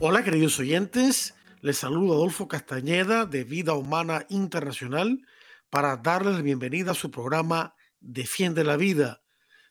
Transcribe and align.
Hola 0.00 0.22
queridos 0.22 0.60
oyentes, 0.60 1.34
les 1.60 1.78
saludo 1.78 2.12
Adolfo 2.12 2.46
Castañeda 2.46 3.26
de 3.26 3.42
Vida 3.42 3.74
Humana 3.74 4.26
Internacional 4.28 5.26
para 5.70 5.96
darles 5.96 6.36
la 6.36 6.42
bienvenida 6.42 6.92
a 6.92 6.94
su 6.94 7.10
programa 7.10 7.74
Defiende 7.98 8.62
la 8.62 8.76
Vida. 8.76 9.24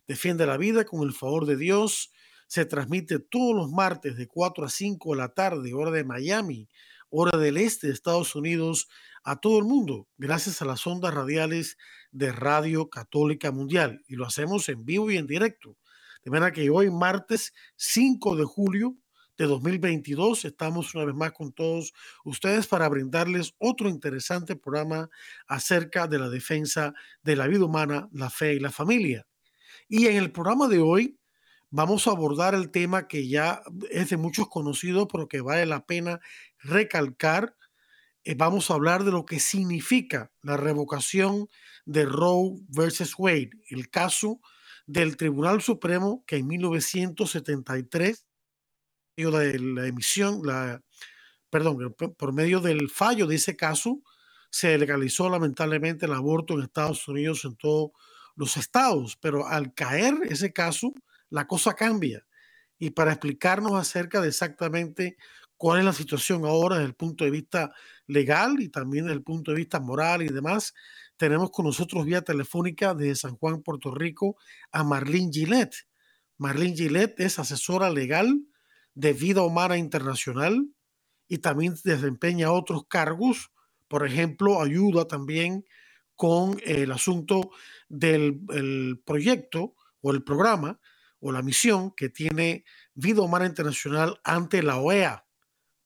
Defiende 0.05 0.45
la 0.45 0.57
Vida 0.57 0.83
con 0.83 1.07
el 1.07 1.13
favor 1.13 1.45
de 1.45 1.55
Dios. 1.55 2.11
Se 2.47 2.65
transmite 2.65 3.19
todos 3.19 3.55
los 3.55 3.71
martes 3.71 4.17
de 4.17 4.27
4 4.27 4.65
a 4.65 4.69
5 4.69 5.11
de 5.11 5.17
la 5.17 5.29
tarde, 5.29 5.73
hora 5.73 5.91
de 5.91 6.03
Miami, 6.03 6.67
hora 7.09 7.37
del 7.37 7.55
este 7.55 7.87
de 7.87 7.93
Estados 7.93 8.35
Unidos, 8.35 8.89
a 9.23 9.39
todo 9.39 9.59
el 9.59 9.63
mundo, 9.63 10.09
gracias 10.17 10.61
a 10.61 10.65
las 10.65 10.85
ondas 10.85 11.13
radiales 11.13 11.77
de 12.11 12.33
Radio 12.33 12.89
Católica 12.89 13.53
Mundial. 13.53 14.03
Y 14.09 14.17
lo 14.17 14.25
hacemos 14.25 14.67
en 14.67 14.83
vivo 14.83 15.09
y 15.09 15.15
en 15.15 15.25
directo. 15.25 15.77
De 16.25 16.31
manera 16.31 16.51
que 16.51 16.69
hoy, 16.69 16.91
martes 16.91 17.53
5 17.77 18.35
de 18.35 18.43
julio, 18.43 18.97
de 19.37 19.45
2022. 19.45 20.45
Estamos 20.45 20.93
una 20.95 21.05
vez 21.05 21.15
más 21.15 21.31
con 21.31 21.51
todos 21.53 21.93
ustedes 22.25 22.67
para 22.67 22.89
brindarles 22.89 23.53
otro 23.59 23.87
interesante 23.87 24.55
programa 24.55 25.09
acerca 25.47 26.07
de 26.07 26.19
la 26.19 26.29
defensa 26.29 26.93
de 27.21 27.35
la 27.35 27.47
vida 27.47 27.65
humana, 27.65 28.09
la 28.11 28.29
fe 28.29 28.55
y 28.55 28.59
la 28.59 28.71
familia. 28.71 29.27
Y 29.87 30.07
en 30.07 30.17
el 30.17 30.31
programa 30.31 30.67
de 30.67 30.79
hoy 30.79 31.19
vamos 31.69 32.07
a 32.07 32.11
abordar 32.11 32.55
el 32.55 32.71
tema 32.71 33.07
que 33.07 33.27
ya 33.27 33.61
es 33.91 34.09
de 34.09 34.17
muchos 34.17 34.49
conocidos, 34.49 35.07
pero 35.11 35.27
que 35.27 35.41
vale 35.41 35.65
la 35.65 35.85
pena 35.85 36.19
recalcar. 36.59 37.55
Eh, 38.23 38.35
vamos 38.35 38.69
a 38.69 38.73
hablar 38.73 39.03
de 39.03 39.11
lo 39.11 39.25
que 39.25 39.39
significa 39.39 40.31
la 40.41 40.57
revocación 40.57 41.47
de 41.85 42.05
Roe 42.05 42.59
versus 42.67 43.13
Wade, 43.17 43.51
el 43.69 43.89
caso 43.89 44.41
del 44.87 45.17
Tribunal 45.17 45.61
Supremo 45.61 46.23
que 46.25 46.37
en 46.37 46.47
1973 46.47 48.26
de 49.17 49.59
la 49.59 49.87
emisión, 49.87 50.41
la, 50.43 50.81
perdón, 51.49 51.95
por 51.95 52.33
medio 52.33 52.61
del 52.61 52.89
fallo 52.89 53.25
de 53.25 53.35
ese 53.35 53.55
caso, 53.55 54.01
se 54.51 54.77
legalizó 54.77 55.29
lamentablemente 55.29 56.05
el 56.05 56.13
aborto 56.13 56.53
en 56.53 56.61
Estados 56.61 57.07
Unidos 57.07 57.43
en 57.45 57.55
todos 57.55 57.91
los 58.35 58.57
estados, 58.57 59.17
pero 59.19 59.47
al 59.47 59.73
caer 59.73 60.19
ese 60.29 60.53
caso, 60.53 60.93
la 61.29 61.47
cosa 61.47 61.73
cambia. 61.73 62.25
Y 62.77 62.91
para 62.91 63.11
explicarnos 63.11 63.73
acerca 63.73 64.21
de 64.21 64.27
exactamente 64.27 65.17
cuál 65.57 65.79
es 65.79 65.85
la 65.85 65.93
situación 65.93 66.45
ahora 66.45 66.75
desde 66.75 66.89
el 66.89 66.95
punto 66.95 67.23
de 67.25 67.31
vista 67.31 67.73
legal 68.05 68.57
y 68.59 68.69
también 68.69 69.05
desde 69.05 69.17
el 69.17 69.23
punto 69.23 69.51
de 69.51 69.57
vista 69.57 69.79
moral 69.79 70.21
y 70.21 70.27
demás, 70.27 70.75
tenemos 71.17 71.49
con 71.49 71.65
nosotros 71.65 72.05
vía 72.05 72.21
telefónica 72.21 72.93
desde 72.93 73.15
San 73.15 73.35
Juan, 73.37 73.63
Puerto 73.63 73.89
Rico, 73.91 74.37
a 74.71 74.83
Marlene 74.83 75.31
Gillette. 75.33 75.87
Marlene 76.37 76.75
Gillette 76.75 77.19
es 77.21 77.39
asesora 77.39 77.89
legal 77.89 78.39
de 78.97 79.13
vida 79.13 79.43
humana 79.43 79.77
internacional 79.77 80.71
y 81.27 81.37
también 81.37 81.75
desempeña 81.83 82.51
otros 82.51 82.87
cargos. 82.87 83.51
Por 83.87 84.07
ejemplo, 84.07 84.59
ayuda 84.59 85.07
también 85.07 85.65
con 86.15 86.59
el 86.65 86.91
asunto 86.91 87.51
del 87.89 88.99
proyecto 89.05 89.75
o 90.01 90.11
el 90.11 90.23
programa 90.23 90.79
o 91.19 91.31
la 91.31 91.43
misión 91.43 91.91
que 91.91 92.09
tiene 92.09 92.65
Vida 92.95 93.21
Humana 93.21 93.45
Internacional 93.45 94.19
ante 94.23 94.63
la 94.63 94.77
OEA, 94.77 95.27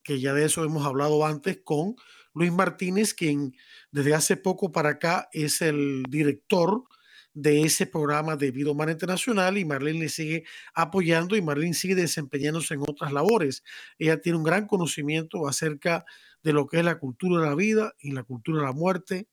que 0.04 0.22
ya 0.22 0.34
de 0.34 0.46
eso 0.46 0.64
hemos 0.64 0.86
hablado 0.86 1.26
antes 1.26 1.60
con 1.66 1.96
Luis 2.34 2.54
Martínez, 2.54 3.14
quien 3.14 3.54
desde 3.92 4.14
hace 4.14 4.38
poco 4.38 4.72
para 4.72 4.92
acá 4.92 5.28
es 5.34 5.62
el 5.62 6.04
director 6.10 6.86
de 7.34 7.64
ese 7.64 7.86
programa 7.86 8.36
de 8.36 8.52
Vida 8.52 8.72
Humana 8.72 8.92
Internacional 8.92 9.58
y 9.58 9.66
Marlene 9.66 10.00
le 10.00 10.10
sigue 10.10 10.44
apoyando 10.74 11.36
y 11.36 11.42
Marlene 11.42 11.74
sigue 11.74 11.96
desempeñándose 11.96 12.74
en 12.74 12.82
otras 12.82 13.14
labores. 13.14 13.64
Ella 13.98 14.20
tiene 14.22 14.38
un 14.38 14.44
gran 14.44 14.68
conocimiento 14.68 15.48
acerca 15.48 16.06
de 16.44 16.54
lo 16.54 16.68
que 16.68 16.80
es 16.80 16.86
la 16.86 17.00
cultura 17.00 17.42
de 17.42 17.50
la 17.50 17.56
vida 17.56 17.94
y 18.00 18.12
la 18.12 18.24
cultura 18.24 18.60
de 18.60 18.66
la 18.66 18.74
muerte, 18.74 19.28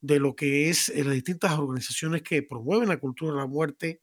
de 0.00 0.20
lo 0.20 0.36
que 0.36 0.68
es 0.68 0.88
eh, 0.90 1.04
las 1.04 1.14
distintas 1.14 1.52
organizaciones 1.58 2.22
que 2.22 2.42
promueven 2.42 2.88
la 2.88 2.98
cultura 2.98 3.32
de 3.32 3.38
la 3.38 3.46
muerte 3.46 4.02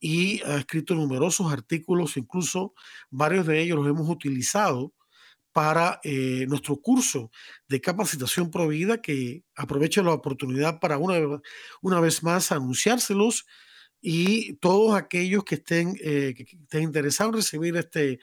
y 0.00 0.42
ha 0.42 0.58
escrito 0.58 0.94
numerosos 0.94 1.52
artículos, 1.52 2.16
incluso 2.16 2.74
varios 3.10 3.46
de 3.46 3.60
ellos 3.60 3.78
los 3.78 3.88
hemos 3.88 4.08
utilizado 4.08 4.94
para 5.52 6.00
eh, 6.02 6.46
nuestro 6.48 6.76
curso 6.76 7.30
de 7.68 7.80
capacitación 7.80 8.50
provida, 8.50 9.02
que 9.02 9.44
aprovecho 9.54 10.02
la 10.02 10.12
oportunidad 10.12 10.80
para 10.80 10.98
una, 10.98 11.40
una 11.82 12.00
vez 12.00 12.22
más 12.22 12.52
anunciárselos 12.52 13.46
y 14.00 14.54
todos 14.54 14.96
aquellos 14.96 15.44
que 15.44 15.56
estén, 15.56 15.96
eh, 16.02 16.34
que 16.36 16.42
estén 16.42 16.82
interesados 16.82 17.32
en 17.32 17.36
recibir 17.36 17.76
este, 17.76 18.18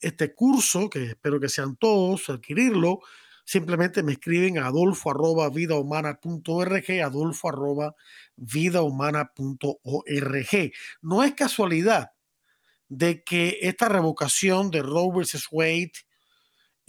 este 0.00 0.34
curso, 0.34 0.90
que 0.90 1.04
espero 1.04 1.40
que 1.40 1.48
sean 1.48 1.76
todos, 1.76 2.28
adquirirlo, 2.28 3.00
simplemente 3.44 4.02
me 4.02 4.12
escriben 4.12 4.58
a 4.58 4.66
adolfo 4.66 5.10
arroba 5.10 5.48
vidahumana.org, 5.48 7.02
adolfo 7.02 7.48
arroba 7.48 7.94
vidahumana.org. 8.36 10.72
No 11.00 11.22
es 11.22 11.34
casualidad 11.34 12.10
de 12.88 13.22
que 13.22 13.58
esta 13.62 13.88
revocación 13.88 14.70
de 14.70 14.82
Roe 14.82 15.20
vs. 15.20 15.46
Wade 15.50 15.92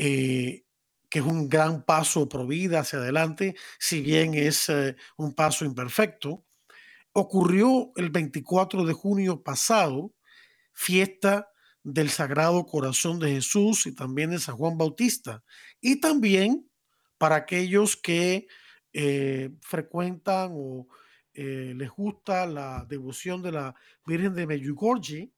eh, 0.05 0.65
que 1.09 1.19
es 1.19 1.25
un 1.25 1.47
gran 1.47 1.85
paso 1.85 2.27
pro 2.27 2.45
vida 2.45 2.81
hacia 2.81 2.99
adelante, 2.99 3.55
si 3.79 4.01
bien 4.01 4.33
es 4.33 4.67
eh, 4.67 4.97
un 5.15 5.33
paso 5.33 5.63
imperfecto, 5.63 6.43
ocurrió 7.13 7.93
el 7.95 8.09
24 8.09 8.83
de 8.83 8.91
junio 8.91 9.43
pasado, 9.43 10.13
fiesta 10.73 11.49
del 11.83 12.09
Sagrado 12.09 12.65
Corazón 12.65 13.17
de 13.17 13.31
Jesús 13.35 13.85
y 13.85 13.95
también 13.95 14.31
de 14.31 14.39
San 14.39 14.57
Juan 14.57 14.77
Bautista. 14.77 15.41
Y 15.79 16.01
también 16.01 16.69
para 17.17 17.37
aquellos 17.37 17.95
que 17.95 18.47
eh, 18.91 19.51
frecuentan 19.61 20.51
o 20.53 20.87
les 21.35 21.89
gusta 21.89 22.45
la 22.45 22.85
devoción 22.89 23.41
de 23.41 23.53
la 23.53 23.75
Virgen 24.05 24.35
de 24.35 24.45
Medjugorje, 24.45 25.31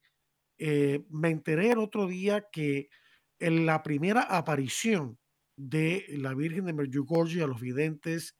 me 0.58 1.30
enteré 1.30 1.70
el 1.70 1.78
otro 1.78 2.06
día 2.06 2.48
que 2.52 2.90
en 3.38 3.66
la 3.66 3.82
primera 3.82 4.22
aparición 4.22 5.18
de 5.56 6.06
la 6.10 6.34
Virgen 6.34 6.66
de 6.66 6.72
Medjugorje 6.72 7.42
a 7.42 7.46
los 7.46 7.60
videntes, 7.60 8.36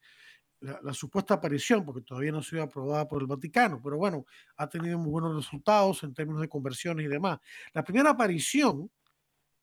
la, 0.61 0.95
supuesta 0.95 1.35
aparición, 1.35 1.85
porque 1.85 2.01
todavía 2.03 2.33
no 2.33 2.39
ha 2.39 2.43
sido 2.43 2.63
aprobada 2.63 3.07
por 3.07 3.21
el 3.23 3.29
Vaticano, 3.29 3.81
pero 3.83 3.99
bueno, 3.99 4.25
ha 4.57 4.69
tenido 4.69 4.99
muy 4.99 5.11
buenos 5.11 5.37
resultados 5.37 6.03
en 6.03 6.15
términos 6.15 6.41
de 6.41 6.49
conversiones 6.49 7.07
y 7.07 7.09
demás. 7.09 7.39
La 7.73 7.85
primera 7.85 8.11
aparición, 8.11 8.91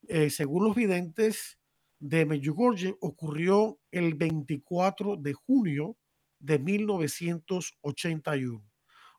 eh, 0.07 0.29
según 0.29 0.63
los 0.65 0.75
videntes 0.75 1.57
de 1.99 2.25
Medjugorje, 2.25 2.95
ocurrió 3.01 3.79
el 3.91 4.13
24 4.13 5.17
de 5.17 5.33
junio 5.33 5.97
de 6.39 6.59
1981, 6.59 8.63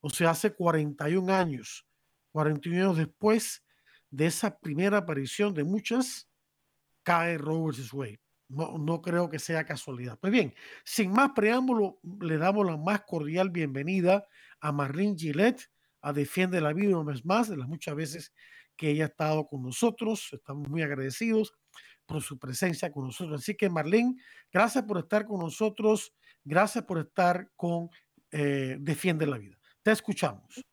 o 0.01 0.11
sea, 0.11 0.31
hace 0.31 0.55
41 0.55 1.33
años, 1.33 1.87
41 2.33 2.83
años 2.83 2.97
después 2.99 3.64
de 4.15 4.27
esa 4.27 4.57
primera 4.61 4.99
aparición 4.99 5.53
de 5.55 5.65
muchas, 5.65 6.29
cae 7.03 7.37
Roberts 7.37 7.93
Wade. 7.93 8.21
No, 8.49 8.79
no 8.79 9.03
creo 9.03 9.29
que 9.29 9.41
sea 9.41 9.65
casualidad. 9.65 10.19
Pues 10.21 10.33
bien, 10.33 10.55
sin 10.85 11.11
más 11.11 11.33
preámbulo, 11.35 11.99
le 12.21 12.39
damos 12.39 12.65
la 12.65 12.77
más 12.77 13.03
cordial 13.03 13.51
bienvenida 13.51 14.25
a 14.61 14.71
Marlene 14.71 15.17
Gillette, 15.19 15.69
a 16.01 16.13
Defiende 16.13 16.61
la 16.61 16.73
Vida 16.73 16.97
una 16.97 17.13
vez 17.13 17.25
más, 17.25 17.49
de 17.49 17.57
las 17.57 17.67
muchas 17.67 17.97
veces 17.97 18.33
que 18.77 18.91
ella 18.91 19.05
ha 19.05 19.09
estado 19.09 19.49
con 19.49 19.63
nosotros. 19.63 20.29
Estamos 20.33 20.69
muy 20.69 20.83
agradecidos 20.83 21.53
por 22.07 22.23
su 22.23 22.39
presencia 22.39 22.93
con 22.93 23.07
nosotros. 23.07 23.41
Así 23.41 23.57
que 23.57 23.69
Marlene, 23.69 24.15
gracias 24.53 24.85
por 24.85 24.99
estar 24.99 25.27
con 25.27 25.41
nosotros, 25.41 26.15
gracias 26.45 26.85
por 26.85 27.01
estar 27.01 27.51
con 27.57 27.91
eh, 28.31 28.77
Defiende 28.79 29.27
la 29.27 29.39
Vida. 29.39 29.59
Te 29.83 29.91
escuchamos. 29.91 30.65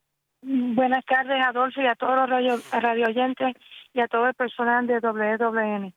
Buenas 0.41 1.05
tardes, 1.05 1.43
Adolfo, 1.43 1.81
y 1.81 1.87
a 1.87 1.95
todos 1.95 2.15
los 2.15 2.29
radio, 2.29 2.59
radio 2.71 3.07
oyentes 3.07 3.55
y 3.93 3.99
a 3.99 4.07
todo 4.07 4.27
el 4.27 4.33
personal 4.33 4.87
de 4.87 4.99
WWN. 4.99 5.93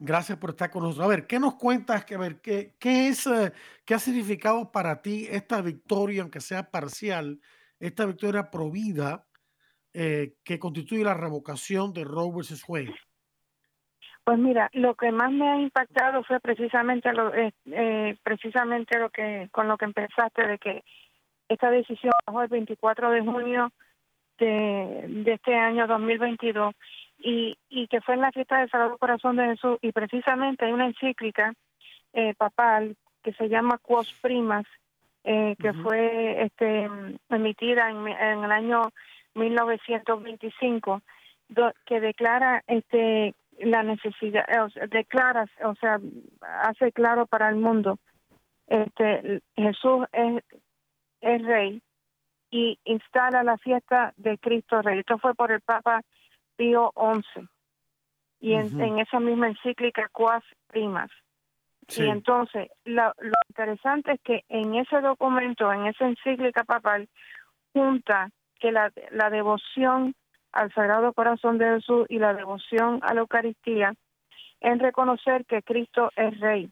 Gracias 0.00 0.38
por 0.38 0.50
estar 0.50 0.70
con 0.70 0.82
nosotros. 0.82 1.06
A 1.06 1.08
ver, 1.08 1.26
¿qué 1.26 1.38
nos 1.40 1.56
cuentas? 1.56 2.04
Que, 2.04 2.16
ver, 2.16 2.40
¿qué, 2.40 2.74
qué, 2.78 3.08
es, 3.08 3.26
eh, 3.26 3.52
¿Qué 3.84 3.94
ha 3.94 3.98
significado 3.98 4.70
para 4.70 5.02
ti 5.02 5.26
esta 5.30 5.60
victoria, 5.60 6.22
aunque 6.22 6.40
sea 6.40 6.70
parcial, 6.70 7.40
esta 7.80 8.06
victoria 8.06 8.50
provida 8.50 9.24
eh, 9.94 10.34
que 10.44 10.58
constituye 10.58 11.02
la 11.02 11.14
revocación 11.14 11.92
de 11.92 12.04
Roe 12.04 12.30
vs. 12.32 12.62
Wade? 12.68 12.94
Pues 14.22 14.38
mira, 14.38 14.68
lo 14.74 14.94
que 14.94 15.10
más 15.10 15.32
me 15.32 15.48
ha 15.48 15.56
impactado 15.58 16.22
fue 16.22 16.38
precisamente 16.38 17.12
lo, 17.12 17.34
eh, 17.34 17.54
eh, 17.64 18.16
precisamente 18.22 18.98
lo 18.98 19.08
que 19.08 19.48
con 19.50 19.68
lo 19.68 19.78
que 19.78 19.86
empezaste 19.86 20.46
de 20.46 20.58
que 20.58 20.84
esta 21.48 21.70
decisión 21.70 22.12
bajó 22.26 22.42
el 22.42 22.48
24 22.48 23.10
de 23.10 23.20
junio 23.22 23.72
de, 24.38 25.04
de 25.08 25.32
este 25.32 25.54
año 25.54 25.86
2022 25.86 26.74
y, 27.18 27.56
y 27.68 27.88
que 27.88 28.00
fue 28.00 28.14
en 28.14 28.20
la 28.20 28.32
fiesta 28.32 28.58
del 28.58 28.70
Sagrado 28.70 28.98
Corazón 28.98 29.36
de 29.36 29.46
Jesús 29.46 29.78
y 29.82 29.92
precisamente 29.92 30.64
hay 30.64 30.72
una 30.72 30.86
encíclica 30.86 31.52
eh, 32.12 32.34
papal 32.34 32.96
que 33.22 33.32
se 33.32 33.48
llama 33.48 33.78
Quos 33.78 34.12
Primas 34.22 34.64
eh, 35.24 35.56
que 35.60 35.72
fue 35.72 36.42
este 36.44 36.88
emitida 37.28 37.90
en, 37.90 38.06
en 38.06 38.44
el 38.44 38.52
año 38.52 38.82
1925 39.34 41.02
que 41.84 42.00
declara 42.00 42.62
este 42.66 43.34
la 43.58 43.82
necesidad 43.82 44.44
o 44.64 44.70
sea, 44.70 44.86
declara 44.86 45.46
o 45.64 45.74
sea 45.74 45.98
hace 46.62 46.92
claro 46.92 47.26
para 47.26 47.48
el 47.48 47.56
mundo 47.56 47.98
este 48.68 49.42
Jesús 49.56 50.06
es, 50.12 50.44
es 51.20 51.42
rey 51.42 51.82
y 52.50 52.78
instala 52.84 53.42
la 53.42 53.58
fiesta 53.58 54.12
de 54.16 54.38
Cristo 54.38 54.82
Rey. 54.82 55.00
Esto 55.00 55.18
fue 55.18 55.34
por 55.34 55.52
el 55.52 55.60
Papa 55.60 56.02
Pío 56.56 56.92
XI. 56.96 57.48
Y 58.40 58.54
en, 58.54 58.98
esa 58.98 59.18
misma 59.18 59.48
encíclica, 59.48 60.08
Quas 60.12 60.44
Primas. 60.68 61.10
Y 61.96 62.04
entonces, 62.04 62.68
lo, 62.84 63.12
interesante 63.48 64.12
es 64.12 64.20
que 64.20 64.44
en 64.48 64.74
ese 64.74 65.00
documento, 65.00 65.72
en 65.72 65.86
esa 65.86 66.06
encíclica 66.06 66.62
papal, 66.64 67.08
junta 67.72 68.30
que 68.60 68.70
la, 68.70 68.92
la 69.10 69.30
devoción 69.30 70.14
al 70.52 70.72
Sagrado 70.72 71.12
Corazón 71.12 71.58
de 71.58 71.76
Jesús 71.76 72.06
y 72.08 72.18
la 72.18 72.34
devoción 72.34 73.00
a 73.02 73.14
la 73.14 73.20
Eucaristía 73.20 73.94
en 74.60 74.78
reconocer 74.78 75.44
que 75.46 75.62
Cristo 75.62 76.10
es 76.16 76.38
Rey. 76.40 76.70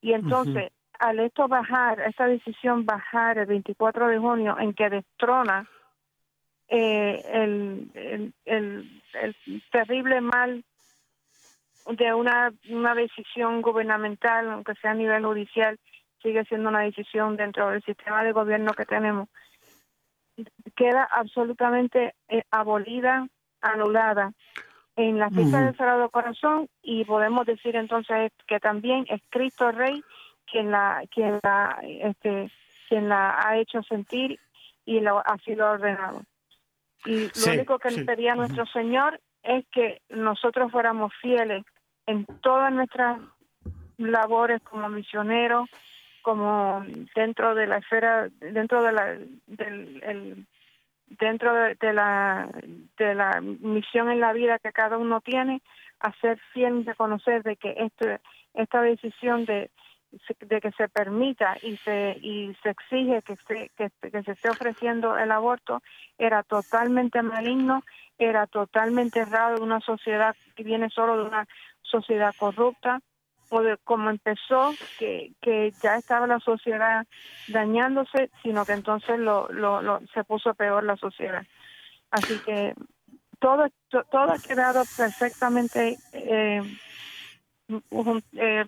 Y 0.00 0.12
entonces, 0.12 0.70
al 0.98 1.20
esto 1.20 1.48
bajar, 1.48 2.00
esta 2.00 2.26
decisión 2.26 2.84
bajar 2.86 3.38
el 3.38 3.46
24 3.46 4.08
de 4.08 4.18
junio 4.18 4.56
en 4.58 4.74
que 4.74 4.90
destrona 4.90 5.68
eh, 6.68 7.22
el, 7.32 8.32
el, 8.44 9.02
el, 9.12 9.62
terrible 9.70 10.20
mal 10.20 10.64
de 11.90 12.14
una, 12.14 12.52
una 12.70 12.94
decisión 12.94 13.60
gubernamental, 13.60 14.50
aunque 14.50 14.74
sea 14.76 14.92
a 14.92 14.94
nivel 14.94 15.24
judicial, 15.24 15.78
sigue 16.22 16.44
siendo 16.44 16.70
una 16.70 16.80
decisión 16.80 17.36
dentro 17.36 17.68
del 17.70 17.82
sistema 17.82 18.24
de 18.24 18.32
gobierno 18.32 18.72
que 18.72 18.86
tenemos, 18.86 19.28
queda 20.74 21.04
absolutamente 21.04 22.14
eh, 22.28 22.42
abolida, 22.50 23.28
anulada 23.60 24.32
en 24.96 25.18
la 25.18 25.28
fiesta 25.30 25.60
del 25.60 25.76
Sagrado 25.76 26.08
Corazón 26.08 26.68
y 26.82 27.04
podemos 27.04 27.46
decir 27.46 27.76
entonces 27.76 28.32
que 28.46 28.60
también 28.60 29.04
es 29.08 29.20
Cristo 29.28 29.70
Rey 29.72 30.02
quien 30.50 30.70
la 30.70 31.02
quien 31.10 31.40
la 31.42 31.78
este 31.82 32.50
quien 32.88 33.08
la 33.08 33.38
ha 33.40 33.58
hecho 33.58 33.82
sentir 33.82 34.38
y 34.84 35.00
lo 35.00 35.18
ha 35.18 35.38
sido 35.38 35.70
ordenado. 35.70 36.22
Y 37.06 37.28
lo 37.46 37.52
único 37.52 37.78
que 37.78 37.90
le 37.90 38.04
pedía 38.04 38.32
a 38.32 38.36
nuestro 38.36 38.66
Señor 38.66 39.20
es 39.42 39.64
que 39.72 40.00
nosotros 40.08 40.72
fuéramos 40.72 41.12
fieles 41.20 41.64
en 42.06 42.24
todas 42.42 42.72
nuestras 42.72 43.20
labores 43.98 44.62
como 44.62 44.88
misioneros 44.88 45.68
como 46.22 46.82
dentro 47.14 47.54
de 47.54 47.66
la 47.66 47.76
esfera 47.78 48.28
dentro 48.40 48.82
de 48.82 48.92
la 48.92 49.18
del 49.46 50.02
el, 50.02 50.46
dentro 51.06 51.54
de, 51.54 51.74
de, 51.74 51.92
la 51.92 52.48
de 52.96 53.14
la 53.14 53.40
misión 53.42 54.10
en 54.10 54.20
la 54.20 54.32
vida 54.32 54.58
que 54.58 54.72
cada 54.72 54.96
uno 54.96 55.20
tiene 55.20 55.60
hacer 56.00 56.40
fiel 56.52 56.80
y 56.80 56.84
reconocer 56.84 57.42
de 57.42 57.56
que 57.56 57.74
este 57.76 58.20
esta 58.54 58.80
decisión 58.80 59.44
de 59.44 59.70
de 60.40 60.60
que 60.60 60.72
se 60.72 60.88
permita 60.88 61.56
y 61.62 61.76
se 61.78 62.16
y 62.20 62.54
se 62.62 62.70
exige 62.70 63.22
que 63.22 63.36
se, 63.46 63.70
que, 63.76 64.22
se 64.22 64.32
esté 64.32 64.50
ofreciendo 64.50 65.16
el 65.16 65.30
aborto 65.30 65.82
era 66.18 66.42
totalmente 66.42 67.22
maligno, 67.22 67.82
era 68.18 68.46
totalmente 68.46 69.20
errado 69.20 69.56
de 69.56 69.62
una 69.62 69.80
sociedad 69.80 70.36
que 70.54 70.62
viene 70.62 70.90
solo 70.90 71.16
de 71.16 71.24
una 71.24 71.46
sociedad 71.82 72.34
corrupta 72.38 73.00
o 73.50 73.62
de 73.62 73.76
cómo 73.84 74.10
empezó, 74.10 74.74
que, 74.98 75.32
que 75.40 75.72
ya 75.82 75.96
estaba 75.96 76.26
la 76.26 76.40
sociedad 76.40 77.06
dañándose, 77.48 78.30
sino 78.42 78.64
que 78.64 78.72
entonces 78.72 79.18
lo, 79.18 79.48
lo, 79.52 80.00
se 80.12 80.24
puso 80.24 80.54
peor 80.54 80.82
la 80.84 80.96
sociedad. 80.96 81.46
Así 82.10 82.38
que 82.44 82.74
todo, 83.38 83.66
todo 83.90 84.32
ha 84.32 84.38
quedado 84.38 84.82
perfectamente 84.96 85.98
eh, 86.12 86.62
eh, 88.32 88.64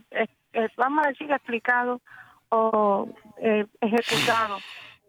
eh, 0.56 0.68
vamos 0.76 1.04
a 1.04 1.08
decir, 1.08 1.30
explicado 1.30 2.00
o 2.48 3.08
eh, 3.38 3.66
ejecutado 3.80 4.56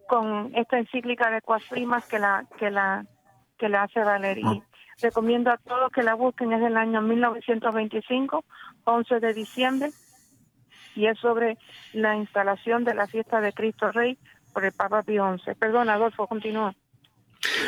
con 0.06 0.52
esta 0.54 0.78
encíclica 0.78 1.30
de 1.30 1.40
Cuasprimas 1.40 2.06
que 2.06 2.18
la 2.18 2.46
que 2.58 2.70
la 2.70 3.06
que 3.58 3.68
la 3.68 3.84
hace 3.84 4.00
valer 4.00 4.38
y 4.38 4.62
recomiendo 5.00 5.50
a 5.50 5.56
todos 5.56 5.90
que 5.90 6.02
la 6.02 6.14
busquen 6.14 6.52
es 6.52 6.60
del 6.60 6.76
año 6.76 7.00
1925 7.00 8.44
11 8.84 9.20
de 9.20 9.34
diciembre 9.34 9.90
y 10.94 11.06
es 11.06 11.18
sobre 11.18 11.56
la 11.94 12.16
instalación 12.16 12.84
de 12.84 12.94
la 12.94 13.06
fiesta 13.06 13.40
de 13.40 13.52
Cristo 13.52 13.90
Rey 13.90 14.18
por 14.52 14.64
el 14.64 14.72
Papa 14.72 15.02
Pío 15.02 15.38
XI. 15.38 15.54
Perdón, 15.54 15.88
Adolfo, 15.88 16.26
continúa. 16.26 16.74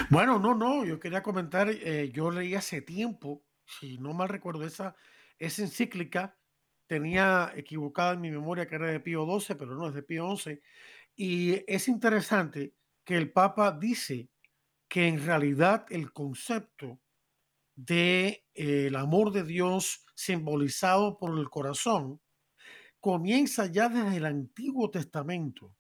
Bueno, 0.09 0.39
no, 0.39 0.55
no, 0.55 0.85
yo 0.85 0.99
quería 0.99 1.23
comentar, 1.23 1.69
eh, 1.71 2.11
yo 2.13 2.31
leí 2.31 2.55
hace 2.55 2.83
tiempo, 2.83 3.43
si 3.65 3.99
no 3.99 4.13
mal 4.13 4.29
recuerdo, 4.29 4.65
esa, 4.65 4.97
esa 5.39 5.63
encíclica 5.63 6.35
tenía 6.91 7.53
equivocada 7.55 8.15
en 8.15 8.21
mi 8.21 8.33
memoria 8.33 8.67
que 8.67 8.75
era 8.75 8.91
de 8.91 8.99
Pío 8.99 9.25
XII, 9.25 9.55
pero 9.55 9.77
no 9.77 9.87
es 9.87 9.95
de 9.95 10.03
Pío 10.03 10.37
XI. 10.37 10.61
Y 11.15 11.63
es 11.73 11.87
interesante 11.87 12.75
que 13.05 13.17
el 13.17 13.31
Papa 13.31 13.71
dice 13.71 14.29
que 14.89 15.07
en 15.07 15.25
realidad 15.25 15.87
el 15.89 16.13
concepto 16.13 16.99
de 17.77 18.45
eh, 18.55 18.87
el 18.89 18.97
amor 18.97 19.31
de 19.31 19.45
Dios 19.45 20.05
simbolizado 20.17 21.17
por 21.17 21.39
el 21.39 21.49
corazón 21.49 22.21
comienza 22.99 23.67
ya 23.67 23.89
desde 23.89 24.17
el 24.17 24.27
Antiguo 24.27 24.91
Testamento 24.91 25.73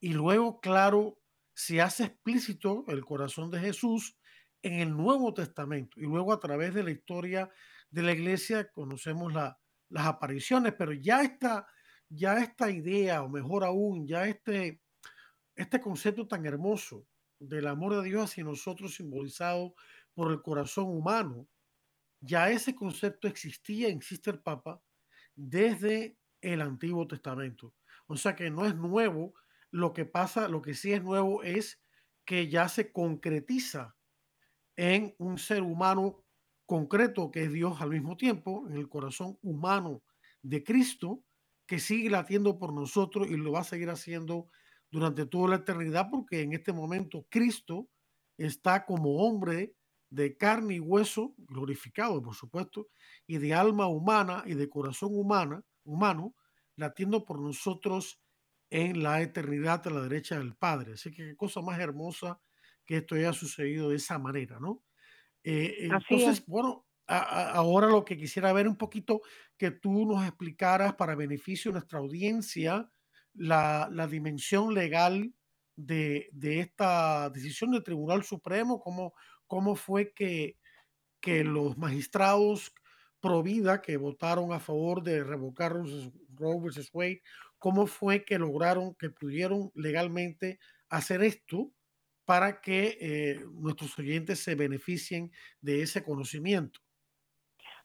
y 0.00 0.12
luego, 0.12 0.60
claro, 0.60 1.22
se 1.54 1.80
hace 1.80 2.04
explícito 2.04 2.84
el 2.88 3.02
corazón 3.02 3.50
de 3.50 3.60
Jesús 3.60 4.18
en 4.60 4.74
el 4.74 4.94
Nuevo 4.94 5.32
Testamento 5.32 5.98
y 5.98 6.02
luego 6.02 6.34
a 6.34 6.38
través 6.38 6.74
de 6.74 6.84
la 6.84 6.90
historia 6.90 7.50
de 7.88 8.02
la 8.02 8.12
iglesia 8.12 8.70
conocemos 8.70 9.32
la, 9.32 9.58
las 9.90 10.06
apariciones, 10.06 10.74
pero 10.74 10.92
ya 10.92 11.22
esta, 11.22 11.66
ya 12.08 12.38
esta 12.38 12.70
idea, 12.70 13.22
o 13.22 13.28
mejor 13.28 13.64
aún, 13.64 14.06
ya 14.06 14.26
este, 14.26 14.82
este 15.54 15.80
concepto 15.80 16.26
tan 16.26 16.44
hermoso 16.46 17.06
del 17.38 17.66
amor 17.66 17.96
de 17.96 18.08
Dios 18.08 18.30
hacia 18.30 18.44
nosotros 18.44 18.94
simbolizado 18.94 19.74
por 20.14 20.32
el 20.32 20.42
corazón 20.42 20.86
humano, 20.86 21.48
ya 22.20 22.50
ese 22.50 22.74
concepto 22.74 23.28
existía, 23.28 23.88
existe 23.88 24.30
el 24.30 24.40
Papa, 24.40 24.82
desde 25.34 26.18
el 26.40 26.60
Antiguo 26.60 27.06
Testamento. 27.06 27.74
O 28.06 28.16
sea 28.16 28.34
que 28.34 28.50
no 28.50 28.66
es 28.66 28.74
nuevo, 28.74 29.34
lo 29.70 29.92
que 29.92 30.04
pasa, 30.04 30.48
lo 30.48 30.62
que 30.62 30.74
sí 30.74 30.92
es 30.92 31.02
nuevo 31.02 31.42
es 31.42 31.80
que 32.24 32.48
ya 32.48 32.68
se 32.68 32.92
concretiza 32.92 33.96
en 34.76 35.14
un 35.18 35.38
ser 35.38 35.62
humano 35.62 36.24
concreto 36.68 37.30
que 37.30 37.44
es 37.44 37.52
Dios 37.52 37.80
al 37.80 37.88
mismo 37.88 38.18
tiempo, 38.18 38.68
en 38.68 38.76
el 38.76 38.90
corazón 38.90 39.38
humano 39.40 40.02
de 40.42 40.62
Cristo, 40.62 41.24
que 41.66 41.78
sigue 41.78 42.10
latiendo 42.10 42.58
por 42.58 42.74
nosotros 42.74 43.26
y 43.26 43.38
lo 43.38 43.52
va 43.52 43.60
a 43.60 43.64
seguir 43.64 43.88
haciendo 43.88 44.50
durante 44.90 45.24
toda 45.24 45.48
la 45.48 45.56
eternidad, 45.56 46.08
porque 46.10 46.42
en 46.42 46.52
este 46.52 46.74
momento 46.74 47.26
Cristo 47.30 47.88
está 48.36 48.84
como 48.84 49.16
hombre 49.26 49.76
de 50.10 50.36
carne 50.36 50.74
y 50.74 50.80
hueso, 50.80 51.34
glorificado 51.38 52.20
por 52.20 52.34
supuesto, 52.34 52.88
y 53.26 53.38
de 53.38 53.54
alma 53.54 53.86
humana 53.86 54.42
y 54.44 54.52
de 54.52 54.68
corazón 54.68 55.10
humana, 55.14 55.62
humano, 55.84 56.34
latiendo 56.76 57.24
por 57.24 57.40
nosotros 57.40 58.20
en 58.68 59.02
la 59.02 59.22
eternidad 59.22 59.86
a 59.86 59.90
la 59.90 60.02
derecha 60.02 60.38
del 60.38 60.54
Padre. 60.54 60.92
Así 60.92 61.10
que 61.10 61.28
qué 61.28 61.36
cosa 61.36 61.62
más 61.62 61.80
hermosa 61.80 62.42
que 62.84 62.98
esto 62.98 63.14
haya 63.14 63.32
sucedido 63.32 63.88
de 63.88 63.96
esa 63.96 64.18
manera, 64.18 64.60
¿no? 64.60 64.82
Eh, 65.50 65.86
entonces, 65.86 66.44
bueno, 66.44 66.84
ahora 67.06 67.86
lo 67.86 68.04
que 68.04 68.18
quisiera 68.18 68.52
ver 68.52 68.68
un 68.68 68.76
poquito 68.76 69.22
que 69.56 69.70
tú 69.70 70.04
nos 70.04 70.22
explicaras 70.26 70.94
para 70.94 71.14
beneficio 71.14 71.70
de 71.70 71.78
nuestra 71.78 72.00
audiencia 72.00 72.90
la, 73.32 73.88
la 73.90 74.06
dimensión 74.06 74.74
legal 74.74 75.32
de, 75.74 76.28
de, 76.32 76.60
esta 76.60 77.30
decisión 77.30 77.70
del 77.70 77.82
Tribunal 77.82 78.24
Supremo, 78.24 78.78
cómo, 78.78 79.14
cómo 79.46 79.74
fue 79.74 80.12
que, 80.12 80.58
que 81.18 81.44
los 81.44 81.78
magistrados 81.78 82.74
pro 83.18 83.42
vida 83.42 83.80
que 83.80 83.96
votaron 83.96 84.52
a 84.52 84.60
favor 84.60 85.02
de 85.02 85.24
revocar 85.24 85.72
Roe 85.72 86.60
vs. 86.60 86.90
Wade, 86.92 87.22
cómo 87.58 87.86
fue 87.86 88.22
que 88.22 88.38
lograron, 88.38 88.94
que 88.96 89.08
pudieron 89.08 89.70
legalmente 89.74 90.58
hacer 90.90 91.22
esto 91.22 91.72
para 92.28 92.60
que 92.60 92.98
eh, 93.00 93.40
nuestros 93.54 93.98
oyentes 93.98 94.40
se 94.40 94.54
beneficien 94.54 95.32
de 95.62 95.80
ese 95.80 96.04
conocimiento. 96.04 96.78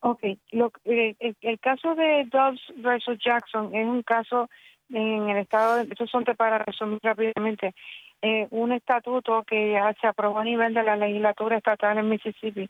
Ok, 0.02 0.22
lo, 0.52 0.70
eh, 0.84 1.16
el, 1.40 1.60
caso 1.62 1.96
de 1.96 2.26
Dobbs 2.30 2.62
versus 2.76 3.18
Jackson 3.24 3.74
es 3.74 3.88
un 3.88 4.04
caso 4.04 4.50
en 4.90 5.30
el 5.30 5.38
estado, 5.38 5.86
de, 5.86 5.96
son 6.08 6.26
para 6.26 6.58
resumir 6.58 7.00
rápidamente, 7.02 7.74
eh, 8.22 8.50
un 8.50 8.74
estatuto 8.74 9.44
que 9.44 9.72
ya 9.72 9.96
se 10.02 10.08
aprobó 10.08 10.40
a 10.40 10.44
nivel 10.44 10.74
de 10.74 10.84
la 10.84 10.98
legislatura 10.98 11.56
estatal 11.56 11.98
en 11.98 12.10
Mississippi, 12.10 12.70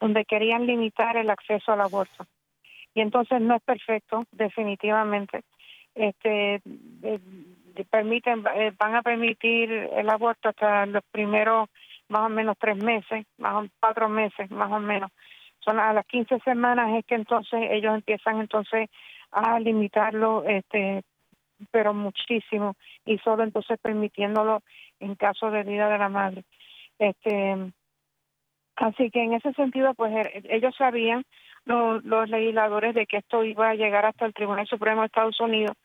donde 0.00 0.24
querían 0.24 0.66
limitar 0.66 1.16
el 1.16 1.30
acceso 1.30 1.70
al 1.70 1.82
aborto. 1.82 2.26
Y 2.94 3.00
entonces 3.00 3.40
no 3.40 3.54
es 3.54 3.62
perfecto, 3.62 4.24
definitivamente. 4.32 5.42
Este, 5.94 6.60
eh, 7.76 7.84
permiten, 7.88 8.42
van 8.42 8.94
a 8.94 9.02
permitir 9.02 9.70
el 9.70 10.10
aborto 10.10 10.48
hasta 10.48 10.86
los 10.86 11.02
primeros 11.10 11.68
más 12.08 12.26
o 12.26 12.28
menos 12.28 12.56
tres 12.58 12.76
meses, 12.76 13.26
más 13.38 13.64
o 13.64 13.68
cuatro 13.80 14.08
meses, 14.08 14.50
más 14.50 14.70
o 14.70 14.78
menos. 14.78 15.10
Son 15.60 15.78
a 15.78 15.92
las 15.92 16.06
15 16.06 16.40
semanas 16.40 16.94
es 16.98 17.06
que 17.06 17.14
entonces 17.14 17.60
ellos 17.70 17.94
empiezan 17.94 18.40
entonces 18.40 18.90
a 19.30 19.58
limitarlo 19.60 20.44
este 20.44 21.02
pero 21.70 21.94
muchísimo 21.94 22.74
y 23.06 23.18
solo 23.18 23.44
entonces 23.44 23.78
permitiéndolo 23.80 24.62
en 24.98 25.14
caso 25.14 25.50
de 25.50 25.62
vida 25.62 25.88
de 25.88 25.98
la 25.98 26.08
madre. 26.08 26.44
Este 26.98 27.56
así 28.76 29.10
que 29.10 29.22
en 29.22 29.34
ese 29.34 29.52
sentido 29.52 29.94
pues 29.94 30.12
er, 30.12 30.42
ellos 30.50 30.74
sabían 30.76 31.24
los, 31.64 32.04
los 32.04 32.28
legisladores 32.28 32.94
de 32.94 33.06
que 33.06 33.18
esto 33.18 33.44
iba 33.44 33.70
a 33.70 33.74
llegar 33.74 34.04
hasta 34.04 34.26
el 34.26 34.34
Tribunal 34.34 34.66
Supremo 34.66 35.02
de 35.02 35.06
Estados 35.06 35.40
Unidos 35.40 35.76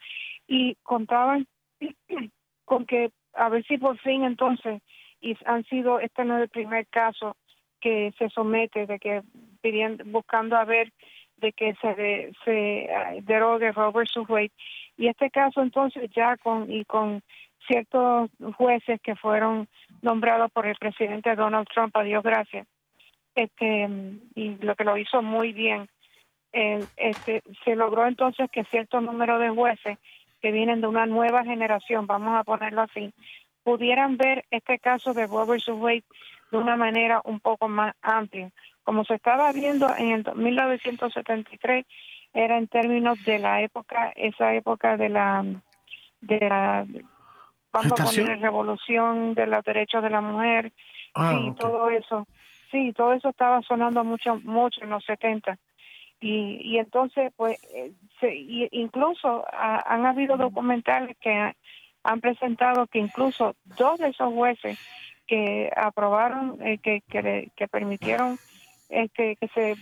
y 0.47 0.75
contaban 0.81 1.45
con 2.65 2.85
que 2.85 3.11
a 3.33 3.49
ver 3.49 3.65
si 3.65 3.77
por 3.77 3.97
fin 3.99 4.23
entonces 4.23 4.81
y 5.21 5.37
han 5.45 5.63
sido 5.65 5.99
este 5.99 6.25
no 6.25 6.37
es 6.37 6.43
el 6.43 6.49
primer 6.49 6.87
caso 6.87 7.35
que 7.79 8.13
se 8.17 8.29
somete 8.29 8.85
de 8.85 8.99
que 8.99 9.21
pidiendo, 9.61 10.03
buscando 10.05 10.57
a 10.57 10.65
ver 10.65 10.91
de 11.37 11.53
que 11.53 11.75
se, 11.75 12.31
se 12.43 12.89
uh, 12.89 13.21
derogue 13.23 13.71
Robert 13.71 14.09
Wade. 14.27 14.51
Y 14.97 15.07
este 15.07 15.29
caso 15.29 15.61
entonces 15.61 16.09
ya 16.15 16.37
con 16.37 16.71
y 16.71 16.83
con 16.85 17.21
ciertos 17.67 18.29
jueces 18.55 18.99
que 19.01 19.15
fueron 19.15 19.67
nombrados 20.01 20.51
por 20.51 20.65
el 20.65 20.75
presidente 20.75 21.35
Donald 21.35 21.67
Trump, 21.73 21.95
a 21.95 22.03
Dios 22.03 22.23
gracias, 22.23 22.65
este, 23.35 23.87
y 24.35 24.55
lo 24.55 24.75
que 24.75 24.83
lo 24.83 24.97
hizo 24.97 25.21
muy 25.21 25.53
bien, 25.53 25.87
este, 26.53 27.43
se 27.65 27.75
logró 27.75 28.07
entonces 28.07 28.49
que 28.51 28.63
cierto 28.65 29.01
número 29.01 29.37
de 29.37 29.49
jueces 29.49 29.97
que 30.41 30.51
vienen 30.51 30.81
de 30.81 30.87
una 30.87 31.05
nueva 31.05 31.43
generación, 31.43 32.07
vamos 32.07 32.37
a 32.37 32.43
ponerlo 32.43 32.81
así, 32.81 33.13
pudieran 33.63 34.17
ver 34.17 34.45
este 34.51 34.79
caso 34.79 35.13
de 35.13 35.27
Robert 35.27 35.67
Wade 35.67 36.03
de 36.51 36.57
una 36.57 36.75
manera 36.75 37.21
un 37.25 37.39
poco 37.39 37.67
más 37.67 37.93
amplia. 38.01 38.49
Como 38.83 39.03
se 39.03 39.15
estaba 39.15 39.51
viendo 39.51 39.93
en 39.97 40.11
el 40.11 40.35
1973 40.35 41.85
era 42.33 42.57
en 42.57 42.67
términos 42.67 43.23
de 43.25 43.39
la 43.39 43.61
época 43.61 44.13
esa 44.15 44.53
época 44.53 44.95
de 44.95 45.09
la 45.09 45.43
de 46.21 46.39
la 46.39 46.85
vamos 47.71 47.99
a 47.99 48.05
poner 48.05 48.39
revolución 48.39 49.33
de 49.33 49.47
los 49.47 49.63
derechos 49.63 50.01
de 50.01 50.09
la 50.09 50.21
mujer 50.21 50.71
ah, 51.15 51.37
sí 51.37 51.53
todo 51.59 51.89
eso. 51.89 52.27
Sí 52.71 52.93
todo 52.93 53.13
eso 53.13 53.29
estaba 53.29 53.61
sonando 53.63 54.03
mucho 54.03 54.39
mucho 54.43 54.83
en 54.83 54.91
los 54.91 55.03
70 55.05 55.57
y 56.19 56.59
y 56.63 56.77
entonces 56.77 57.31
pues 57.35 57.59
eh, 57.73 57.91
se, 58.19 58.35
incluso 58.71 59.45
han 59.53 60.05
habido 60.05 60.37
documentales 60.37 61.15
que 61.21 61.53
han 62.03 62.21
presentado 62.21 62.87
que 62.87 62.99
incluso 62.99 63.55
dos 63.77 63.99
de 63.99 64.09
esos 64.09 64.33
jueces 64.33 64.79
que 65.27 65.71
aprobaron 65.75 66.57
eh, 66.61 66.77
que, 66.79 67.01
que, 67.07 67.51
que 67.55 67.67
permitieron 67.67 68.37
este, 68.89 69.35
que 69.35 69.47
se 69.49 69.75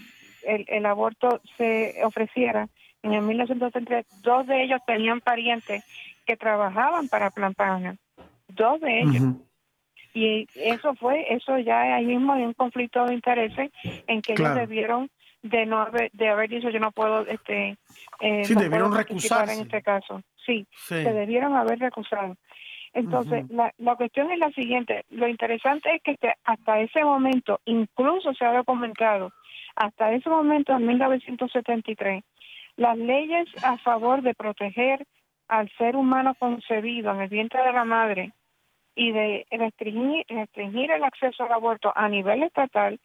el, 0.45 0.65
el, 0.67 0.85
aborto 0.85 1.41
se 1.57 2.03
ofreciera 2.03 2.67
en 3.05 3.13
el 3.13 3.21
1933, 3.21 4.05
dos 4.23 4.47
de 4.47 4.63
ellos 4.63 4.81
tenían 4.87 5.21
parientes 5.21 5.83
que 6.25 6.35
trabajaban 6.35 7.07
para 7.07 7.29
Plan 7.29 7.53
dos 8.47 8.81
de 8.81 8.99
ellos. 9.01 9.23
Y 10.15 10.47
eso 10.55 10.95
fue, 10.95 11.33
eso 11.33 11.59
ya 11.59 11.95
ahí 11.95 12.05
mismo 12.05 12.33
hay 12.33 12.43
un 12.43 12.53
conflicto 12.53 13.05
de 13.05 13.13
intereses 13.13 13.69
en 14.07 14.21
que 14.21 14.33
ellos 14.33 14.55
debieron 14.55 15.09
de 15.49 15.65
no 15.65 15.79
haber, 15.79 16.11
de 16.11 16.27
haber 16.27 16.49
dicho 16.49 16.69
yo 16.69 16.79
no 16.79 16.91
puedo 16.91 17.21
este 17.27 17.77
eh, 18.19 18.45
sí, 18.45 18.55
debieron 18.55 18.95
recusarse. 18.95 19.53
en 19.53 19.61
este 19.61 19.81
caso. 19.81 20.21
Sí, 20.45 20.65
se 20.73 21.03
debieron 21.13 21.55
haber 21.55 21.79
recusado. 21.79 22.35
Entonces, 22.93 23.49
la, 23.49 23.73
la 23.77 23.95
cuestión 23.95 24.31
es 24.31 24.39
la 24.39 24.51
siguiente. 24.51 25.03
Lo 25.09 25.27
interesante 25.27 25.95
es 25.95 26.01
que 26.01 26.17
hasta 26.45 26.79
ese 26.79 27.03
momento, 27.03 27.59
incluso 27.65 28.33
se 28.33 28.45
ha 28.45 28.53
documentado, 28.53 29.33
hasta 29.75 30.13
ese 30.13 30.29
momento, 30.29 30.73
en 30.73 30.85
1973, 30.85 32.23
las 32.77 32.97
leyes 32.97 33.47
a 33.63 33.77
favor 33.79 34.21
de 34.21 34.33
proteger 34.33 35.05
al 35.47 35.69
ser 35.77 35.95
humano 35.95 36.35
concebido 36.35 37.11
en 37.11 37.21
el 37.21 37.29
vientre 37.29 37.61
de 37.63 37.73
la 37.73 37.83
madre 37.83 38.31
y 38.95 39.11
de 39.11 39.45
restringir, 39.51 40.25
restringir 40.29 40.91
el 40.91 41.03
acceso 41.03 41.43
al 41.43 41.51
aborto 41.51 41.91
a 41.93 42.07
nivel 42.07 42.43
estatal 42.43 42.99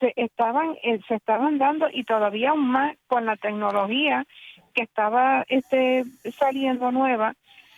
se 0.00 0.12
estaban 0.16 0.76
eh, 0.82 1.00
se 1.06 1.14
estaban 1.14 1.58
dando 1.58 1.88
y 1.92 2.04
todavía 2.04 2.50
aún 2.50 2.66
más 2.68 2.96
con 3.06 3.26
la 3.26 3.36
tecnología 3.36 4.26
que 4.74 4.82
estaba 4.82 5.44
este 5.48 6.04
saliendo 6.38 6.90
nueva 6.90 7.34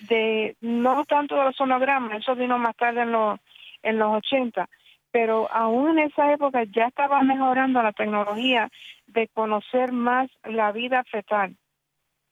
de 0.09 0.57
no 0.61 1.05
tanto 1.05 1.37
de 1.37 1.45
los 1.45 1.57
sonogramas, 1.57 2.19
eso 2.19 2.35
vino 2.35 2.59
más 2.59 2.77
tarde 2.77 3.03
en 3.03 3.13
los 3.13 3.39
en 3.83 3.99
los 3.99 4.15
80, 4.15 4.69
pero 5.11 5.49
aún 5.53 5.99
en 5.99 6.11
esa 6.11 6.33
época 6.33 6.65
ya 6.65 6.87
estaba 6.87 7.23
mejorando 7.23 7.83
la 7.83 7.93
tecnología 7.93 8.71
de 9.07 9.29
conocer 9.29 9.93
más 9.93 10.31
la 10.45 10.73
vida 10.73 11.05
fetal. 11.05 11.57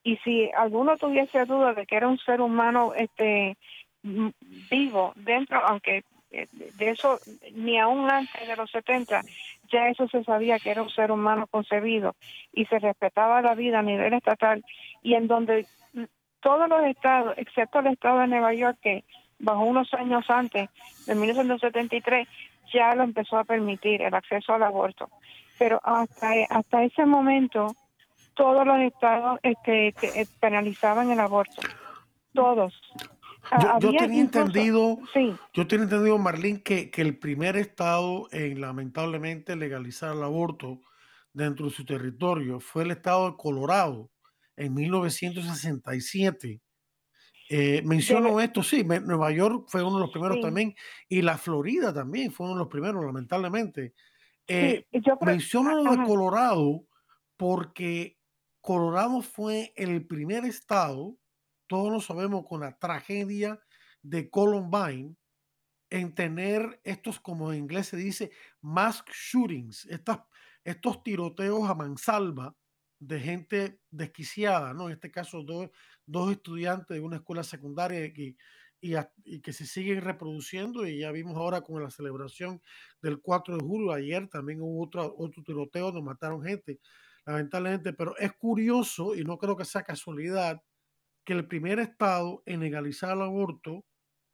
Y 0.02 0.16
si 0.18 0.50
alguno 0.56 0.96
tuviese 0.96 1.44
duda 1.44 1.74
de 1.74 1.86
que 1.86 1.96
era 1.96 2.08
un 2.08 2.18
ser 2.18 2.40
humano 2.40 2.94
este 2.94 3.56
vivo 4.02 5.12
dentro, 5.16 5.58
aunque 5.66 6.04
eh, 6.30 6.46
de 6.52 6.90
eso 6.90 7.18
ni 7.52 7.78
aún 7.78 8.08
antes 8.10 8.46
de 8.46 8.56
los 8.56 8.70
70 8.70 9.20
ya 9.70 9.88
eso 9.88 10.08
se 10.08 10.24
sabía 10.24 10.58
que 10.58 10.70
era 10.70 10.82
un 10.82 10.90
ser 10.90 11.10
humano 11.10 11.46
concebido 11.46 12.16
y 12.52 12.66
se 12.66 12.78
respetaba 12.78 13.42
la 13.42 13.54
vida 13.54 13.78
a 13.78 13.82
nivel 13.82 14.12
estatal 14.12 14.64
y 15.02 15.14
en 15.14 15.26
donde 15.26 15.66
todos 16.40 16.68
los 16.68 16.82
estados, 16.84 17.34
excepto 17.36 17.80
el 17.80 17.88
estado 17.88 18.20
de 18.20 18.28
Nueva 18.28 18.54
York, 18.54 18.78
que 18.82 19.04
bajo 19.38 19.62
unos 19.62 19.92
años 19.94 20.24
antes, 20.28 20.68
de 21.06 21.14
1973, 21.14 22.28
ya 22.72 22.94
lo 22.94 23.04
empezó 23.04 23.38
a 23.38 23.44
permitir 23.44 24.02
el 24.02 24.14
acceso 24.14 24.54
al 24.54 24.62
aborto. 24.62 25.10
Pero 25.58 25.80
hasta, 25.82 26.30
hasta 26.48 26.84
ese 26.84 27.04
momento, 27.04 27.74
todos 28.34 28.66
los 28.66 28.78
estados 28.80 29.38
este, 29.42 29.88
eh, 29.88 30.26
penalizaban 30.40 31.10
el 31.10 31.20
aborto. 31.20 31.60
Todos. 32.32 32.80
Yo, 33.80 33.92
tenía 33.96 34.20
entendido, 34.20 34.98
yo 35.52 35.66
tenía 35.66 35.84
entendido, 35.84 36.18
Marlene, 36.18 36.62
que, 36.62 36.90
que 36.90 37.02
el 37.02 37.18
primer 37.18 37.56
estado 37.56 38.28
en 38.32 38.60
lamentablemente 38.60 39.56
legalizar 39.56 40.14
el 40.14 40.22
aborto 40.22 40.80
dentro 41.32 41.66
de 41.66 41.72
su 41.72 41.84
territorio 41.84 42.60
fue 42.60 42.82
el 42.84 42.90
estado 42.90 43.30
de 43.30 43.36
Colorado 43.36 44.10
en 44.56 44.74
1967. 44.74 46.60
Eh, 47.52 47.82
menciono 47.84 48.40
esto, 48.40 48.62
sí, 48.62 48.84
Nueva 48.84 49.32
York 49.32 49.64
fue 49.66 49.82
uno 49.82 49.96
de 49.96 50.02
los 50.02 50.10
primeros 50.10 50.40
también 50.40 50.72
y 51.08 51.20
la 51.20 51.36
Florida 51.36 51.92
también 51.92 52.30
fue 52.30 52.46
uno 52.46 52.54
de 52.54 52.60
los 52.60 52.68
primeros, 52.68 53.04
lamentablemente. 53.04 53.94
Eh, 54.46 54.86
menciono 55.20 55.74
lo 55.74 55.90
de 55.90 56.04
Colorado 56.04 56.84
porque 57.36 58.18
Colorado 58.60 59.20
fue 59.22 59.72
el 59.74 60.06
primer 60.06 60.44
estado, 60.44 61.16
todos 61.70 61.92
lo 61.92 62.00
sabemos 62.00 62.44
con 62.48 62.62
la 62.62 62.76
tragedia 62.76 63.60
de 64.02 64.28
Columbine, 64.28 65.14
en 65.88 66.12
tener 66.16 66.80
estos, 66.82 67.20
como 67.20 67.52
en 67.52 67.60
inglés 67.60 67.86
se 67.86 67.96
dice, 67.96 68.32
mass 68.60 69.04
shootings, 69.06 69.86
estos 70.64 71.02
tiroteos 71.04 71.70
a 71.70 71.76
mansalva 71.76 72.56
de 72.98 73.20
gente 73.20 73.80
desquiciada, 73.88 74.74
¿no? 74.74 74.88
En 74.88 74.94
este 74.94 75.12
caso, 75.12 75.44
dos, 75.44 75.70
dos 76.06 76.32
estudiantes 76.32 76.88
de 76.88 77.00
una 77.00 77.18
escuela 77.18 77.44
secundaria 77.44 78.04
y, 78.04 78.36
que 79.40 79.52
se 79.52 79.64
siguen 79.64 80.00
reproduciendo 80.00 80.88
y 80.88 80.98
ya 80.98 81.12
vimos 81.12 81.36
ahora 81.36 81.60
con 81.60 81.80
la 81.80 81.90
celebración 81.90 82.60
del 83.00 83.20
4 83.20 83.58
de 83.58 83.64
julio, 83.64 83.92
ayer 83.92 84.28
también 84.28 84.60
hubo 84.60 84.82
otro, 84.82 85.14
otro 85.16 85.44
tiroteo 85.44 85.92
donde 85.92 86.02
mataron 86.02 86.42
gente, 86.42 86.80
lamentablemente, 87.26 87.92
pero 87.92 88.16
es 88.16 88.32
curioso 88.32 89.14
y 89.14 89.22
no 89.22 89.38
creo 89.38 89.56
que 89.56 89.64
sea 89.64 89.84
casualidad 89.84 90.60
que 91.24 91.32
el 91.32 91.46
primer 91.46 91.78
estado 91.78 92.42
en 92.46 92.60
legalizar 92.60 93.12
el 93.16 93.22
aborto, 93.22 93.84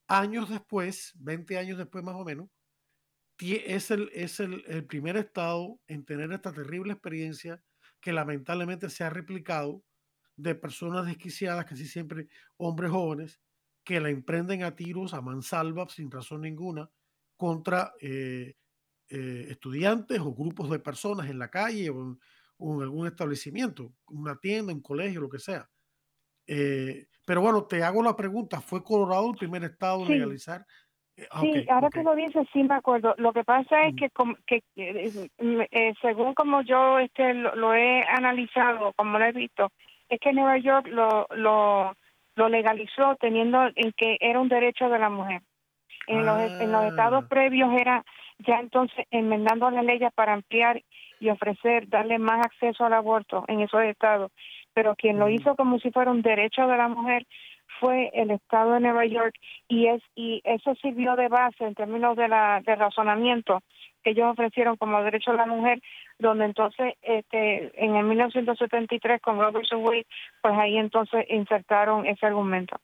años 0.09 0.49
después, 0.49 1.13
20 1.19 1.59
años 1.59 1.79
después 1.79 2.05
más 2.05 2.15
o 2.15 2.25
menos, 2.25 2.49
es 3.39 3.91
el, 3.91 4.11
es 4.15 4.41
el, 4.41 4.87
primer 4.87 5.17
estado 5.17 5.79
en 5.89 6.05
tener 6.05 6.33
esta 6.33 6.53
terrible 6.53 6.95
experiencia 6.95 7.63
que 8.01 8.13
lamentablemente 8.13 8.89
se 8.89 9.05
ha 9.05 9.11
replicado 9.11 9.83
de 10.37 10.55
personas 10.55 11.07
desquiciadas, 11.07 11.67
casi 11.67 11.87
siempre 11.87 12.29
hombres 12.57 12.91
jóvenes, 12.91 13.41
que 13.85 14.01
la 14.01 14.11
emprenden 14.11 14.63
a 14.63 14.75
tiros 14.75 15.15
a 15.15 15.21
mansalva 15.21 15.89
sin 15.89 16.11
razón 16.11 16.43
ninguna 16.43 16.91
contra 17.37 17.93
eh, 18.01 18.55
eh, 19.09 19.47
estudiantes 19.51 20.19
o 20.21 20.35
grupos 20.35 20.71
de 20.71 20.79
personas 20.79 21.29
en 21.29 21.39
la 21.39 21.51
calle 21.51 21.91
o 21.91 22.19
o 22.59 22.75
en 22.75 22.83
algún 22.83 23.07
establecimiento, 23.07 23.95
una 24.09 24.37
tienda, 24.37 24.73
un 24.73 24.81
colegio, 24.81 25.21
lo 25.21 25.29
que 25.29 25.39
sea. 25.39 25.69
Eh, 26.47 27.07
pero 27.25 27.41
bueno, 27.41 27.65
te 27.65 27.83
hago 27.83 28.03
la 28.03 28.15
pregunta, 28.15 28.61
¿fue 28.61 28.85
Colorado 28.85 29.31
el 29.31 29.37
primer 29.37 29.65
estado 29.65 30.03
en 30.03 30.13
legalizar? 30.13 30.65
Eh, 31.17 31.27
ah, 31.31 31.41
sí, 31.41 31.67
ahora 31.69 31.91
que 31.91 32.03
lo 32.03 32.15
dices, 32.15 32.47
sí 32.53 32.63
me 32.63 32.75
acuerdo. 32.75 33.15
Lo 33.19 33.33
que 33.33 33.43
pasa 33.43 33.83
es 33.85 33.95
que, 33.97 34.11
que 34.47 34.63
eh, 34.77 35.95
según 36.01 36.35
como 36.35 36.63
yo 36.63 36.99
este 36.99 37.35
lo, 37.35 37.75
he 37.75 38.03
analizado, 38.09 38.93
como 38.93 39.19
lo 39.19 39.25
he 39.25 39.33
visto, 39.33 39.73
es 40.09 40.21
que 40.21 40.33
Nueva 40.33 40.59
York 40.59 40.87
lo, 40.89 41.27
lo, 41.35 41.97
lo 42.37 42.49
legalizó 42.49 43.17
teniendo 43.17 43.67
en 43.75 43.93
que 43.93 44.19
era 44.21 44.41
un 44.41 44.49
derecho 44.49 44.89
de 44.89 44.99
la 44.99 45.09
mujer. 45.09 45.43
En, 46.07 46.25
los, 46.25 46.41
en 46.41 46.71
los 46.71 46.85
estados 46.85 47.25
ah. 47.25 47.29
previos 47.29 47.73
era 47.73 48.05
ya 48.39 48.61
entonces 48.61 49.07
enmendando 49.11 49.69
la 49.71 49.83
ley 49.83 49.99
para 50.15 50.35
ampliar 50.35 50.83
y 51.19 51.31
ofrecer, 51.31 51.89
darle 51.89 52.19
más 52.19 52.45
acceso 52.45 52.85
al 52.85 52.93
aborto 52.93 53.45
en 53.49 53.61
esos 53.61 53.83
estados. 53.83 54.31
Pero 54.77 54.95
quien 54.95 55.19
lo 55.19 55.31
hizo 55.31 55.57
como 55.57 55.79
si 55.79 55.91
fuera 55.91 56.11
un 56.11 56.21
derecho 56.21 56.67
de 56.67 56.77
la 56.77 56.89
mujer 56.89 57.27
fue 57.81 58.11
el 58.13 58.31
estado 58.31 58.75
de 58.75 58.81
Nueva 58.81 59.07
York 59.07 59.35
y 59.69 59.87
es 59.87 60.03
y 60.15 60.43
eso 60.45 60.75
sirvió 60.75 61.17
de 61.17 61.29
base 61.29 61.65
en 61.65 61.75
términos 61.75 62.15
de 62.15 62.29
la 62.29 62.61
de 62.61 62.75
razonamiento 62.75 63.63
que 64.05 64.11
ellos 64.11 64.33
ofrecieron 64.33 64.77
como 64.77 65.03
derecho 65.03 65.31
a 65.31 65.37
la 65.37 65.47
mujer 65.47 65.81
donde 66.19 66.45
entonces 66.45 66.93
este 67.01 67.73
en 67.83 67.97
el 67.97 68.05
1973 68.05 69.23
con 69.23 69.41
Robertson 69.41 69.83
Wade 69.83 70.07
pues 70.43 70.55
ahí 70.59 70.77
entonces 70.77 71.25
insertaron 71.31 72.05
ese 72.05 72.27
argumento. 72.27 72.77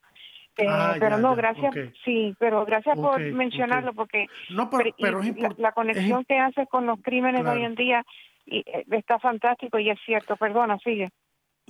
Eh, 0.56 0.66
ah, 0.68 0.96
pero 0.98 1.18
no, 1.18 1.34
gracias, 1.34 1.74
sí, 2.04 2.34
pero 2.38 2.64
gracias 2.64 2.98
por 2.98 3.20
mencionarlo 3.20 3.94
porque 3.94 4.26
no, 4.50 4.68
pero, 4.70 5.20
la, 5.56 5.72
conexión 5.72 6.24
que 6.24 6.38
hace 6.38 6.66
con 6.66 6.86
los 6.86 7.00
crímenes 7.00 7.44
de 7.44 7.50
hoy 7.50 7.64
en 7.64 7.74
día 7.74 8.04
y, 8.44 8.58
eh, 8.58 8.84
está 8.90 9.18
fantástico 9.18 9.78
y 9.78 9.88
es 9.88 9.98
cierto, 10.04 10.36
perdona, 10.36 10.78
sigue. 10.78 11.08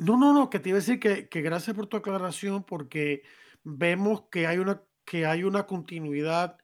No, 0.03 0.17
no, 0.17 0.33
no, 0.35 0.51
que 0.51 0.59
te 0.59 0.71
iba 0.71 0.79
a 0.79 0.81
decir 0.81 0.99
que, 0.99 1.29
que 1.29 1.43
gracias 1.43 1.77
por 1.77 1.87
tu 1.87 1.97
aclaración 1.97 2.65
porque 2.65 3.23
vemos 3.63 4.25
que 4.31 4.47
hay 4.47 4.59
una 4.59 4.83
que 5.05 5.27
hay 5.27 5.45
una 5.45 5.67
continuidad 5.67 6.59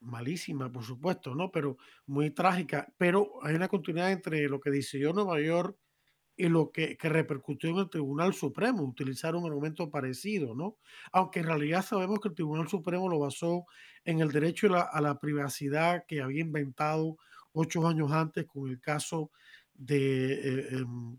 malísima, 0.00 0.70
por 0.70 0.84
supuesto, 0.84 1.34
¿no? 1.34 1.50
Pero 1.50 1.76
muy 2.06 2.30
trágica, 2.30 2.92
pero 2.96 3.40
hay 3.42 3.54
una 3.56 3.68
continuidad 3.68 4.12
entre 4.12 4.48
lo 4.48 4.60
que 4.60 4.70
decidió 4.70 5.12
Nueva 5.12 5.40
York 5.40 5.76
y 6.36 6.48
lo 6.48 6.70
que, 6.70 6.96
que, 6.96 7.08
repercutió 7.08 7.70
en 7.70 7.78
el 7.78 7.90
Tribunal 7.90 8.32
Supremo, 8.32 8.84
utilizar 8.84 9.34
un 9.34 9.46
argumento 9.46 9.90
parecido, 9.90 10.54
¿no? 10.54 10.78
Aunque 11.12 11.40
en 11.40 11.46
realidad 11.46 11.84
sabemos 11.84 12.20
que 12.20 12.28
el 12.28 12.34
Tribunal 12.34 12.68
Supremo 12.68 13.08
lo 13.08 13.18
basó 13.18 13.66
en 14.04 14.20
el 14.20 14.30
derecho 14.30 14.68
a 14.74 15.00
la, 15.00 15.18
privacidad 15.18 16.04
que 16.06 16.22
había 16.22 16.42
inventado 16.42 17.18
ocho 17.52 17.86
años 17.88 18.12
antes 18.12 18.46
con 18.46 18.68
el 18.70 18.80
caso 18.80 19.32
de 19.74 20.32
eh, 20.32 20.68
em, 20.72 21.18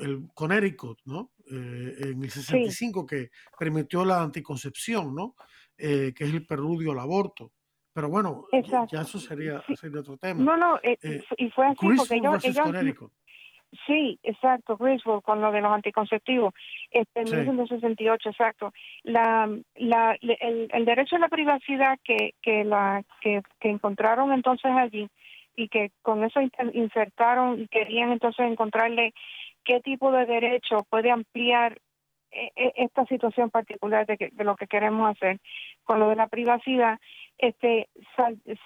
el 0.00 0.28
Connecticut, 0.34 0.98
¿no? 1.04 1.32
Eh, 1.50 1.96
en 2.00 2.22
el 2.22 2.30
65 2.30 3.06
que 3.06 3.30
permitió 3.58 4.04
la 4.04 4.22
anticoncepción, 4.22 5.14
¿no? 5.14 5.34
Eh, 5.76 6.12
que 6.14 6.24
es 6.24 6.34
el 6.34 6.46
preludio 6.46 6.92
al 6.92 7.00
aborto. 7.00 7.52
Pero 7.92 8.08
bueno, 8.08 8.46
ya 8.90 9.00
eso 9.00 9.18
sería, 9.18 9.62
otro 9.98 10.16
tema. 10.16 10.42
No, 10.42 10.56
no, 10.56 10.80
y 10.82 11.50
fue 11.50 11.66
así 11.66 11.88
porque 11.96 12.14
ellos, 12.14 13.10
Sí, 13.86 14.18
exacto, 14.24 14.76
Griswold, 14.76 15.22
con 15.22 15.40
lo 15.40 15.52
de 15.52 15.60
los 15.60 15.72
anticonceptivos, 15.72 16.52
este, 16.90 17.20
en 17.20 17.30
1968, 17.30 18.30
exacto. 18.30 18.72
La, 19.04 19.48
la, 19.76 20.18
el, 20.20 20.68
el, 20.72 20.84
derecho 20.84 21.16
a 21.16 21.20
la 21.20 21.28
privacidad 21.28 21.98
que, 22.02 22.34
que, 22.42 22.64
la, 22.64 23.04
que, 23.20 23.42
que 23.60 23.70
encontraron 23.70 24.32
entonces 24.32 24.72
allí 24.72 25.08
y 25.54 25.68
que 25.68 25.92
con 26.02 26.24
eso 26.24 26.40
insertaron 26.72 27.60
y 27.60 27.68
querían 27.68 28.10
entonces 28.10 28.46
encontrarle 28.46 29.12
qué 29.70 29.80
tipo 29.80 30.10
de 30.10 30.26
derecho 30.26 30.84
puede 30.90 31.12
ampliar 31.12 31.78
e, 32.32 32.50
e, 32.56 32.72
esta 32.76 33.04
situación 33.06 33.50
particular 33.50 34.04
de, 34.04 34.30
de 34.32 34.44
lo 34.44 34.56
que 34.56 34.66
queremos 34.66 35.08
hacer 35.08 35.38
con 35.84 36.00
lo 36.00 36.08
de 36.08 36.16
la 36.16 36.26
privacidad, 36.26 36.98
este 37.38 37.88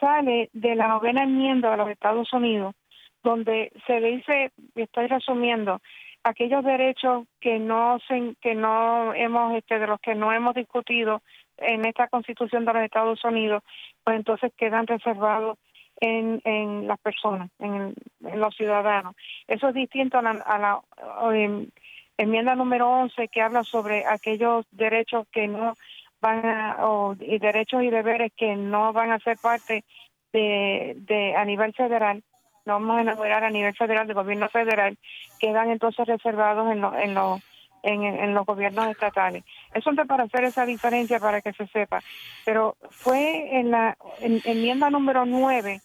sale 0.01 0.49
de 0.55 0.75
la 0.75 0.89
novena 0.89 1.25
enmienda 1.25 1.71
de 1.71 1.77
los 1.77 1.91
Estados 1.91 2.33
Unidos 2.33 2.75
donde 3.23 3.73
se 3.87 4.01
dice, 4.01 4.53
estoy 4.75 5.07
resumiendo, 5.07 5.81
aquellos 6.23 6.65
derechos 6.65 7.27
que 7.41 7.59
no 7.59 7.99
se, 8.07 8.35
que 8.41 8.55
no 8.55 9.13
hemos 9.15 9.55
este 9.57 9.79
de 9.79 9.87
los 9.87 10.01
que 10.01 10.15
no 10.15 10.33
hemos 10.33 10.55
discutido 10.55 11.23
en 11.59 11.85
esta 11.87 12.09
Constitución 12.09 12.65
de 12.65 12.73
los 12.73 12.83
Estados 12.83 13.23
Unidos, 13.25 13.63
pues 14.05 14.17
entonces 14.17 14.53
quedan 14.57 14.87
reservados 14.87 15.59
en, 16.01 16.41
en 16.45 16.87
las 16.87 16.99
personas, 16.99 17.51
en, 17.59 17.95
los 18.21 18.55
ciudadanos. 18.57 19.15
Eso 19.47 19.69
es 19.69 19.75
distinto 19.75 20.19
a 20.19 20.23
la, 20.23 20.81
enmienda 22.17 22.55
número 22.55 22.89
11 22.89 23.29
que 23.29 23.43
habla 23.43 23.65
sobre 23.65 24.07
aquellos 24.07 24.67
derechos 24.71 25.27
que 25.33 25.49
no 25.49 25.75
van 26.21 26.47
a, 26.47 26.77
o 26.87 27.17
y 27.19 27.39
derechos 27.39 27.83
y 27.83 27.91
deberes 27.91 28.33
que 28.37 28.55
no 28.55 28.93
van 28.93 29.11
a 29.11 29.19
ser 29.19 29.37
parte 29.39 29.85
de, 30.33 30.95
de 30.97 31.35
a 31.37 31.45
nivel 31.45 31.73
federal 31.75 32.23
no 32.65 32.75
vamos 32.75 32.97
a 32.97 33.01
enamorar 33.03 33.45
a 33.45 33.51
nivel 33.51 33.75
federal, 33.75 34.07
del 34.07 34.15
gobierno 34.15 34.49
federal, 34.49 34.97
quedan 35.39 35.71
entonces 35.71 36.07
reservados 36.07 36.73
en, 36.73 36.85
en, 36.85 37.15
los 37.15 37.41
en, 37.85 38.35
los 38.35 38.47
gobiernos 38.47 38.89
estatales. 38.89 39.45
Eso 39.73 39.91
es 39.91 40.07
para 40.07 40.25
hacer 40.25 40.45
esa 40.45 40.67
diferencia, 40.67 41.21
para 41.21 41.41
que 41.41 41.53
se 41.53 41.67
sepa. 41.69 42.01
Pero 42.45 42.77
fue 42.91 43.59
en 43.59 43.71
la 43.71 43.97
enmienda 44.21 44.91
número 44.91 45.25
9, 45.27 45.81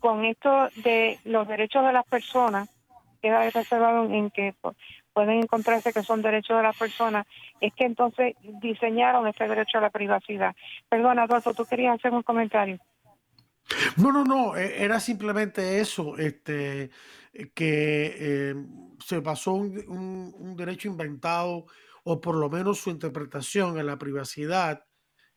con 0.00 0.24
esto 0.24 0.68
de 0.76 1.18
los 1.24 1.48
derechos 1.48 1.84
de 1.84 1.92
las 1.92 2.06
personas, 2.06 2.68
queda 3.20 3.48
reservado 3.50 4.04
en 4.04 4.30
que 4.30 4.54
pueden 5.12 5.42
encontrarse 5.42 5.92
que 5.92 6.02
son 6.02 6.22
derechos 6.22 6.56
de 6.56 6.62
las 6.62 6.76
personas, 6.76 7.26
es 7.60 7.72
que 7.74 7.84
entonces 7.84 8.34
diseñaron 8.60 9.26
este 9.26 9.48
derecho 9.48 9.78
a 9.78 9.80
la 9.80 9.90
privacidad. 9.90 10.54
Perdona, 10.88 11.22
Adolfo, 11.22 11.54
tú 11.54 11.64
querías 11.64 11.94
hacer 11.94 12.12
un 12.12 12.22
comentario. 12.22 12.78
No, 13.96 14.12
no, 14.12 14.24
no, 14.24 14.56
e, 14.56 14.82
era 14.84 15.00
simplemente 15.00 15.80
eso, 15.80 16.16
este, 16.18 16.90
que 17.54 18.16
eh, 18.18 18.54
se 19.04 19.22
pasó 19.22 19.54
un, 19.54 20.54
derecho 20.56 20.88
inventado, 20.88 21.66
o 22.04 22.20
por 22.20 22.36
lo 22.36 22.50
menos 22.50 22.80
su 22.80 22.90
interpretación 22.90 23.78
en 23.78 23.86
la 23.86 23.98
privacidad, 23.98 24.84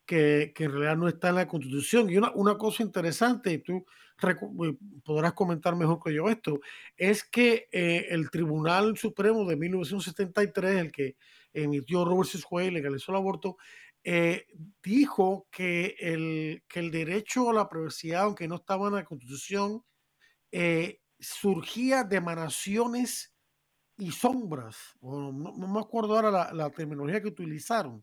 que, 0.06 0.54
en 0.58 0.72
realidad 0.72 0.98
no 0.98 1.08
está 1.08 1.30
en 1.30 1.36
la 1.36 1.48
Constitución. 1.48 2.10
Y 2.10 2.18
una, 2.18 2.32
una 2.36 2.58
cosa 2.58 2.84
interesante, 2.84 3.54
y 3.54 3.58
tú 3.60 3.86
eh, 4.24 4.78
podrás 5.04 5.34
comentar 5.34 5.76
mejor 5.76 6.00
que 6.04 6.14
yo 6.14 6.30
esto, 6.30 6.60
es 6.96 7.24
que 7.24 7.68
eh, 7.72 8.08
el 8.10 8.30
Tribunal 8.30 8.98
Supremo 8.98 9.46
de 9.46 9.56
1973, 9.56 10.78
el 10.78 10.92
que 10.92 11.16
emitió 11.54 12.06
Robert 12.06 12.30
Wade, 12.52 12.72
legalizó 12.72 13.12
el 13.12 13.18
aborto, 13.18 13.58
eh, 14.10 14.46
dijo 14.82 15.50
que 15.52 15.98
el, 16.00 16.64
que 16.70 16.80
el 16.80 16.92
derecho 16.92 17.50
a 17.50 17.54
la 17.54 17.68
privacidad, 17.68 18.22
aunque 18.22 18.48
no 18.48 18.56
estaba 18.56 18.88
en 18.88 18.94
la 18.94 19.04
Constitución, 19.04 19.84
eh, 20.50 21.02
surgía 21.20 22.06
de 22.06 22.16
emanaciones 22.16 23.36
y 23.98 24.12
sombras. 24.12 24.78
no, 25.02 25.34
me 25.34 25.80
acuerdo 25.82 26.16
ahora 26.16 26.54
la, 26.54 26.70
terminología 26.70 27.22
que 27.22 27.28
utilizaron. 27.28 28.02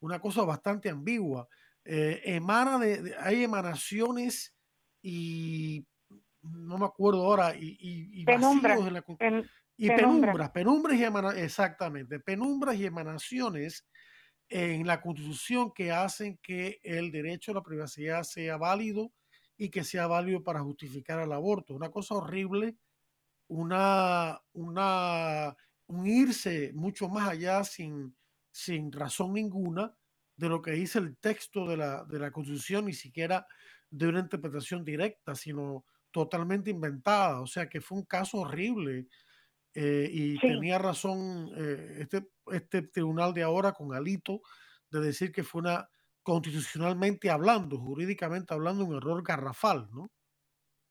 Una 0.00 0.18
cosa 0.18 0.42
bastante 0.42 0.88
ambigua. 0.88 1.46
Eh, 1.84 2.22
emana 2.24 2.78
de, 2.78 3.14
hay 3.20 3.44
emanaciones 3.44 4.54
y 5.02 5.86
no 6.40 6.78
me 6.78 6.86
acuerdo 6.86 7.26
ahora 7.26 7.54
y, 7.54 7.76
y, 7.78 8.24
penumbras, 8.24 8.80
y 9.76 9.88
penumbras, 9.88 10.50
penumbras 10.50 10.98
y 10.98 11.04
emanaciones, 11.04 11.44
exactamente, 11.44 12.20
penumbras 12.20 12.74
y 12.76 12.86
emanaciones 12.86 13.84
en 14.52 14.86
la 14.86 15.00
Constitución 15.00 15.72
que 15.72 15.92
hacen 15.92 16.38
que 16.42 16.78
el 16.82 17.10
derecho 17.10 17.52
a 17.52 17.54
la 17.54 17.62
privacidad 17.62 18.22
sea 18.22 18.58
válido 18.58 19.10
y 19.56 19.70
que 19.70 19.82
sea 19.82 20.06
válido 20.06 20.42
para 20.44 20.60
justificar 20.60 21.20
el 21.20 21.32
aborto. 21.32 21.74
Una 21.74 21.90
cosa 21.90 22.16
horrible, 22.16 22.76
una, 23.48 24.42
una, 24.52 25.56
un 25.86 26.06
irse 26.06 26.70
mucho 26.74 27.08
más 27.08 27.30
allá 27.30 27.64
sin, 27.64 28.14
sin 28.50 28.92
razón 28.92 29.32
ninguna 29.32 29.96
de 30.36 30.48
lo 30.50 30.60
que 30.60 30.72
dice 30.72 30.98
el 30.98 31.16
texto 31.16 31.66
de 31.66 31.78
la, 31.78 32.04
de 32.04 32.18
la 32.18 32.30
Constitución, 32.30 32.84
ni 32.84 32.92
siquiera 32.92 33.46
de 33.88 34.08
una 34.08 34.20
interpretación 34.20 34.84
directa, 34.84 35.34
sino 35.34 35.86
totalmente 36.10 36.70
inventada. 36.70 37.40
O 37.40 37.46
sea 37.46 37.70
que 37.70 37.80
fue 37.80 37.96
un 37.98 38.04
caso 38.04 38.38
horrible 38.38 39.06
eh, 39.74 40.08
y 40.10 40.38
tenía 40.38 40.78
razón 40.78 41.50
eh, 41.56 41.98
este, 42.00 42.28
este 42.52 42.82
tribunal 42.82 43.32
de 43.32 43.42
ahora 43.42 43.72
con 43.72 43.94
Alito 43.94 44.40
de 44.90 45.00
decir 45.00 45.32
que 45.32 45.42
fue 45.42 45.62
una 45.62 45.88
constitucionalmente 46.22 47.30
hablando, 47.30 47.78
jurídicamente 47.78 48.54
hablando, 48.54 48.84
un 48.84 48.96
error 48.96 49.22
garrafal, 49.26 49.88
¿no? 49.92 50.08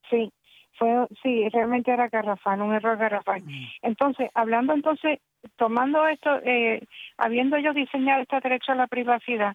Sí, 0.09 0.29
fue, 0.77 1.07
sí, 1.21 1.47
realmente 1.49 1.91
era 1.91 2.09
garrafal, 2.09 2.61
un 2.61 2.73
error 2.73 2.97
garrafal. 2.97 3.41
Mm. 3.43 3.65
Entonces, 3.83 4.29
hablando 4.33 4.73
entonces, 4.73 5.19
tomando 5.55 6.05
esto, 6.07 6.37
eh, 6.43 6.85
habiendo 7.17 7.55
ellos 7.55 7.75
diseñado 7.75 8.23
este 8.23 8.39
derecho 8.41 8.71
a 8.71 8.75
la 8.75 8.87
privacidad, 8.87 9.53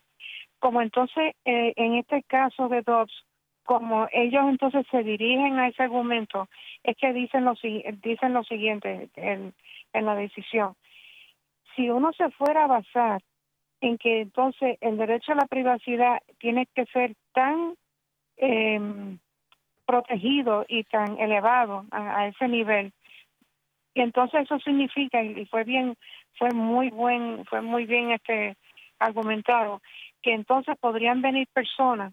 como 0.58 0.80
entonces 0.80 1.34
en 1.44 1.96
este 1.96 2.22
caso 2.22 2.68
de 2.68 2.80
Dobbs 2.80 3.25
como 3.66 4.09
ellos 4.12 4.44
entonces 4.48 4.87
se 4.90 5.02
dirigen 5.02 5.59
a 5.59 5.68
ese 5.68 5.83
argumento, 5.83 6.48
es 6.83 6.96
que 6.96 7.12
dicen 7.12 7.44
lo, 7.44 7.55
dicen 8.02 8.33
lo 8.33 8.44
siguiente 8.44 9.11
en, 9.16 9.52
en 9.92 10.07
la 10.07 10.14
decisión. 10.14 10.74
Si 11.74 11.90
uno 11.90 12.12
se 12.12 12.31
fuera 12.31 12.64
a 12.64 12.68
basar 12.68 13.20
en 13.81 13.98
que 13.98 14.22
entonces 14.22 14.79
el 14.81 14.96
derecho 14.96 15.33
a 15.33 15.37
la 15.37 15.46
privacidad 15.46 16.22
tiene 16.38 16.66
que 16.74 16.87
ser 16.87 17.14
tan 17.35 17.74
eh, 18.37 18.81
protegido 19.85 20.64
y 20.68 20.85
tan 20.85 21.18
elevado 21.18 21.85
a, 21.90 22.26
ese 22.29 22.48
nivel, 22.48 22.92
y 23.94 24.00
entonces 24.00 24.42
eso 24.42 24.59
significa 24.61 25.22
y 25.22 25.46
fue 25.46 25.64
bien, 25.64 25.96
fue 26.38 26.50
muy 26.50 26.90
buen, 26.90 27.44
fue 27.46 27.62
muy 27.62 27.87
bien 27.87 28.11
este 28.11 28.57
argumentado 28.98 29.81
que 30.22 30.33
entonces 30.33 30.76
podrían 30.79 31.22
venir 31.22 31.48
personas 31.52 32.12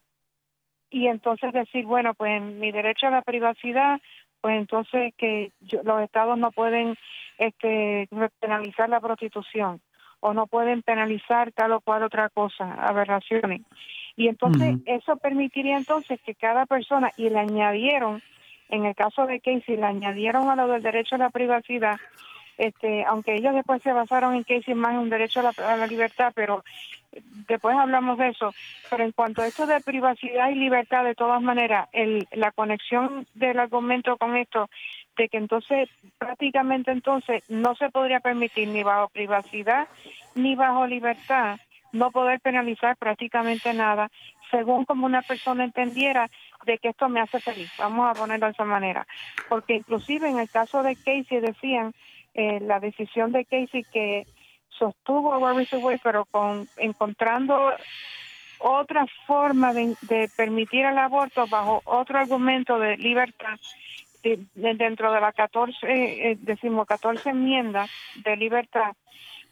y 0.94 1.08
entonces 1.08 1.52
decir, 1.52 1.86
bueno, 1.86 2.14
pues 2.14 2.40
mi 2.40 2.72
derecho 2.72 3.08
a 3.08 3.12
la 3.12 3.24
privacidad, 3.24 4.00
pues 4.42 4.58
entonces 4.58 5.12
que 5.18 5.52
los 5.84 6.02
estados 6.02 6.38
no 6.38 6.52
pueden 6.52 6.96
este, 7.40 8.08
penalizar 8.40 8.90
la 8.90 9.00
prostitución 9.02 9.82
o 10.20 10.34
no 10.36 10.46
pueden 10.46 10.84
penalizar 10.84 11.52
tal 11.52 11.72
o 11.72 11.82
cual 11.82 12.04
otra 12.04 12.30
cosa, 12.30 12.76
aberraciones. 12.76 13.62
Y 14.16 14.28
entonces 14.28 14.78
eso 14.86 15.18
permitiría 15.18 15.78
entonces 15.78 16.22
que 16.22 16.36
cada 16.36 16.68
persona, 16.68 17.10
y 17.18 17.30
le 17.30 17.40
añadieron, 17.40 18.22
en 18.70 18.86
el 18.86 18.96
caso 18.96 19.26
de 19.26 19.40
Casey, 19.40 19.76
le 19.76 19.86
añadieron 19.86 20.48
a 20.50 20.56
lo 20.56 20.68
del 20.68 20.84
derecho 20.84 21.16
a 21.16 21.18
la 21.18 21.32
privacidad, 21.32 21.98
este, 22.58 23.04
aunque 23.06 23.36
ellos 23.36 23.54
después 23.54 23.82
se 23.82 23.94
basaron 23.94 24.36
en 24.36 24.44
Casey 24.44 24.76
más 24.76 24.94
en 24.94 25.00
un 25.00 25.10
derecho 25.10 25.40
a 25.40 25.78
la, 25.78 25.88
libertad, 25.88 26.32
pero 26.36 26.64
después 27.48 27.76
hablamos 27.76 28.18
de 28.18 28.30
eso, 28.30 28.54
pero 28.90 29.04
en 29.04 29.12
cuanto 29.12 29.42
a 29.42 29.48
esto 29.48 29.66
de 29.66 29.82
privacidad 29.82 30.50
y 30.50 30.56
libertad, 30.56 31.04
de 31.04 31.16
todas 31.16 31.42
maneras, 31.42 31.90
el, 31.94 32.28
la 32.32 32.52
conexión 32.52 33.28
del 33.34 33.60
argumento 33.60 34.18
con 34.18 34.36
esto, 34.36 34.70
de 35.18 35.30
que 35.30 35.38
entonces 35.38 35.90
prácticamente 36.18 36.92
entonces 36.92 37.44
no 37.50 37.76
se 37.76 37.90
podría 37.90 38.20
permitir 38.20 38.68
ni 38.70 38.84
bajo 38.84 39.10
privacidad 39.10 39.88
ni 40.36 40.56
bajo 40.56 40.88
libertad 40.88 41.60
no 41.94 42.12
poder 42.12 42.42
penalizar 42.42 42.98
prácticamente 42.98 43.74
nada, 43.74 44.10
según 44.52 44.84
como 44.84 45.06
una 45.06 45.22
persona 45.22 45.64
entendiera 45.64 46.30
de 46.66 46.78
que 46.80 46.90
esto 46.90 47.08
me 47.08 47.22
hace 47.22 47.40
feliz, 47.40 47.72
vamos 47.78 48.10
a 48.10 48.20
ponerlo 48.20 48.48
de 48.48 48.52
esa 48.52 48.66
manera, 48.66 49.08
porque 49.48 49.76
inclusive 49.76 50.28
en 50.28 50.40
el 50.40 50.50
caso 50.50 50.84
de 50.84 50.96
Casey 50.96 51.40
decían 51.40 51.94
eh, 52.34 52.60
la 52.62 52.80
decisión 52.80 53.32
de 53.32 53.46
Casey 53.46 53.84
que 53.92 54.26
sostuvo 54.70 55.34
a 55.34 55.38
Wade, 55.38 55.68
pero 56.02 56.26
con 56.26 56.68
encontrando 56.78 57.72
otra 58.60 59.06
forma 59.28 59.74
de, 59.74 60.30
permitir 60.36 60.86
el 60.86 60.98
aborto 60.98 61.46
bajo 61.48 61.82
otro 61.86 62.18
argumento 62.18 62.80
de 62.80 62.98
libertad 62.98 63.60
dentro 64.56 65.12
de 65.12 65.20
la 65.20 65.34
14, 65.34 65.76
eh, 65.84 66.38
decimos 66.40 66.88
14 66.88 67.32
enmiendas 67.32 67.90
de 68.24 68.38
libertad, 68.38 68.94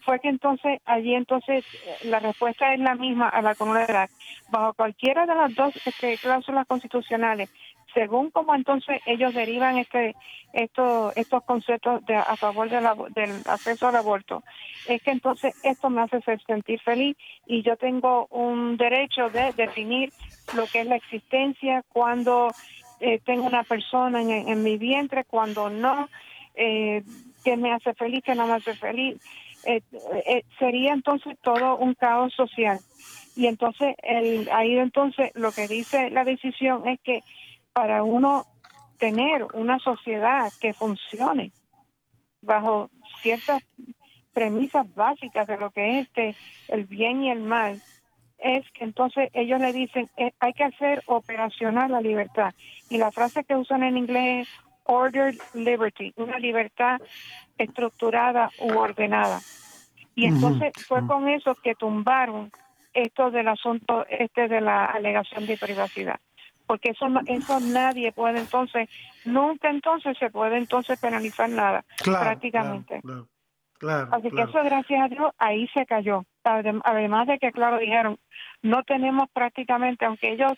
fue 0.06 0.20
que 0.20 0.30
entonces 0.30 0.80
allí 0.86 1.14
entonces 1.14 1.66
la 2.04 2.20
respuesta 2.20 2.74
es 2.74 2.80
la 2.80 2.96
misma 2.96 3.30
a 3.30 3.42
la 3.42 3.56
comunidad. 3.56 4.10
Bajo 4.50 4.74
cualquiera 4.74 5.26
de 5.26 5.36
las 5.36 5.54
dos 5.56 5.76
este, 5.86 6.18
cláusulas 6.18 6.66
constitucionales 6.68 7.50
según 7.94 8.32
como 8.32 8.56
entonces 8.56 9.02
ellos 9.06 9.34
derivan 9.34 9.78
este 9.78 10.16
estos 10.54 11.16
estos 11.18 11.44
conceptos 11.44 12.06
de, 12.06 12.16
a 12.16 12.36
favor 12.36 12.70
de 12.70 12.80
del 13.16 13.32
acceso 13.46 13.88
al 13.88 13.96
aborto 13.96 14.44
es 14.88 15.02
que 15.02 15.12
entonces 15.12 15.54
esto 15.64 15.90
me 15.90 16.02
hace 16.02 16.20
sentir 16.46 16.80
feliz 16.82 17.16
y 17.46 17.62
yo 17.62 17.78
tengo 17.78 18.28
un 18.28 18.78
derecho 18.78 19.30
de 19.30 19.54
definir 19.54 20.12
lo 20.56 20.66
que 20.68 20.82
es 20.82 20.88
la 20.88 20.96
existencia 20.96 21.84
cuando 21.90 22.52
eh, 23.00 23.20
tengo 23.26 23.48
una 23.48 23.64
persona 23.64 24.22
en, 24.22 24.64
mi 24.64 24.78
vientre 24.78 25.24
cuando 25.24 25.70
no 25.70 26.08
eh, 26.56 27.04
que 27.44 27.58
me 27.58 27.74
hace 27.74 27.94
feliz 27.96 28.24
que 28.24 28.36
no 28.36 28.46
me 28.46 28.54
hace 28.54 28.76
feliz. 28.76 29.20
Eh, 29.66 29.82
sería 30.60 30.94
entonces 30.94 31.38
todo 31.42 31.78
un 31.78 31.96
caos 31.96 32.34
social. 32.34 32.80
Y 33.36 33.48
entonces 33.48 33.96
el, 34.04 34.50
ahí 34.52 34.78
entonces 34.78 35.32
lo 35.36 35.52
que 35.52 35.68
dice 35.68 36.12
la 36.12 36.24
decisión 36.24 36.88
es 36.88 37.00
que 37.02 37.24
para 37.74 38.04
uno 38.04 38.46
tener 38.98 39.46
una 39.54 39.80
sociedad 39.80 40.52
que 40.60 40.74
funcione 40.74 41.52
bajo 42.42 42.90
ciertas 43.22 43.64
premisas 44.34 44.94
básicas 44.96 45.48
de 45.48 45.58
lo 45.58 45.72
que 45.72 46.00
es 46.00 46.08
este, 46.08 46.36
el 46.68 46.86
bien 46.86 47.24
y 47.24 47.32
el 47.32 47.42
mal, 47.42 47.82
es 48.38 48.66
que 48.72 48.84
entonces 48.84 49.30
ellos 49.34 49.60
le 49.60 49.72
dicen 49.74 50.10
eh, 50.18 50.32
hay 50.40 50.54
que 50.54 50.64
hacer 50.64 51.04
operacional 51.06 51.92
la 51.92 52.02
libertad. 52.02 52.54
Y 52.90 52.98
la 52.98 53.12
frase 53.12 53.44
que 53.44 53.56
usan 53.56 53.84
en 53.84 53.98
inglés 53.98 54.48
es 54.48 54.54
ordered 54.86 55.38
liberty, 55.54 56.14
una 56.16 56.40
libertad 56.40 57.00
estructurada 57.58 58.50
u 58.60 58.78
ordenada. 58.78 59.40
Y 60.16 60.26
entonces 60.26 60.74
fue 60.88 61.06
con 61.06 61.30
eso 61.30 61.56
que 61.56 61.76
tumbaron 61.76 62.52
esto 62.94 63.32
del 63.32 63.48
asunto 63.48 64.06
este 64.10 64.48
de 64.48 64.60
la 64.60 64.86
alegación 64.86 65.46
de 65.46 65.58
privacidad 65.58 66.20
porque 66.72 66.92
eso 66.92 67.06
eso 67.26 67.60
nadie 67.60 68.14
puede 68.14 68.40
entonces 68.40 68.88
nunca 69.26 69.70
entonces 69.70 70.18
se 70.18 70.30
puede 70.30 70.56
entonces 70.56 70.98
penalizar 71.02 71.50
nada 71.50 71.84
prácticamente. 72.02 73.02
claro, 73.78 74.08
así 74.14 74.32
que 74.32 74.44
eso 74.44 74.64
gracias 74.64 75.02
a 75.02 75.10
Dios 75.10 75.34
ahí 75.38 75.68
se 75.74 75.86
cayó. 75.86 76.24
Además 76.46 77.28
de 77.28 77.40
que 77.40 77.52
claro 77.52 77.78
dijeron 77.78 78.18
no 78.62 78.84
tenemos 78.84 79.30
prácticamente 79.32 80.06
aunque 80.06 80.32
ellos 80.32 80.54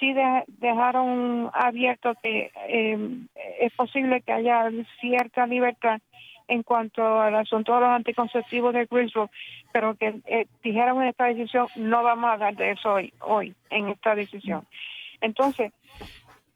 sí 0.00 0.14
dejaron 0.46 1.50
abierto 1.52 2.14
que 2.22 2.50
eh, 2.68 2.98
es 3.60 3.74
posible 3.74 4.22
que 4.22 4.32
haya 4.32 4.70
cierta 5.02 5.46
libertad 5.46 6.00
en 6.48 6.62
cuanto 6.62 7.20
al 7.20 7.34
asunto 7.34 7.74
de 7.74 7.80
los 7.80 7.90
anticonceptivos 7.90 8.72
de 8.72 8.86
Greensboro, 8.86 9.30
pero 9.70 9.96
que 9.96 10.14
eh, 10.24 10.46
dijeron 10.64 11.02
en 11.02 11.08
esta 11.08 11.26
decisión 11.26 11.66
no 11.76 12.02
vamos 12.02 12.30
a 12.30 12.32
hablar 12.32 12.56
de 12.56 12.70
eso 12.70 12.94
hoy, 12.94 13.12
hoy 13.20 13.54
en 13.68 13.88
esta 13.88 14.14
decisión. 14.14 14.66
Entonces, 15.22 15.72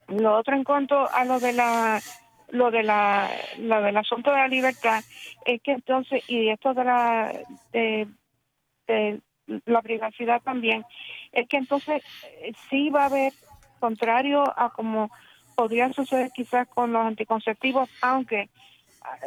lo 0.09 0.37
otro 0.37 0.55
en 0.55 0.65
cuanto 0.65 1.11
a 1.11 1.25
lo 1.25 1.41
de 1.41 1.53
la 1.53 2.01
lo 2.51 2.71
de 2.71 2.83
la 2.83 3.31
lo 3.59 3.83
del 3.83 3.97
asunto 3.97 4.31
de 4.31 4.37
la 4.37 4.49
libertad 4.49 5.03
es 5.45 5.61
que 5.63 5.73
entonces 5.73 6.23
y 6.29 6.49
esto 6.49 6.75
de 6.75 6.85
la 6.85 7.33
de, 7.73 8.09
la 9.65 9.83
privacidad 9.83 10.41
también 10.43 10.85
es 11.33 11.49
que 11.49 11.57
entonces 11.57 12.05
eh, 12.41 12.53
sí 12.71 12.89
va 12.91 13.03
a 13.03 13.07
haber 13.07 13.33
contrario 13.81 14.45
a 14.57 14.71
como 14.71 15.11
podría 15.57 15.93
suceder 15.93 16.31
quizás 16.31 16.69
con 16.69 16.93
los 16.93 17.05
anticonceptivos 17.05 17.89
aunque 18.01 18.43
eh, 18.43 18.49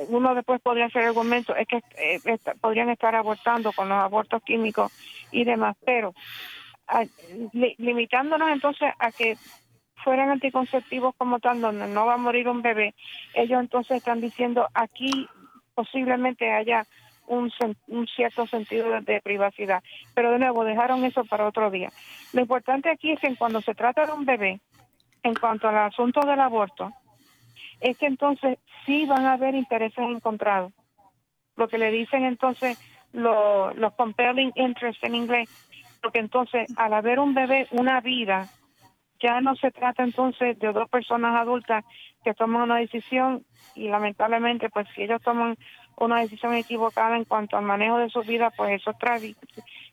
uno 0.08 0.34
después 0.34 0.62
podría 0.62 0.86
hacer 0.86 1.04
argumento 1.04 1.54
es 1.56 1.68
que 1.68 1.82
eh, 1.98 2.40
podrían 2.62 2.90
estar 2.90 3.16
abortando 3.16 3.74
con 3.74 3.90
los 3.90 3.98
abortos 3.98 4.42
químicos 4.44 4.94
y 5.32 5.44
demás 5.44 5.76
pero 5.86 6.14
limitándonos 7.78 8.50
entonces 8.50 8.92
a 9.00 9.12
que 9.12 9.38
fueran 10.04 10.30
anticonceptivos 10.30 11.16
como 11.16 11.40
tal, 11.40 11.62
donde 11.62 11.88
no 11.88 12.06
va 12.06 12.16
a 12.16 12.18
morir 12.18 12.48
un 12.48 12.62
bebé, 12.62 12.96
ellos 13.34 13.60
entonces 13.60 13.98
están 13.98 14.22
diciendo 14.22 14.68
aquí 14.74 15.28
posiblemente 15.76 16.52
haya 16.52 16.86
un, 17.28 17.52
cierto 18.16 18.48
sentido 18.48 19.02
de, 19.02 19.22
privacidad. 19.22 19.84
Pero 20.16 20.32
de 20.32 20.40
nuevo, 20.40 20.64
dejaron 20.64 21.06
eso 21.06 21.24
para 21.26 21.48
otro 21.48 21.70
día. 21.70 21.90
Lo 22.34 22.42
importante 22.42 22.90
aquí 22.90 23.12
es 23.12 23.20
que 23.20 23.36
cuando 23.36 23.62
se 23.62 23.76
trata 23.76 24.06
de 24.06 24.12
un 24.12 24.26
bebé, 24.26 24.60
en 25.24 25.36
cuanto 25.36 25.68
al 25.68 25.78
asunto 25.78 26.22
del 26.22 26.40
aborto, 26.40 26.92
es 27.82 27.98
que 27.98 28.08
entonces 28.08 28.58
sí 28.86 29.06
van 29.06 29.26
a 29.26 29.34
haber 29.34 29.56
intereses 29.56 30.00
encontrados. 30.00 30.74
Lo 31.56 31.68
que 31.68 31.78
le 31.78 31.92
dicen 31.92 32.26
entonces 32.26 32.80
los 33.12 33.94
compelling 33.96 34.52
interests 34.56 35.04
en 35.04 35.16
inglés, 35.16 35.50
porque 36.02 36.20
entonces 36.20 36.68
al 36.78 36.94
haber 36.94 37.20
un 37.20 37.34
bebé, 37.34 37.68
una 37.72 38.02
vida, 38.02 38.48
ya 39.22 39.42
no 39.42 39.56
se 39.56 39.72
trata 39.72 40.04
entonces 40.04 40.58
de 40.60 40.72
dos 40.72 40.90
personas 40.90 41.36
adultas 41.36 41.84
que 42.24 42.34
toman 42.34 42.64
una 42.64 42.78
decisión 42.78 43.44
y 43.76 43.90
lamentablemente 43.90 44.70
pues 44.70 44.88
si 44.96 45.04
ellos 45.04 45.22
toman 45.22 45.58
una 45.98 46.22
decisión 46.22 46.54
equivocada 46.54 47.18
en 47.18 47.26
cuanto 47.26 47.58
al 47.58 47.66
manejo 47.66 47.98
de 47.98 48.10
su 48.10 48.22
vida, 48.22 48.52
pues 48.56 48.82
eso 48.82 48.92
es 48.92 48.98
trágico, 48.98 49.42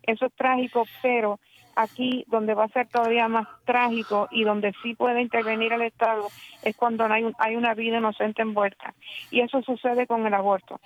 eso 0.03 0.27
es 0.27 0.33
trágico, 0.35 0.87
pero 1.03 1.41
aquí 1.75 2.25
donde 2.29 2.55
va 2.55 2.65
a 2.65 2.69
ser 2.69 2.89
todavía 2.89 3.29
más 3.29 3.47
trágico 3.65 4.29
y 4.31 4.45
donde 4.45 4.73
sí 4.83 4.95
puede 4.95 5.21
intervenir 5.21 5.73
el 5.73 5.83
Estado 5.83 6.29
es 6.63 6.75
cuando 6.77 7.05
hay, 7.05 7.25
hay 7.39 7.57
una 7.57 7.75
vida 7.75 7.99
inocente 7.99 8.43
envuelta. 8.43 8.95
Y 9.31 9.41
eso 9.41 9.63
sucede 9.63 10.07
con 10.07 10.27
el 10.27 10.35
aborto. 10.35 10.81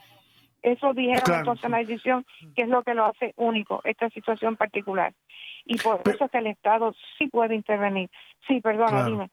Eso 0.62 0.92
dijeron 0.92 1.38
entonces 1.38 1.64
en 1.64 1.70
la 1.70 1.78
decisión, 1.78 2.26
que 2.54 2.62
es 2.62 2.68
lo 2.68 2.82
que 2.82 2.94
lo 2.94 3.06
hace 3.06 3.32
único, 3.36 3.80
esta 3.84 4.10
situación 4.10 4.56
particular. 4.56 5.14
Y 5.64 5.78
por 5.78 6.02
eso 6.06 6.24
es 6.24 6.30
que 6.30 6.38
el 6.38 6.48
Estado 6.48 6.94
sí 7.18 7.28
puede 7.28 7.54
intervenir. 7.54 8.10
Sí, 8.46 8.60
perdona, 8.60 9.06
dime. 9.06 9.30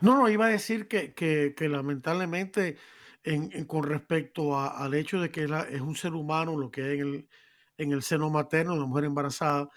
No, 0.00 0.16
no, 0.16 0.28
iba 0.28 0.46
a 0.46 0.50
decir 0.50 0.88
que, 0.88 1.12
que, 1.14 1.54
que 1.56 1.68
lamentablemente 1.68 2.76
en, 3.24 3.64
con 3.66 3.84
respecto 3.84 4.58
al 4.58 4.94
hecho 4.94 5.20
de 5.20 5.30
que 5.30 5.44
es 5.44 5.80
un 5.80 5.96
ser 5.96 6.14
humano 6.14 6.56
lo 6.56 6.70
que 6.70 6.82
hay 6.82 7.00
en 7.00 7.14
el, 7.14 7.28
en 7.78 7.92
el 7.92 8.02
seno 8.02 8.30
materno, 8.30 8.76
la 8.76 8.86
mujer 8.86 9.04
embarazada, 9.04 9.68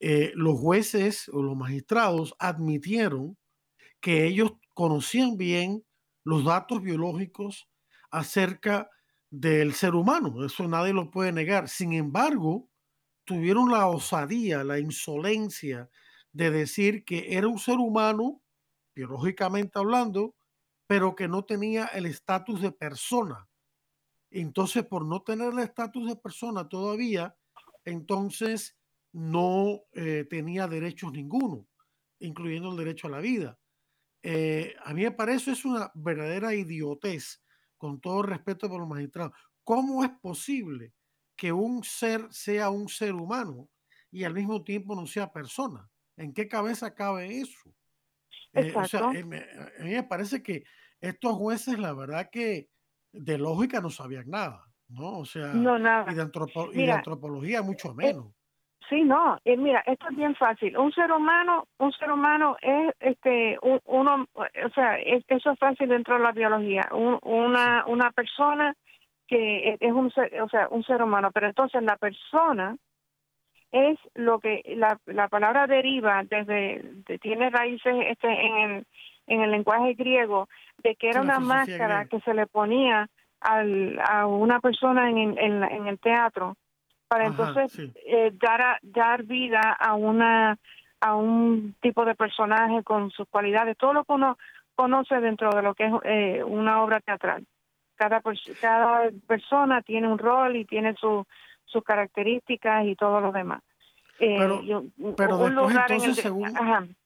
eh, 0.00 0.32
los 0.34 0.58
jueces 0.58 1.28
o 1.28 1.42
los 1.42 1.56
magistrados 1.56 2.34
admitieron 2.38 3.36
que 4.00 4.26
ellos 4.26 4.52
conocían 4.74 5.36
bien 5.36 5.84
los 6.24 6.44
datos 6.44 6.82
biológicos 6.82 7.68
acerca 8.10 8.90
del 9.40 9.74
ser 9.74 9.94
humano. 9.94 10.44
Eso 10.44 10.66
nadie 10.66 10.94
lo 10.94 11.10
puede 11.10 11.30
negar. 11.32 11.68
Sin 11.68 11.92
embargo, 11.92 12.70
tuvieron 13.24 13.70
la 13.70 13.86
osadía, 13.86 14.64
la 14.64 14.78
insolencia 14.78 15.90
de 16.32 16.50
decir 16.50 17.04
que 17.04 17.36
era 17.36 17.46
un 17.48 17.58
ser 17.58 17.76
humano, 17.76 18.42
biológicamente 18.94 19.78
hablando, 19.78 20.34
pero 20.86 21.14
que 21.14 21.28
no 21.28 21.44
tenía 21.44 21.86
el 21.86 22.06
estatus 22.06 22.62
de 22.62 22.72
persona. 22.72 23.48
Entonces, 24.30 24.84
por 24.86 25.04
no 25.04 25.22
tener 25.22 25.52
el 25.52 25.58
estatus 25.58 26.08
de 26.08 26.16
persona 26.16 26.68
todavía, 26.68 27.36
entonces 27.84 28.76
no 29.12 29.82
eh, 29.92 30.26
tenía 30.28 30.66
derechos 30.66 31.12
ninguno, 31.12 31.66
incluyendo 32.20 32.70
el 32.70 32.76
derecho 32.78 33.08
a 33.08 33.10
la 33.10 33.20
vida. 33.20 33.58
Eh, 34.22 34.74
a 34.84 34.94
mí 34.94 35.02
me 35.02 35.12
parece 35.12 35.52
es 35.52 35.64
una 35.64 35.90
verdadera 35.94 36.54
idiotez, 36.54 37.42
con 37.76 38.00
todo 38.00 38.22
respeto 38.22 38.68
por 38.68 38.80
los 38.80 38.88
magistrados. 38.88 39.32
¿Cómo 39.64 40.04
es 40.04 40.10
posible 40.20 40.92
que 41.36 41.52
un 41.52 41.82
ser 41.84 42.26
sea 42.30 42.70
un 42.70 42.88
ser 42.88 43.12
humano 43.12 43.68
y 44.10 44.24
al 44.24 44.34
mismo 44.34 44.62
tiempo 44.64 44.94
no 44.94 45.06
sea 45.06 45.32
persona? 45.32 45.88
¿En 46.16 46.32
qué 46.32 46.48
cabeza 46.48 46.94
cabe 46.94 47.40
eso? 47.40 47.74
Eh, 48.54 48.72
a 48.74 49.84
mí 49.84 49.90
me 49.90 50.02
parece 50.04 50.42
que 50.42 50.64
estos 51.00 51.34
jueces, 51.34 51.78
la 51.78 51.92
verdad 51.92 52.30
que 52.30 52.70
de 53.12 53.38
lógica 53.38 53.80
no 53.80 53.90
sabían 53.90 54.30
nada, 54.30 54.64
¿no? 54.88 55.18
O 55.18 55.24
sea, 55.24 55.52
Y, 56.82 56.86
de 56.86 56.92
antropología 56.92 57.62
mucho 57.62 57.94
menos. 57.94 58.32
Sí, 58.88 59.02
no, 59.04 59.38
mira, 59.44 59.82
esto 59.86 60.08
es 60.10 60.16
bien 60.16 60.34
fácil. 60.34 60.76
Un 60.76 60.92
ser 60.92 61.12
humano, 61.12 61.66
un 61.78 61.92
ser 61.92 62.10
humano 62.10 62.56
es, 62.60 62.94
este, 63.00 63.58
uno, 63.62 64.26
o 64.34 64.70
sea, 64.74 64.98
eso 64.98 65.50
es 65.50 65.58
fácil 65.58 65.88
dentro 65.88 66.16
de 66.16 66.22
la 66.22 66.32
biología. 66.32 66.88
una, 66.92 67.84
una 67.86 68.10
persona 68.12 68.74
que 69.26 69.76
es 69.80 69.92
un 69.92 70.10
ser, 70.12 70.40
o 70.40 70.48
sea, 70.48 70.68
un 70.70 70.84
ser 70.84 71.02
humano, 71.02 71.30
pero 71.32 71.48
entonces 71.48 71.82
la 71.82 71.96
persona 71.96 72.76
es 73.72 73.98
lo 74.14 74.38
que 74.38 74.62
la, 74.76 74.98
la 75.06 75.28
palabra 75.28 75.66
deriva 75.66 76.22
desde, 76.22 76.82
tiene 77.20 77.50
raíces 77.50 77.94
este 78.08 78.28
en 78.28 78.56
el 78.56 78.86
en 79.26 79.42
el 79.42 79.50
lenguaje 79.50 79.94
griego 79.94 80.48
de 80.82 80.94
que 80.96 81.08
era 81.08 81.20
una 81.20 81.40
máscara 81.40 82.06
que 82.06 82.20
se 82.20 82.34
le 82.34 82.46
ponía 82.46 83.08
al, 83.40 84.00
a 84.00 84.26
una 84.26 84.60
persona 84.60 85.10
en, 85.10 85.38
en, 85.38 85.86
el 85.86 85.98
teatro 85.98 86.56
para 87.08 87.26
entonces 87.26 87.78
eh, 88.06 88.32
dar 88.34 88.78
dar 88.82 89.22
vida 89.24 89.60
a 89.78 89.94
una 89.94 90.58
a 91.00 91.14
un 91.14 91.74
tipo 91.80 92.04
de 92.04 92.14
personaje 92.14 92.82
con 92.82 93.10
sus 93.10 93.28
cualidades. 93.28 93.76
Todo 93.76 93.92
lo 93.92 94.04
que 94.04 94.12
uno 94.12 94.38
conoce 94.74 95.20
dentro 95.20 95.50
de 95.50 95.62
lo 95.62 95.74
que 95.74 95.86
es 95.86 95.92
eh, 96.04 96.44
una 96.44 96.82
obra 96.82 97.00
teatral. 97.00 97.46
Cada 97.96 98.22
cada 98.60 99.10
persona 99.26 99.82
tiene 99.82 100.08
un 100.08 100.18
rol 100.18 100.56
y 100.56 100.64
tiene 100.64 100.94
su, 100.94 101.26
sus 101.64 101.82
características 101.82 102.84
y 102.86 102.94
todo 102.94 103.20
lo 103.20 103.32
demás. 103.32 103.62
Eh, 104.18 104.36
pero, 105.16 105.38
un, 105.38 105.54
lugar 105.54 105.92
en 105.92 106.02
el, 106.02 106.96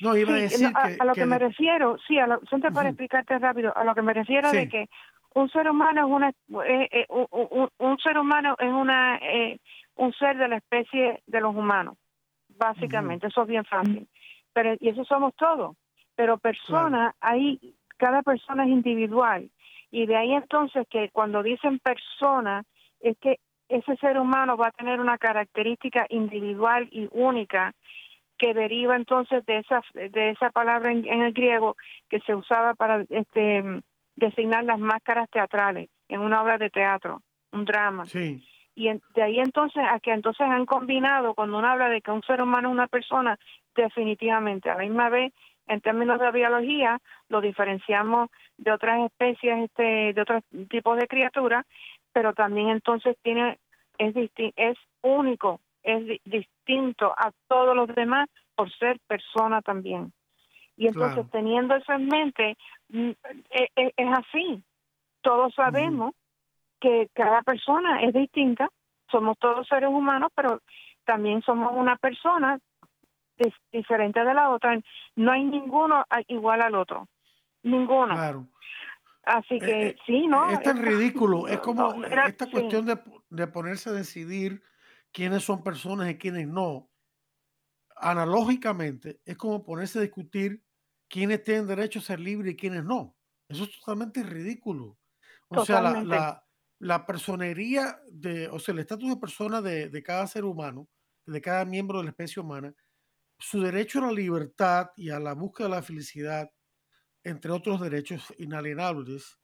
no, 0.00 0.16
iba 0.16 0.34
a 0.34 0.36
decir 0.36 0.70
a, 0.74 1.04
lo 1.04 1.14
que, 1.14 1.24
me 1.24 1.38
refiero, 1.38 1.96
sí, 2.06 2.18
a 2.18 2.26
lo, 2.26 2.40
para 2.72 2.88
explicarte 2.88 3.38
rápido, 3.38 3.74
a 3.76 3.84
lo 3.84 3.94
que 3.94 4.02
me 4.02 4.12
refiero 4.12 4.50
de 4.50 4.68
que 4.68 4.88
un 5.34 5.50
ser 5.50 5.68
humano 5.68 6.00
es 6.00 6.12
una, 6.12 6.28
eh, 6.64 6.88
eh, 6.90 7.06
un, 7.10 7.98
ser 7.98 8.18
humano 8.18 8.56
es 8.58 8.72
una, 8.72 9.16
eh, 9.16 9.58
un 9.96 10.12
ser 10.14 10.38
de 10.38 10.48
la 10.48 10.56
especie 10.56 11.22
de 11.26 11.40
los 11.40 11.54
humanos, 11.54 11.96
básicamente, 12.48 13.26
eso 13.26 13.42
es 13.42 13.48
bien 13.48 13.64
fácil. 13.64 14.08
Pero, 14.52 14.76
y 14.78 14.88
eso 14.88 15.04
somos 15.04 15.34
todos, 15.34 15.76
pero 16.14 16.38
persona, 16.38 17.14
ahí, 17.20 17.74
cada 17.96 18.22
persona 18.22 18.64
es 18.64 18.70
individual. 18.70 19.50
Y 19.90 20.06
de 20.06 20.16
ahí 20.16 20.32
entonces 20.32 20.86
que 20.88 21.10
cuando 21.10 21.42
dicen 21.42 21.80
persona, 21.80 22.64
es 23.00 23.16
que 23.18 23.38
ese 23.68 23.96
ser 23.96 24.18
humano 24.18 24.56
va 24.56 24.68
a 24.68 24.72
tener 24.72 25.00
una 25.00 25.18
característica 25.18 26.06
individual 26.10 26.88
y 26.92 27.08
única 27.10 27.74
que 28.38 28.54
deriva 28.54 28.96
entonces 28.96 29.44
de 29.46 29.58
esa 29.58 29.82
de 29.94 30.30
esa 30.30 30.50
palabra 30.50 30.90
en, 30.90 31.06
el 31.06 31.32
griego 31.32 31.76
que 32.08 32.20
se 32.20 32.34
usaba 32.34 32.74
para 32.74 33.04
este 33.08 33.82
designar 34.16 34.64
las 34.64 34.78
máscaras 34.78 35.28
teatrales 35.30 35.88
en 36.08 36.20
una 36.20 36.42
obra 36.42 36.58
de 36.58 36.70
teatro, 36.70 37.22
un 37.52 37.64
drama. 37.64 38.04
Sí. 38.06 38.42
Y 38.74 38.88
de 38.88 39.22
ahí 39.22 39.38
entonces 39.38 39.82
a 39.88 40.00
que 40.00 40.12
entonces 40.12 40.46
han 40.48 40.66
combinado 40.66 41.34
cuando 41.34 41.58
uno 41.58 41.68
habla 41.68 41.88
de 41.88 42.00
que 42.00 42.10
un 42.10 42.22
ser 42.22 42.42
humano 42.42 42.68
es 42.68 42.72
una 42.72 42.88
persona, 42.88 43.38
definitivamente 43.74 44.70
a 44.70 44.74
la 44.74 44.82
misma 44.82 45.08
vez 45.08 45.32
en 45.66 45.80
términos 45.80 46.20
de 46.20 46.30
biología 46.30 46.98
lo 47.28 47.40
diferenciamos 47.40 48.30
de 48.58 48.72
otras 48.72 49.00
especies 49.06 49.64
este 49.64 50.12
de 50.12 50.20
otros 50.20 50.42
tipos 50.68 50.98
de 50.98 51.08
criaturas, 51.08 51.64
pero 52.12 52.34
también 52.34 52.68
entonces 52.68 53.16
tiene 53.22 53.58
es 53.98 54.14
es 54.56 54.76
único 55.02 55.60
es 55.82 56.20
distinto 56.24 57.14
a 57.16 57.30
todos 57.46 57.76
los 57.76 57.94
demás 57.94 58.28
por 58.56 58.72
ser 58.72 58.98
persona 59.06 59.60
también. 59.62 60.12
Y 60.76 60.88
entonces 60.88 61.24
teniendo 61.30 61.74
eso 61.76 61.92
en 61.92 62.06
mente, 62.06 62.56
mm, 62.88 63.10
e, 63.50 63.68
e, 63.76 63.92
es, 63.96 64.08
así. 64.12 64.62
Todos 65.20 65.54
sabemos 65.54 66.14
que 66.80 67.08
cada 67.14 67.42
persona 67.42 68.02
es 68.02 68.12
distinta, 68.12 68.68
somos 69.10 69.38
todos 69.38 69.66
seres 69.68 69.88
humanos, 69.88 70.30
pero 70.34 70.60
también 71.04 71.40
somos 71.42 71.72
una 71.74 71.96
persona 71.96 72.58
diferente 73.72 74.22
de 74.24 74.34
la 74.34 74.50
otra. 74.50 74.78
No 75.16 75.32
hay 75.32 75.44
ninguno 75.44 76.04
igual 76.28 76.62
al 76.62 76.74
otro. 76.74 77.08
Ninguno. 77.62 78.14
Claro. 78.14 78.46
Así 79.24 79.54
eh, 79.54 79.58
que 79.60 79.86
eh, 79.86 79.96
sí, 80.04 80.26
¿no? 80.26 80.50
Es 80.50 80.62
tan 80.62 80.82
ridículo. 80.82 81.48
Es 81.48 81.58
como 81.60 82.04
esta 82.04 82.50
cuestión 82.50 82.84
de, 82.84 82.98
de 83.30 83.46
ponerse 83.46 83.90
a 83.90 83.92
decidir 83.94 84.62
quiénes 85.12 85.44
son 85.44 85.62
personas 85.62 86.10
y 86.10 86.18
quiénes 86.18 86.48
no, 86.48 86.90
analógicamente 87.96 89.20
es 89.24 89.36
como 89.36 89.64
ponerse 89.64 89.98
a 89.98 90.02
discutir 90.02 90.63
quiénes 91.14 91.44
tienen 91.44 91.68
derecho 91.68 92.00
a 92.00 92.02
ser 92.02 92.18
libres 92.18 92.52
y 92.52 92.56
quiénes 92.56 92.82
no. 92.84 93.16
Eso 93.48 93.62
es 93.62 93.78
totalmente 93.78 94.20
ridículo. 94.24 94.98
O 95.46 95.64
sea, 95.64 95.80
la, 95.80 96.44
la, 96.80 97.06
personería, 97.06 98.00
de, 98.10 98.48
o 98.48 98.58
sea, 98.58 98.72
el 98.72 98.80
estatus 98.80 99.10
de 99.10 99.16
persona 99.16 99.62
de, 99.62 99.90
de, 99.90 100.02
cada 100.02 100.26
ser 100.26 100.44
humano, 100.44 100.88
de 101.24 101.40
cada 101.40 101.64
miembro 101.64 101.98
de 101.98 102.04
la 102.06 102.10
especie 102.10 102.42
humana, 102.42 102.74
su 103.38 103.60
derecho 103.60 104.00
a 104.00 104.06
la 104.06 104.12
libertad 104.12 104.90
y 104.96 105.10
a 105.10 105.20
la 105.20 105.34
búsqueda 105.34 105.68
de 105.68 105.74
la 105.76 105.82
felicidad, 105.82 106.50
entre 107.22 107.52
otros 107.52 107.80
derechos 107.80 108.34
inalienables, 108.38 109.38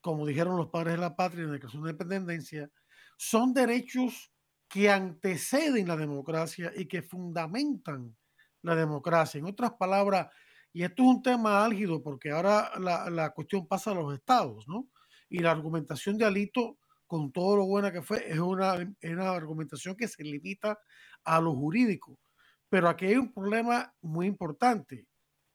como 0.00 0.26
dijeron 0.26 0.56
los 0.56 0.70
padres 0.70 0.94
de 0.94 1.02
la 1.02 1.14
patria 1.14 1.42
en 1.42 1.46
la 1.46 1.52
declaración 1.52 1.84
de 1.84 1.90
independencia, 1.92 2.68
son 3.16 3.54
derechos 3.54 4.32
que 4.68 4.90
anteceden 4.90 5.86
la 5.86 5.96
democracia 5.96 6.72
y 6.74 6.86
que 6.86 7.00
fundamentan 7.00 8.16
la 8.62 8.74
democracia. 8.74 9.38
En 9.38 9.46
otras 9.46 9.74
palabras, 9.74 10.26
y 10.72 10.84
esto 10.84 11.02
es 11.02 11.08
un 11.08 11.22
tema 11.22 11.64
álgido 11.64 12.02
porque 12.02 12.30
ahora 12.30 12.72
la, 12.78 13.30
cuestión 13.34 13.66
pasa 13.66 13.90
a 13.90 13.94
los 13.94 14.14
estados, 14.14 14.66
¿no? 14.66 14.88
Y 15.28 15.40
la 15.40 15.50
argumentación 15.50 16.16
de 16.16 16.24
Alito, 16.24 16.78
con 17.06 17.30
todo 17.30 17.56
lo 17.56 17.66
buena 17.66 17.92
que 17.92 18.02
fue, 18.02 18.30
es 18.30 18.38
una, 18.38 18.74
una 19.02 19.30
argumentación 19.30 19.96
que 19.96 20.08
se 20.08 20.22
limita 20.24 20.78
a 21.24 21.40
lo 21.40 21.54
jurídico. 21.54 22.18
Pero 22.70 22.88
aquí 22.88 23.06
hay 23.06 23.16
un 23.16 23.32
problema 23.32 23.94
muy 24.00 24.26
importante. 24.26 25.06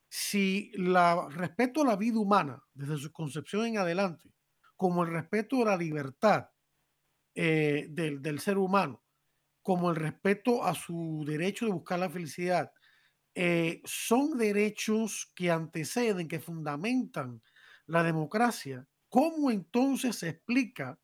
Si 0.07 0.71
la 0.75 1.27
respeto 1.29 1.81
a 1.81 1.85
la 1.85 1.95
vida 1.95 2.19
humana, 2.19 2.63
desde 2.73 2.97
su 2.97 3.11
concepción 3.11 3.65
en 3.65 3.79
adelante, 3.79 4.31
como 4.75 5.03
el 5.03 5.11
respeto 5.11 5.63
a 5.63 5.65
la 5.65 5.77
libertad 5.77 6.47
eh, 7.33 7.87
del, 7.89 8.21
del 8.21 8.39
ser 8.39 8.57
humano, 8.59 9.03
como 9.63 9.89
el 9.89 9.95
respeto 9.95 10.63
a 10.63 10.75
su 10.75 11.25
derecho 11.27 11.65
de 11.65 11.73
buscar 11.73 11.99
la 11.99 12.09
felicidad, 12.09 12.71
eh, 13.39 13.83
son 13.85 14.35
derechos 14.35 15.31
que 15.35 15.51
anteceden, 15.51 16.27
que 16.27 16.39
fundamentan 16.39 17.43
la 17.85 18.01
democracia. 18.01 18.87
¿Cómo 19.09 19.51
entonces 19.51 20.15
se 20.15 20.29
explica 20.29 20.99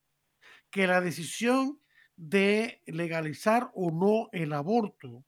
que 0.72 0.88
la 0.88 1.00
decisión 1.00 1.80
de 2.15 2.82
legalizar 2.88 3.69
o 3.76 3.91
no 3.91 4.30
el 4.32 4.54
aborto 4.54 5.24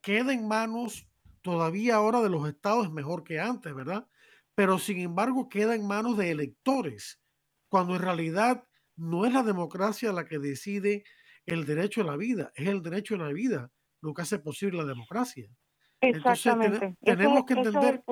queda 0.00 0.32
en 0.32 0.48
manos 0.48 1.06
todavía 1.42 1.96
ahora 1.96 2.22
de 2.22 2.30
los 2.30 2.48
estados 2.48 2.90
mejor 2.90 3.22
que 3.22 3.38
antes, 3.38 3.74
¿verdad? 3.74 4.08
Pero 4.54 4.78
sin 4.78 5.00
embargo 5.00 5.50
queda 5.50 5.74
en 5.74 5.86
manos 5.86 6.16
de 6.16 6.30
electores, 6.30 7.20
cuando 7.68 7.96
en 7.96 8.00
realidad 8.00 8.64
no 8.96 9.26
es 9.26 9.34
la 9.34 9.42
democracia 9.42 10.10
la 10.10 10.24
que 10.24 10.38
decide 10.38 11.04
el 11.44 11.66
derecho 11.66 12.00
a 12.00 12.04
la 12.04 12.16
vida, 12.16 12.50
es 12.54 12.66
el 12.66 12.80
derecho 12.80 13.16
a 13.16 13.18
la 13.18 13.32
vida 13.34 13.70
lo 14.00 14.14
que 14.14 14.22
hace 14.22 14.38
posible 14.38 14.78
la 14.78 14.86
democracia. 14.86 15.50
Exactamente. 16.00 16.96
tenemos 17.02 17.44
que 17.44 17.54
entender, 17.54 18.02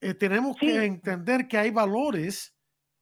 eh, 0.00 0.14
tenemos 0.14 0.56
que 0.56 0.84
entender 0.84 1.46
que 1.48 1.58
hay 1.58 1.70
valores 1.70 2.54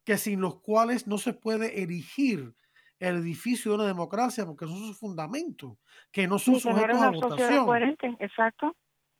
que 0.04 0.18
sin 0.18 0.40
los 0.40 0.60
cuales 0.60 1.06
no 1.06 1.18
se 1.18 1.32
puede 1.32 1.82
erigir 1.82 2.54
el 2.98 3.16
edificio 3.16 3.72
de 3.72 3.78
una 3.78 3.86
democracia 3.86 4.44
porque 4.44 4.66
son 4.66 4.78
sus 4.78 4.98
fundamentos, 4.98 5.78
que 6.12 6.28
no 6.28 6.38
son 6.38 6.60
sujetos 6.60 7.00
a 7.00 7.10
votación. 7.10 7.96
Exacto. 8.18 8.76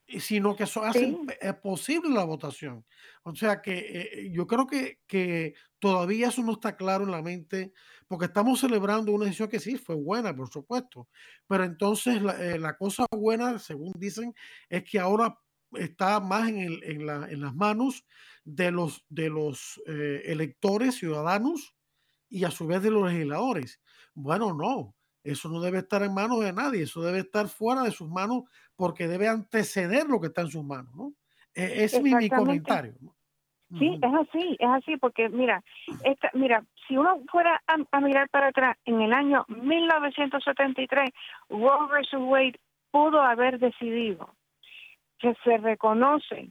sino 0.07 0.55
que 0.55 0.65
eso 0.65 0.85
hace 0.85 1.17
posible 1.63 2.11
la 2.11 2.25
votación. 2.25 2.85
O 3.23 3.35
sea 3.35 3.63
que 3.63 3.79
eh, 3.79 4.31
yo 4.33 4.47
creo 4.47 4.67
que, 4.67 4.99
que 5.07 5.55
todavía 5.79 6.29
eso 6.29 6.43
no 6.43 6.53
está 6.53 6.77
claro 6.77 7.05
en 7.05 7.13
la 7.13 7.23
mente, 7.23 7.73
porque 8.11 8.25
estamos 8.25 8.59
celebrando 8.59 9.13
una 9.13 9.27
decisión 9.27 9.49
que 9.49 9.61
sí 9.61 9.77
fue 9.77 9.95
buena, 9.95 10.35
por 10.35 10.49
supuesto, 10.49 11.07
pero 11.47 11.63
entonces 11.63 12.21
la, 12.21 12.33
eh, 12.45 12.59
la 12.59 12.77
cosa 12.77 13.07
buena, 13.09 13.61
según 13.61 13.93
dicen, 13.97 14.35
es 14.69 14.83
que 14.83 14.99
ahora 14.99 15.39
está 15.75 16.19
más 16.19 16.49
en, 16.49 16.59
el, 16.59 16.83
en, 16.83 17.07
la, 17.07 17.29
en 17.31 17.41
las 17.41 17.55
manos 17.55 18.05
de 18.43 18.73
los, 18.73 19.07
de 19.09 19.31
los 19.31 19.81
eh, 19.87 20.23
electores, 20.25 20.97
ciudadanos, 20.97 21.77
y 22.29 22.43
a 22.43 22.51
su 22.51 22.67
vez 22.67 22.83
de 22.83 22.91
los 22.91 23.13
legisladores. 23.13 23.81
Bueno, 24.13 24.55
no, 24.55 24.97
eso 25.23 25.49
no 25.49 25.61
debe 25.61 25.79
estar 25.79 26.03
en 26.03 26.13
manos 26.13 26.41
de 26.41 26.53
nadie, 26.53 26.83
eso 26.83 27.05
debe 27.05 27.21
estar 27.21 27.47
fuera 27.47 27.85
de 27.85 27.93
sus 27.93 28.09
manos 28.09 28.43
porque 28.75 29.07
debe 29.07 29.29
anteceder 29.29 30.09
lo 30.09 30.21
que 30.21 30.27
está 30.27 30.41
en 30.41 30.51
sus 30.51 30.65
manos, 30.65 30.93
¿no? 30.97 31.13
E, 31.55 31.85
es 31.85 32.03
mi, 32.03 32.13
mi, 32.17 32.29
comentario. 32.29 32.93
Sí, 33.79 34.01
es 34.03 34.15
así, 34.29 34.57
es 34.59 34.69
así, 34.69 34.97
porque 34.97 35.29
mira, 35.29 35.63
esta, 36.03 36.29
mira, 36.35 36.67
si 36.91 36.97
uno 36.97 37.21
fuera 37.31 37.63
a, 37.69 38.01
mirar 38.01 38.29
para 38.31 38.49
atrás, 38.49 38.77
en 38.85 39.01
el 39.01 39.13
año 39.13 39.45
1973, 39.47 41.11
Roe 41.49 41.87
vs. 41.87 42.15
Wade 42.15 42.59
pudo 42.91 43.23
haber 43.23 43.61
decidido 43.61 44.35
que 45.21 45.35
se 45.45 45.57
reconoce 45.59 46.51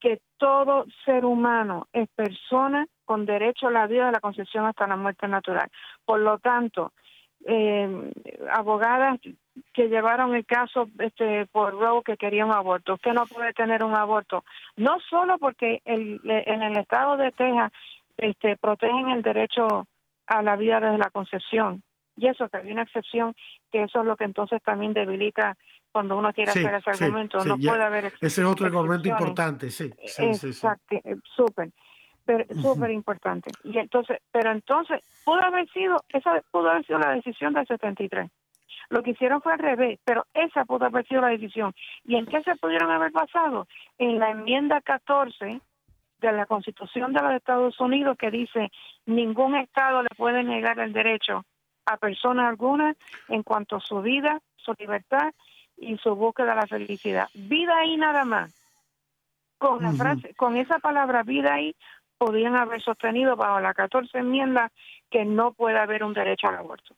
que 0.00 0.20
todo 0.36 0.84
ser 1.06 1.24
humano 1.24 1.88
es 1.94 2.08
persona 2.10 2.86
con 3.06 3.24
derecho 3.24 3.68
a 3.68 3.70
la 3.70 3.86
vida 3.86 4.06
de 4.06 4.12
la 4.12 4.20
concepción 4.20 4.66
hasta 4.66 4.86
la 4.86 4.96
muerte 4.96 5.26
natural. 5.26 5.70
Por 6.04 6.20
lo 6.20 6.38
tanto, 6.38 6.92
eh, 7.46 8.12
abogadas 8.52 9.18
que 9.72 9.88
llevaron 9.88 10.34
el 10.34 10.44
caso 10.44 10.90
este, 10.98 11.46
por 11.46 11.72
Roe 11.72 12.02
que 12.04 12.18
querían 12.18 12.48
un 12.48 12.54
aborto. 12.54 12.94
Usted 12.94 13.14
no 13.14 13.24
puede 13.24 13.54
tener 13.54 13.82
un 13.82 13.94
aborto, 13.94 14.44
no 14.76 15.00
solo 15.08 15.38
porque 15.38 15.80
el, 15.86 16.20
en 16.24 16.62
el 16.62 16.76
estado 16.76 17.16
de 17.16 17.32
Texas 17.32 17.72
este, 18.18 18.56
protegen 18.56 19.08
el 19.10 19.22
derecho 19.22 19.86
a 20.26 20.42
la 20.42 20.56
vida 20.56 20.80
desde 20.80 20.98
la 20.98 21.10
concepción. 21.10 21.82
Y 22.16 22.26
eso, 22.26 22.48
que 22.48 22.58
hay 22.58 22.72
una 22.72 22.82
excepción, 22.82 23.34
que 23.70 23.84
eso 23.84 24.00
es 24.00 24.06
lo 24.06 24.16
que 24.16 24.24
entonces 24.24 24.60
también 24.62 24.92
debilita 24.92 25.56
cuando 25.92 26.18
uno 26.18 26.32
quiere 26.32 26.50
hacer 26.50 26.74
ese 26.74 27.04
argumento. 27.04 27.44
no 27.44 27.56
puede 27.56 27.82
haber. 27.82 28.12
Ese 28.20 28.42
es 28.42 28.46
otro 28.46 28.66
argumento 28.66 29.08
importante, 29.08 29.70
sí. 29.70 29.90
Exacto, 29.98 30.96
eh, 30.96 31.16
súper 31.22 31.70
súper 32.60 32.90
importante. 32.90 33.50
Y 33.64 33.78
entonces, 33.78 34.18
pero 34.30 34.52
entonces 34.52 35.02
pudo 35.24 35.42
haber 35.42 35.68
sido, 35.70 35.96
esa 36.10 36.40
pudo 36.50 36.70
haber 36.70 36.86
sido 36.86 36.98
la 36.98 37.12
decisión 37.12 37.54
del 37.54 37.66
73. 37.66 38.30
Lo 38.90 39.02
que 39.02 39.10
hicieron 39.10 39.42
fue 39.42 39.52
al 39.52 39.58
revés, 39.58 39.98
pero 40.04 40.26
esa 40.34 40.64
pudo 40.64 40.86
haber 40.86 41.06
sido 41.06 41.20
la 41.20 41.28
decisión. 41.28 41.74
¿Y 42.04 42.16
en 42.16 42.26
qué 42.26 42.42
se 42.42 42.56
pudieron 42.56 42.90
haber 42.90 43.12
basado? 43.12 43.66
En 43.98 44.18
la 44.18 44.30
enmienda 44.30 44.80
14 44.80 45.60
de 46.20 46.32
la 46.32 46.46
Constitución 46.46 47.12
de 47.12 47.22
los 47.22 47.32
Estados 47.32 47.78
Unidos 47.80 48.16
que 48.18 48.30
dice 48.30 48.70
ningún 49.06 49.56
Estado 49.56 50.02
le 50.02 50.08
puede 50.16 50.42
negar 50.42 50.78
el 50.78 50.92
derecho 50.92 51.44
a 51.86 51.96
persona 51.96 52.48
alguna 52.48 52.94
en 53.28 53.42
cuanto 53.42 53.76
a 53.76 53.80
su 53.80 54.02
vida, 54.02 54.40
su 54.56 54.74
libertad 54.78 55.32
y 55.76 55.96
su 55.98 56.14
búsqueda 56.14 56.50
de 56.50 56.56
la 56.56 56.66
felicidad. 56.66 57.28
Vida 57.34 57.78
ahí 57.78 57.96
nada 57.96 58.24
más. 58.24 58.54
Con 59.58 59.82
la 59.82 59.92
frase, 59.92 60.34
con 60.34 60.56
esa 60.56 60.78
palabra 60.78 61.24
vida 61.24 61.54
ahí, 61.54 61.74
podían 62.16 62.56
haber 62.56 62.82
sostenido 62.82 63.36
bajo 63.36 63.60
la 63.60 63.74
14 63.74 64.18
enmienda 64.18 64.70
que 65.10 65.24
no 65.24 65.52
puede 65.52 65.78
haber 65.78 66.04
un 66.04 66.12
derecho 66.12 66.48
al 66.48 66.56
aborto. 66.56 66.94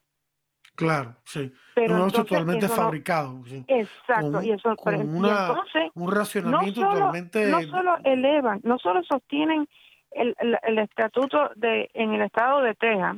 Claro, 0.80 1.16
sí. 1.24 1.52
Pero 1.74 1.98
no 1.98 2.06
es 2.06 2.12
totalmente 2.12 2.68
fabricado. 2.68 3.42
Exacto. 3.68 4.42
y 4.42 4.52
eso, 4.52 4.74
con 4.76 4.94
entonces, 4.94 5.90
un 5.94 6.10
racionamiento 6.10 6.80
no 6.80 6.86
solo, 6.86 6.98
totalmente... 6.98 7.46
No 7.50 7.62
solo 7.62 7.96
elevan, 8.04 8.60
no 8.64 8.78
solo 8.78 9.02
sostienen 9.04 9.68
el, 10.10 10.34
el, 10.62 10.78
estatuto 10.78 11.50
de 11.56 11.90
en 11.94 12.14
el 12.14 12.22
estado 12.22 12.62
de 12.62 12.74
Texas, 12.74 13.16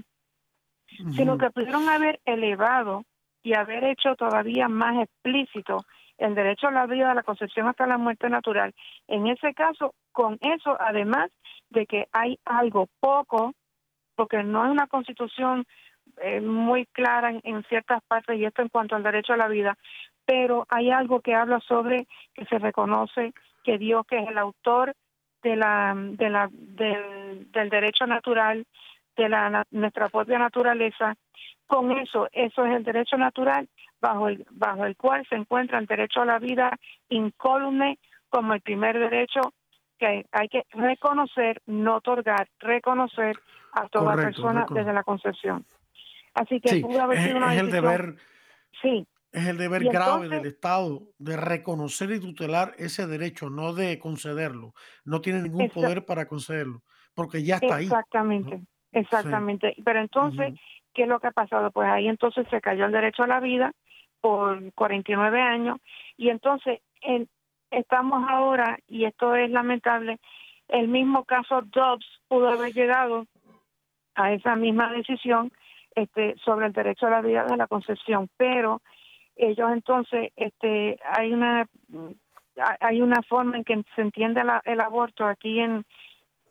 sino 1.15 1.39
que 1.39 1.51
pudieron 1.51 1.89
haber 1.89 2.21
elevado 2.25 3.05
y 3.43 3.55
haber 3.55 3.85
hecho 3.85 4.15
todavía 4.17 4.69
más 4.69 5.03
explícito 5.03 5.79
el 6.19 6.35
derecho 6.35 6.69
a 6.69 6.73
la 6.73 6.87
vida, 6.87 7.11
a 7.11 7.15
la 7.15 7.23
concepción 7.23 7.69
hasta 7.69 7.87
la 7.87 7.99
muerte 7.99 8.29
natural. 8.29 8.75
En 9.09 9.27
ese 9.27 9.55
caso, 9.55 9.95
con 10.13 10.39
eso, 10.41 10.77
además 10.81 11.31
de 11.71 11.87
que 11.87 12.09
hay 12.13 12.39
algo 12.45 12.89
poco, 13.01 13.55
porque 14.15 14.43
no 14.43 14.65
es 14.65 14.71
una 14.71 14.87
constitución 14.87 15.65
eh, 16.21 16.41
muy 16.41 16.87
clara 16.87 17.33
en, 17.43 17.63
ciertas 17.65 18.03
partes, 18.05 18.39
y 18.39 18.45
esto 18.45 18.63
en 18.63 18.69
cuanto 18.69 18.97
al 18.97 19.03
derecho 19.03 19.33
a 19.33 19.37
la 19.37 19.49
vida, 19.49 19.77
pero 20.25 20.67
hay 20.69 20.91
algo 20.91 21.21
que 21.21 21.35
habla 21.35 21.61
sobre 21.61 22.07
que 22.35 22.45
se 22.47 22.59
reconoce 22.59 23.33
que 23.65 23.79
Dios, 23.79 24.07
que 24.07 24.19
es 24.19 24.29
el 24.29 24.39
autor 24.39 24.95
de 25.43 25.57
la, 25.57 25.95
de 25.97 26.31
la, 26.31 26.49
del, 26.53 27.51
del 27.51 27.69
derecho 27.69 28.07
natural, 28.07 28.67
de 29.17 29.29
la, 29.29 29.65
nuestra 29.71 30.09
propia 30.09 30.39
naturaleza, 30.39 31.15
con 31.67 31.91
eso, 31.93 32.29
eso 32.33 32.65
es 32.65 32.77
el 32.77 32.85
derecho 32.85 33.17
natural 33.17 33.69
bajo 34.01 34.29
el, 34.29 34.45
bajo 34.51 34.85
el 34.85 34.97
cual 34.97 35.25
se 35.29 35.37
encuentra 35.37 35.79
el 35.79 35.87
derecho 35.87 36.21
a 36.21 36.27
la 36.27 36.39
vida 36.39 36.79
incólume 37.09 37.99
como 38.29 38.53
el 38.53 38.61
primer 38.61 38.99
derecho 38.99 39.41
que 39.99 40.27
hay 40.33 40.49
que 40.49 40.65
reconocer, 40.73 41.63
no 41.67 41.97
otorgar, 41.97 42.49
reconocer 42.59 43.37
a 43.73 43.89
toda 43.89 44.17
persona 44.17 44.67
desde 44.69 44.93
la 44.93 45.05
concepción. 45.05 45.65
Así 46.35 46.61
que 46.61 46.81
pudo 46.81 47.01
haber 47.01 47.23
sido 47.23 47.37
una 47.37 47.55
es 47.55 47.61
el 47.61 47.71
deber, 47.71 48.17
sí. 48.81 49.07
Es 49.33 49.47
el 49.47 49.57
deber 49.57 49.85
grave 49.85 50.29
del 50.29 50.45
Estado 50.45 51.03
de 51.19 51.39
reconocer 51.39 52.11
y 52.11 52.21
tutelar 52.21 52.75
ese 52.77 53.07
derecho, 53.07 53.49
no 53.49 53.73
de 53.73 53.99
concederlo. 53.99 54.75
No 55.05 55.23
tiene 55.23 55.41
ningún 55.41 55.71
poder 55.71 56.05
para 56.05 56.27
concederlo, 56.27 56.83
porque 57.15 57.43
ya 57.43 57.57
está 57.57 57.77
ahí. 57.77 57.85
Exactamente, 57.85 58.63
exactamente. 58.93 59.75
Pero 59.83 60.01
entonces, 60.01 60.55
¿qué 60.93 61.05
es 61.05 61.09
lo 61.09 61.19
que 61.19 61.29
ha 61.29 61.33
pasado? 61.33 61.71
Pues 61.71 61.89
ahí 61.89 62.09
entonces 62.09 62.47
se 62.51 62.61
cayó 62.61 62.85
el 62.85 62.93
derecho 62.93 63.23
a 63.23 63.27
la 63.27 63.41
vida 63.41 63.73
por 64.21 64.73
49 64.75 65.41
años 65.41 65.79
y 66.19 66.29
entonces 66.29 66.81
en, 67.01 67.27
estamos 67.71 68.29
ahora, 68.29 68.79
y 68.87 69.07
esto 69.07 69.35
es 69.35 69.51
lamentable, 69.51 70.19
el 70.69 70.89
mismo 70.89 71.25
caso 71.25 71.63
Dobbs 71.63 72.07
pudo 72.29 72.49
haber 72.49 72.73
llegado 72.73 73.27
a 74.15 74.33
esa 74.33 74.57
misma 74.57 74.93
decisión 74.93 75.53
este, 75.95 76.37
sobre 76.45 76.67
el 76.67 76.73
derecho 76.73 77.07
a 77.07 77.11
la 77.11 77.21
vida 77.21 77.45
de 77.45 77.57
la 77.57 77.67
concepción, 77.67 78.29
pero 78.37 78.81
ellos 79.37 79.71
entonces, 79.73 80.33
este, 80.37 80.99
hay 81.05 81.33
una 81.33 81.67
hay 82.81 83.01
una 83.01 83.23
forma 83.23 83.57
en 83.57 83.65
que 83.65 83.83
se 83.95 84.03
entiende 84.03 84.43
el 84.65 84.81
aborto 84.81 85.27
aquí 85.27 85.61
en 85.61 85.85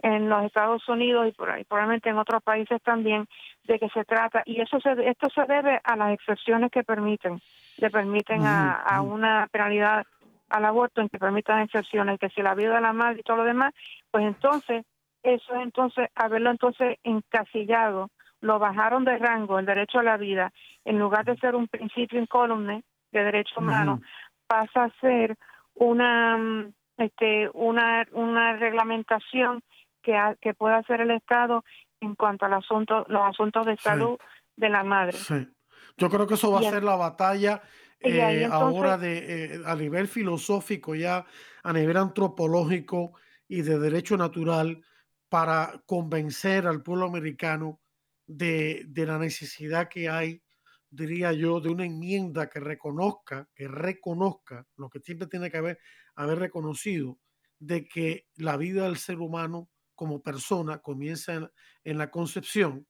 en 0.03 0.29
los 0.29 0.43
Estados 0.45 0.89
Unidos 0.89 1.27
y 1.27 1.31
por 1.31 1.51
ahí 1.51 1.63
probablemente 1.63 2.09
en 2.09 2.17
otros 2.17 2.41
países 2.41 2.81
también 2.81 3.27
de 3.65 3.77
que 3.77 3.87
se 3.89 4.03
trata 4.03 4.41
y 4.45 4.59
eso 4.59 4.79
se 4.79 4.93
esto 5.07 5.29
se 5.29 5.45
debe 5.45 5.79
a 5.83 5.95
las 5.95 6.11
excepciones 6.13 6.71
que 6.71 6.83
permiten 6.83 7.39
le 7.77 7.91
permiten 7.91 8.43
a, 8.47 8.73
a 8.73 9.01
una 9.01 9.47
penalidad 9.51 10.07
al 10.51 10.65
aborto 10.65 11.01
en 11.01 11.09
que 11.09 11.17
permitan 11.17 11.61
excepciones, 11.61 12.19
que 12.19 12.29
si 12.29 12.41
la 12.41 12.55
vida 12.55 12.75
de 12.75 12.81
la 12.81 12.93
madre 12.93 13.19
y 13.19 13.23
todo 13.23 13.37
lo 13.37 13.43
demás, 13.43 13.73
pues 14.11 14.25
entonces, 14.25 14.85
eso 15.23 15.55
es 15.55 15.61
entonces, 15.61 16.09
haberlo 16.15 16.51
entonces 16.51 16.97
encasillado, 17.03 18.09
lo 18.41 18.59
bajaron 18.59 19.05
de 19.05 19.17
rango, 19.17 19.59
el 19.59 19.65
derecho 19.65 19.99
a 19.99 20.03
la 20.03 20.17
vida, 20.17 20.51
en 20.83 20.99
lugar 20.99 21.25
de 21.25 21.37
ser 21.37 21.55
un 21.55 21.67
principio 21.67 22.19
incólume 22.19 22.83
de 23.11 23.23
derecho 23.23 23.59
humano, 23.59 24.01
pasa 24.47 24.85
a 24.85 24.99
ser 24.99 25.37
una 25.75 26.37
mm, 26.37 26.73
este 26.97 27.49
una 27.53 28.05
una 28.11 28.57
reglamentación 28.57 29.63
que 30.01 30.17
que 30.41 30.53
pueda 30.53 30.77
hacer 30.77 31.01
el 31.01 31.11
Estado 31.11 31.63
en 32.01 32.15
cuanto 32.15 32.45
al 32.45 32.53
asunto 32.53 33.05
los 33.07 33.21
asuntos 33.21 33.65
de 33.65 33.77
salud 33.77 34.17
de 34.55 34.69
la 34.69 34.83
madre. 34.83 35.13
Sí. 35.13 35.47
Yo 35.97 36.09
creo 36.09 36.25
que 36.25 36.33
eso 36.33 36.51
va 36.51 36.59
a 36.59 36.63
ser 36.63 36.83
la 36.83 36.95
batalla 36.95 37.61
eh, 37.99 38.47
ahora 38.49 38.97
de, 38.97 39.55
eh, 39.55 39.61
a 39.65 39.75
nivel 39.75 40.07
filosófico, 40.07 40.95
ya 40.95 41.25
a 41.63 41.73
nivel 41.73 41.97
antropológico 41.97 43.13
y 43.47 43.61
de 43.61 43.77
derecho 43.77 44.17
natural, 44.17 44.83
para 45.29 45.81
convencer 45.85 46.65
al 46.65 46.81
pueblo 46.81 47.05
americano 47.05 47.80
de, 48.31 48.85
de 48.87 49.05
la 49.05 49.17
necesidad 49.17 49.89
que 49.89 50.09
hay, 50.09 50.41
diría 50.89 51.33
yo, 51.33 51.59
de 51.59 51.69
una 51.69 51.85
enmienda 51.85 52.49
que 52.49 52.59
reconozca, 52.59 53.49
que 53.53 53.67
reconozca 53.67 54.65
lo 54.77 54.89
que 54.89 54.99
siempre 54.99 55.27
tiene 55.27 55.51
que 55.51 55.57
haber, 55.57 55.79
haber 56.15 56.39
reconocido, 56.39 57.19
de 57.59 57.87
que 57.87 58.27
la 58.37 58.57
vida 58.57 58.85
del 58.85 58.97
ser 58.97 59.19
humano 59.19 59.69
como 59.95 60.21
persona 60.21 60.79
comienza 60.79 61.51
en 61.83 61.97
la 61.97 62.09
concepción 62.09 62.87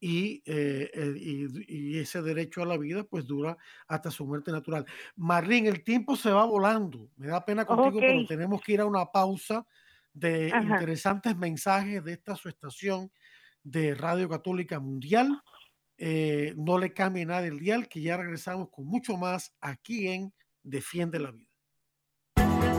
y, 0.00 0.42
eh, 0.44 0.90
y, 1.16 1.98
ese 1.98 2.22
derecho 2.22 2.62
a 2.62 2.66
la 2.66 2.76
vida 2.76 3.04
pues 3.04 3.26
dura 3.26 3.56
hasta 3.86 4.10
su 4.10 4.26
muerte 4.26 4.50
natural. 4.50 4.84
Marlene, 5.16 5.68
el 5.68 5.84
tiempo 5.84 6.16
se 6.16 6.30
va 6.30 6.44
volando. 6.44 7.10
Me 7.16 7.28
da 7.28 7.44
pena 7.44 7.64
contigo, 7.64 8.00
pero 8.00 8.26
tenemos 8.26 8.60
que 8.62 8.72
ir 8.72 8.80
a 8.80 8.86
una 8.86 9.06
pausa 9.06 9.66
de 10.12 10.48
interesantes 10.48 11.36
mensajes 11.36 12.02
de 12.02 12.12
esta 12.12 12.34
su 12.34 12.48
estación 12.48 13.10
de 13.62 13.94
Radio 13.94 14.28
Católica 14.28 14.80
Mundial. 14.80 15.42
Eh, 15.98 16.54
no 16.56 16.78
le 16.78 16.92
cambie 16.92 17.26
nada 17.26 17.46
el 17.46 17.58
dial, 17.58 17.88
que 17.88 18.00
ya 18.00 18.16
regresamos 18.16 18.68
con 18.70 18.86
mucho 18.86 19.16
más 19.16 19.52
aquí 19.60 20.08
en 20.08 20.32
Defiende 20.62 21.18
la 21.18 21.30
Vida. 21.30 21.50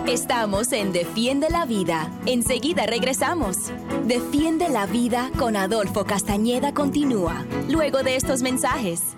Estamos 0.07 0.73
en 0.73 0.91
Defiende 0.91 1.49
la 1.49 1.65
Vida. 1.65 2.11
Enseguida 2.25 2.86
regresamos. 2.86 3.71
Defiende 4.07 4.67
la 4.67 4.88
Vida 4.88 5.29
con 5.38 5.55
Adolfo 5.55 6.05
Castañeda 6.05 6.73
continúa, 6.73 7.45
luego 7.69 8.01
de 8.01 8.15
estos 8.15 8.41
mensajes. 8.41 9.15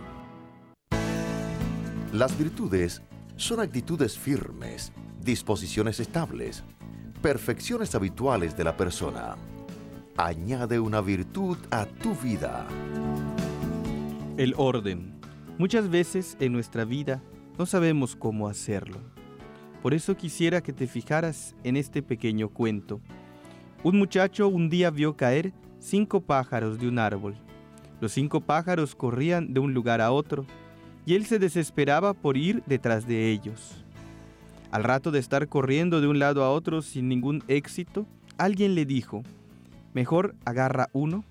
Las 2.11 2.37
virtudes 2.37 3.01
son 3.37 3.59
actitudes 3.59 4.19
firmes, 4.19 4.91
disposiciones 5.21 5.99
estables, 5.99 6.63
perfecciones 7.21 7.95
habituales 7.95 8.55
de 8.55 8.63
la 8.65 8.77
persona. 8.77 9.35
Añade 10.17 10.79
una 10.79 11.01
virtud 11.01 11.57
a 11.71 11.87
tu 11.87 12.13
vida. 12.13 12.67
El 14.37 14.53
orden. 14.57 15.19
Muchas 15.57 15.89
veces 15.89 16.37
en 16.39 16.53
nuestra 16.53 16.85
vida 16.85 17.23
no 17.57 17.65
sabemos 17.65 18.15
cómo 18.15 18.47
hacerlo. 18.47 18.99
Por 19.81 19.95
eso 19.95 20.15
quisiera 20.15 20.61
que 20.61 20.71
te 20.71 20.85
fijaras 20.85 21.55
en 21.63 21.77
este 21.77 22.03
pequeño 22.03 22.49
cuento. 22.49 23.01
Un 23.81 23.97
muchacho 23.97 24.49
un 24.49 24.69
día 24.69 24.91
vio 24.91 25.17
caer 25.17 25.51
cinco 25.79 26.21
pájaros 26.21 26.77
de 26.77 26.87
un 26.87 26.99
árbol. 26.99 27.33
Los 27.99 28.11
cinco 28.11 28.39
pájaros 28.39 28.93
corrían 28.93 29.51
de 29.51 29.61
un 29.61 29.73
lugar 29.73 29.99
a 29.99 30.11
otro 30.11 30.45
y 31.07 31.15
él 31.15 31.25
se 31.25 31.39
desesperaba 31.39 32.13
por 32.13 32.37
ir 32.37 32.61
detrás 32.67 33.07
de 33.07 33.31
ellos. 33.31 33.83
Al 34.69 34.83
rato 34.83 35.09
de 35.09 35.17
estar 35.17 35.47
corriendo 35.47 36.01
de 36.01 36.07
un 36.07 36.19
lado 36.19 36.43
a 36.43 36.51
otro 36.51 36.83
sin 36.83 37.09
ningún 37.09 37.43
éxito, 37.47 38.05
alguien 38.37 38.75
le 38.75 38.85
dijo, 38.85 39.23
mejor 39.93 40.35
agarra 40.45 40.89
uno 40.93 41.23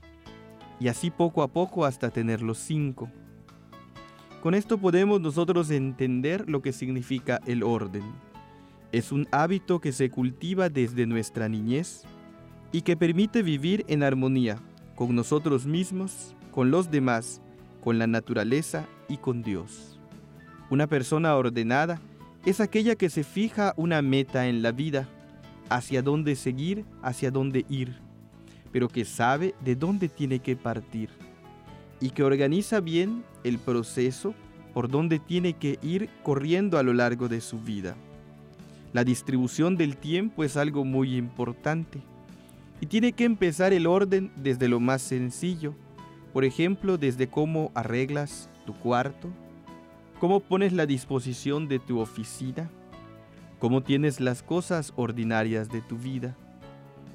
y 0.81 0.89
así 0.89 1.11
poco 1.11 1.43
a 1.43 1.49
poco 1.49 1.85
hasta 1.85 2.11
tener 2.11 2.43
los 2.43 2.59
cinco. 2.59 3.11
Con 4.43 4.55
esto 4.55 4.79
podemos 4.79 5.21
nosotros 5.21 5.71
entender 5.71 6.51
lo 6.51 6.63
que 6.63 6.73
significa 6.73 7.41
el 7.47 7.63
orden. 7.63 8.03
Es 8.91 9.13
un 9.13 9.29
hábito 9.31 9.81
que 9.81 9.93
se 9.93 10.11
cultiva 10.11 10.69
desde 10.69 11.07
nuestra 11.07 11.49
niñez 11.49 12.03
y 12.73 12.83
que 12.83 12.97
permite 12.97 13.43
vivir 13.43 13.85
en 13.87 14.03
armonía 14.03 14.59
con 14.97 15.15
nosotros 15.15 15.67
mismos, 15.67 16.35
con 16.51 16.71
los 16.71 16.91
demás, 16.91 17.41
con 17.83 17.99
la 17.99 18.07
naturaleza 18.07 18.87
y 19.09 19.19
con 19.19 19.43
Dios. 19.43 19.99
Una 20.71 20.87
persona 20.87 21.37
ordenada 21.37 22.01
es 22.45 22.61
aquella 22.61 22.97
que 22.97 23.11
se 23.11 23.25
fija 23.25 23.75
una 23.77 24.03
meta 24.03 24.49
en 24.49 24.63
la 24.63 24.73
vida, 24.73 25.09
hacia 25.69 26.03
dónde 26.03 26.35
seguir, 26.35 26.85
hacia 27.03 27.31
dónde 27.31 27.65
ir, 27.69 28.01
pero 28.73 28.89
que 28.89 29.05
sabe 29.05 29.55
de 29.61 29.77
dónde 29.77 30.09
tiene 30.09 30.41
que 30.41 30.57
partir 30.57 31.11
y 32.01 32.11
que 32.11 32.25
organiza 32.25 32.81
bien 32.81 33.23
el 33.45 33.59
proceso 33.59 34.35
por 34.75 34.89
donde 34.89 35.18
tiene 35.18 35.53
que 35.53 35.79
ir 35.83 36.09
corriendo 36.23 36.79
a 36.79 36.83
lo 36.83 36.95
largo 36.95 37.29
de 37.29 37.41
su 37.41 37.61
vida. 37.61 37.95
La 38.93 39.05
distribución 39.05 39.77
del 39.77 39.97
tiempo 39.97 40.45
es 40.45 40.57
algo 40.57 40.85
muy 40.85 41.16
importante 41.16 42.01
y 42.81 42.87
tiene 42.87 43.12
que 43.12 43.25
empezar 43.25 43.73
el 43.73 43.87
orden 43.87 44.33
desde 44.37 44.68
lo 44.68 44.81
más 44.81 45.03
sencillo, 45.03 45.75
por 46.33 46.45
ejemplo, 46.45 46.99
desde 46.99 47.29
cómo 47.29 47.70
arreglas 47.75 48.51
tu 48.66 48.75
cuarto, 48.75 49.29
cómo 50.18 50.41
pones 50.41 50.73
la 50.73 50.87
disposición 50.87 51.68
de 51.68 51.79
tu 51.79 52.01
oficina, 52.01 52.70
cómo 53.59 53.83
tienes 53.83 54.18
las 54.18 54.43
cosas 54.43 54.93
ordinarias 54.97 55.68
de 55.68 55.81
tu 55.83 55.97
vida. 55.97 56.37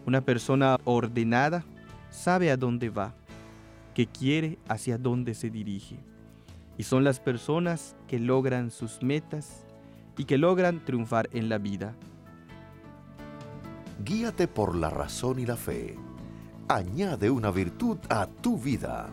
Una 0.07 0.21
persona 0.21 0.79
ordenada 0.85 1.65
sabe 2.09 2.49
a 2.49 2.55
dónde 2.55 2.89
va, 2.89 3.13
qué 3.93 4.07
quiere, 4.07 4.57
hacia 4.69 4.97
dónde 4.97 5.33
se 5.33 5.49
dirige. 5.49 5.99
Y 6.77 6.83
son 6.83 7.03
las 7.03 7.19
personas 7.19 7.93
que 8.07 8.17
logran 8.17 8.71
sus 8.71 9.03
metas 9.03 9.65
y 10.17 10.23
que 10.23 10.37
logran 10.37 10.85
triunfar 10.85 11.27
en 11.33 11.49
la 11.49 11.57
vida. 11.57 11.93
Guíate 14.05 14.47
por 14.47 14.77
la 14.77 14.89
razón 14.89 15.39
y 15.39 15.45
la 15.45 15.57
fe. 15.57 15.97
Añade 16.69 17.29
una 17.29 17.51
virtud 17.51 17.97
a 18.07 18.27
tu 18.27 18.57
vida. 18.57 19.09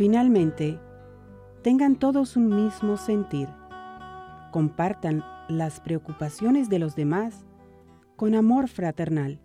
Finalmente, 0.00 0.80
tengan 1.60 1.94
todos 1.94 2.34
un 2.34 2.48
mismo 2.48 2.96
sentir. 2.96 3.50
Compartan 4.50 5.22
las 5.50 5.78
preocupaciones 5.78 6.70
de 6.70 6.78
los 6.78 6.96
demás 6.96 7.44
con 8.16 8.34
amor 8.34 8.68
fraternal 8.68 9.38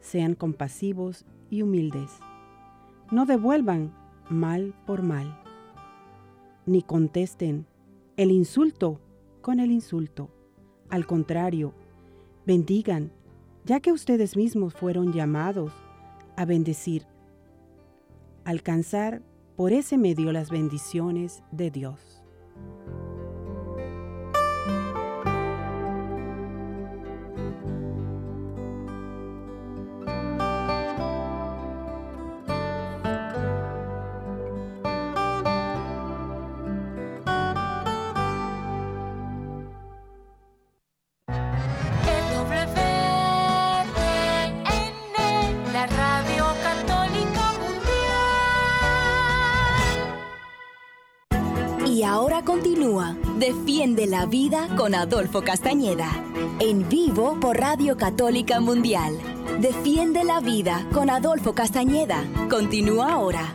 sean 0.00 0.34
compasivos 0.34 1.26
y 1.48 1.62
humildes. 1.62 2.10
No 3.12 3.24
devuelvan 3.24 3.94
mal 4.28 4.74
por 4.84 5.02
mal, 5.02 5.38
ni 6.66 6.82
contesten 6.82 7.64
el 8.16 8.32
insulto 8.32 9.00
con 9.42 9.60
el 9.60 9.70
insulto. 9.70 10.28
Al 10.90 11.06
contrario, 11.06 11.72
bendigan, 12.44 13.12
ya 13.64 13.78
que 13.78 13.92
ustedes 13.92 14.36
mismos 14.36 14.74
fueron 14.74 15.12
llamados 15.12 15.72
a 16.34 16.44
bendecir, 16.46 17.06
alcanzar 18.44 19.22
por 19.58 19.72
ese 19.72 19.98
medio 19.98 20.30
las 20.30 20.50
bendiciones 20.50 21.42
de 21.50 21.72
Dios. 21.72 22.07
Defiende 53.38 54.08
la 54.08 54.26
Vida 54.26 54.68
con 54.76 54.96
Adolfo 54.96 55.42
Castañeda. 55.42 56.10
En 56.58 56.88
vivo 56.88 57.38
por 57.38 57.56
Radio 57.56 57.96
Católica 57.96 58.58
Mundial. 58.58 59.16
Defiende 59.60 60.24
la 60.24 60.40
Vida 60.40 60.84
con 60.92 61.08
Adolfo 61.08 61.54
Castañeda. 61.54 62.24
Continúa 62.50 63.12
ahora. 63.12 63.54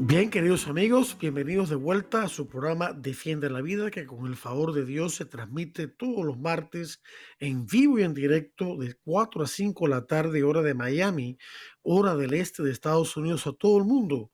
Bien, 0.00 0.28
queridos 0.28 0.68
amigos, 0.68 1.16
bienvenidos 1.18 1.70
de 1.70 1.76
vuelta 1.76 2.24
a 2.24 2.28
su 2.28 2.46
programa 2.46 2.92
Defiende 2.92 3.48
la 3.48 3.62
Vida, 3.62 3.90
que 3.90 4.04
con 4.04 4.26
el 4.26 4.36
favor 4.36 4.74
de 4.74 4.84
Dios 4.84 5.14
se 5.14 5.24
transmite 5.24 5.88
todos 5.88 6.26
los 6.26 6.38
martes 6.38 7.00
en 7.38 7.64
vivo 7.64 8.00
y 8.00 8.02
en 8.02 8.12
directo 8.12 8.76
de 8.76 8.96
4 9.02 9.44
a 9.44 9.46
5 9.46 9.86
de 9.86 9.90
la 9.90 10.06
tarde, 10.06 10.44
hora 10.44 10.60
de 10.60 10.74
Miami, 10.74 11.38
hora 11.80 12.16
del 12.16 12.34
este 12.34 12.62
de 12.62 12.70
Estados 12.70 13.16
Unidos 13.16 13.46
a 13.46 13.54
todo 13.54 13.78
el 13.78 13.84
mundo 13.84 14.30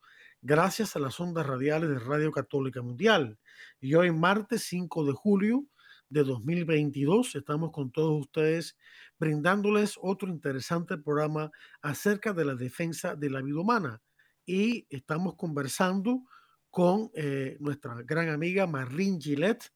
gracias 0.47 0.95
a 0.95 1.01
las 1.01 1.19
ondas 1.19 1.45
radiales 1.45 1.91
de 1.91 1.99
Radio 1.99 2.31
Católica 2.31 2.81
Mundial. 2.81 3.37
Y 3.81 3.95
hoy, 3.95 4.13
martes 4.13 4.63
5 4.69 5.05
de 5.05 5.13
julio 5.13 5.67
de 6.09 6.23
2022, 6.23 7.35
estamos 7.35 7.73
con 7.73 7.91
todos 7.91 8.21
ustedes 8.21 8.77
brindándoles 9.19 9.99
otro 10.01 10.29
interesante 10.29 10.99
programa 10.99 11.51
acerca 11.83 12.33
de 12.33 12.45
la 12.45 12.55
defensa 12.55 13.17
de 13.17 13.29
la 13.29 13.43
vida 13.43 13.59
humana. 13.59 14.01
Y 14.47 14.87
estamos 14.89 15.35
conversando 15.35 16.23
con 16.71 17.11
eh, 17.15 17.57
nuestra 17.59 18.01
gran 18.05 18.29
amiga 18.29 18.69
Marlene 18.69 19.19
Gillette, 19.21 19.73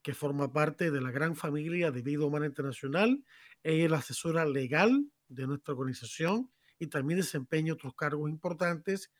que 0.00 0.14
forma 0.14 0.50
parte 0.50 0.90
de 0.90 1.02
la 1.02 1.10
gran 1.10 1.36
familia 1.36 1.90
de 1.90 2.00
Vida 2.00 2.24
Humana 2.24 2.46
Internacional. 2.46 3.22
Ella 3.62 3.84
es 3.84 3.90
la 3.90 3.98
asesora 3.98 4.46
legal 4.46 5.06
de 5.28 5.46
nuestra 5.46 5.74
organización 5.74 6.50
y 6.78 6.86
también 6.86 7.20
desempeña 7.20 7.74
otros 7.74 7.94
cargos 7.94 8.30
importantes 8.30 9.10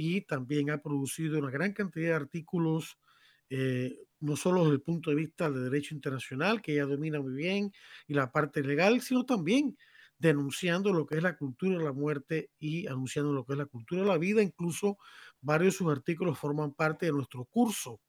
y 0.00 0.20
también 0.20 0.70
ha 0.70 0.78
producido 0.78 1.40
una 1.40 1.50
gran 1.50 1.72
cantidad 1.72 2.10
de 2.10 2.14
artículos, 2.14 3.00
eh, 3.50 3.98
no 4.20 4.36
solo 4.36 4.62
desde 4.62 4.74
el 4.74 4.80
punto 4.80 5.10
de 5.10 5.16
vista 5.16 5.50
de 5.50 5.58
derecho 5.58 5.92
internacional, 5.92 6.62
que 6.62 6.74
ella 6.74 6.86
domina 6.86 7.20
muy 7.20 7.32
bien, 7.32 7.72
y 8.06 8.14
la 8.14 8.30
parte 8.30 8.62
legal, 8.62 9.00
sino 9.00 9.26
también 9.26 9.76
denunciando 10.16 10.92
lo 10.92 11.04
que 11.04 11.16
es 11.16 11.22
la 11.24 11.36
cultura 11.36 11.78
de 11.78 11.84
la 11.84 11.92
muerte 11.92 12.52
y 12.60 12.86
anunciando 12.86 13.32
lo 13.32 13.44
que 13.44 13.54
es 13.54 13.58
la 13.58 13.66
cultura 13.66 14.02
de 14.02 14.06
la 14.06 14.18
vida. 14.18 14.40
Incluso 14.40 14.98
varios 15.40 15.74
de 15.74 15.78
sus 15.78 15.90
artículos 15.90 16.38
forman 16.38 16.74
parte 16.74 17.06
de 17.06 17.12
nuestro 17.12 17.44
curso, 17.46 18.00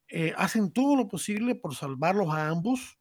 eh, 0.09 0.33
hacen 0.37 0.71
todo 0.71 0.95
lo 0.95 1.07
posible 1.07 1.55
por 1.55 1.75
salvarlos 1.75 2.29
a 2.29 2.49
ambos. 2.49 2.99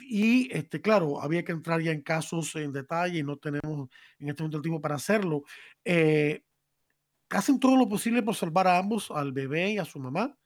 Y 0.00 0.50
este, 0.56 0.80
claro, 0.80 1.20
había 1.20 1.44
que 1.44 1.52
entrar 1.52 1.80
ya 1.82 1.92
en 1.92 2.02
casos 2.02 2.54
en 2.56 2.72
detalle 2.72 3.18
y 3.18 3.22
no 3.22 3.36
tenemos 3.36 3.88
en 4.18 4.28
este 4.28 4.42
momento 4.42 4.56
el 4.56 4.62
tiempo 4.62 4.80
para 4.80 4.94
hacerlo. 4.94 5.42
Eh, 5.84 6.42
hacen 7.30 7.60
todo 7.60 7.76
lo 7.76 7.88
posible 7.88 8.22
por 8.22 8.34
salvar 8.34 8.66
a 8.68 8.78
ambos, 8.78 9.10
al 9.10 9.32
bebé 9.32 9.72
y 9.72 9.78
a 9.78 9.84
su 9.84 10.00
mamá. 10.00 10.38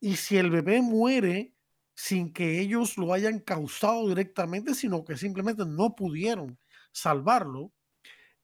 Y 0.00 0.16
si 0.16 0.36
el 0.36 0.50
bebé 0.50 0.82
muere 0.82 1.54
sin 1.94 2.32
que 2.32 2.60
ellos 2.60 2.98
lo 2.98 3.12
hayan 3.12 3.40
causado 3.40 4.08
directamente, 4.08 4.74
sino 4.74 5.04
que 5.04 5.16
simplemente 5.16 5.64
no 5.66 5.94
pudieron 5.94 6.58
salvarlo, 6.92 7.72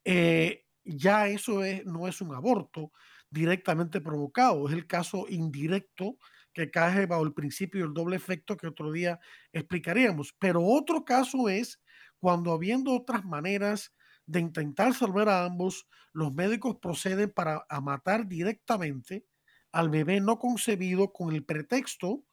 eh, 0.05 0.65
ya 0.85 1.29
eso 1.29 1.63
es, 1.65 1.85
no 1.87 2.09
es 2.09 2.21
un 2.21 2.35
aborto 2.35 2.93
directamente 3.31 4.01
provocado, 4.01 4.69
es 4.69 4.75
el 4.75 4.87
caso 4.87 5.27
indirecto 5.29 6.19
que 6.53 6.71
cae 6.71 7.07
bajo 7.07 7.25
el 7.25 7.33
principio 7.35 7.85
del 7.85 7.95
doble 7.95 8.17
efecto 8.17 8.57
que 8.57 8.67
otro 8.67 8.93
día 8.93 9.21
explicaríamos. 9.53 10.35
Pero 10.39 10.63
otro 10.65 11.05
caso 11.05 11.49
es 11.49 11.81
cuando 12.19 12.53
habiendo 12.53 12.93
otras 12.95 13.25
maneras 13.25 13.95
de 14.27 14.41
intentar 14.41 14.95
salvar 14.95 15.29
a 15.29 15.45
ambos, 15.45 15.89
los 16.13 16.33
médicos 16.33 16.77
proceden 16.81 17.31
para 17.33 17.65
matar 17.83 18.27
directamente 18.29 19.25
al 19.73 19.91
bebé 19.91 20.21
no 20.21 20.39
concebido 20.39 21.13
con 21.13 21.33
el 21.35 21.45
pretexto 21.45 22.25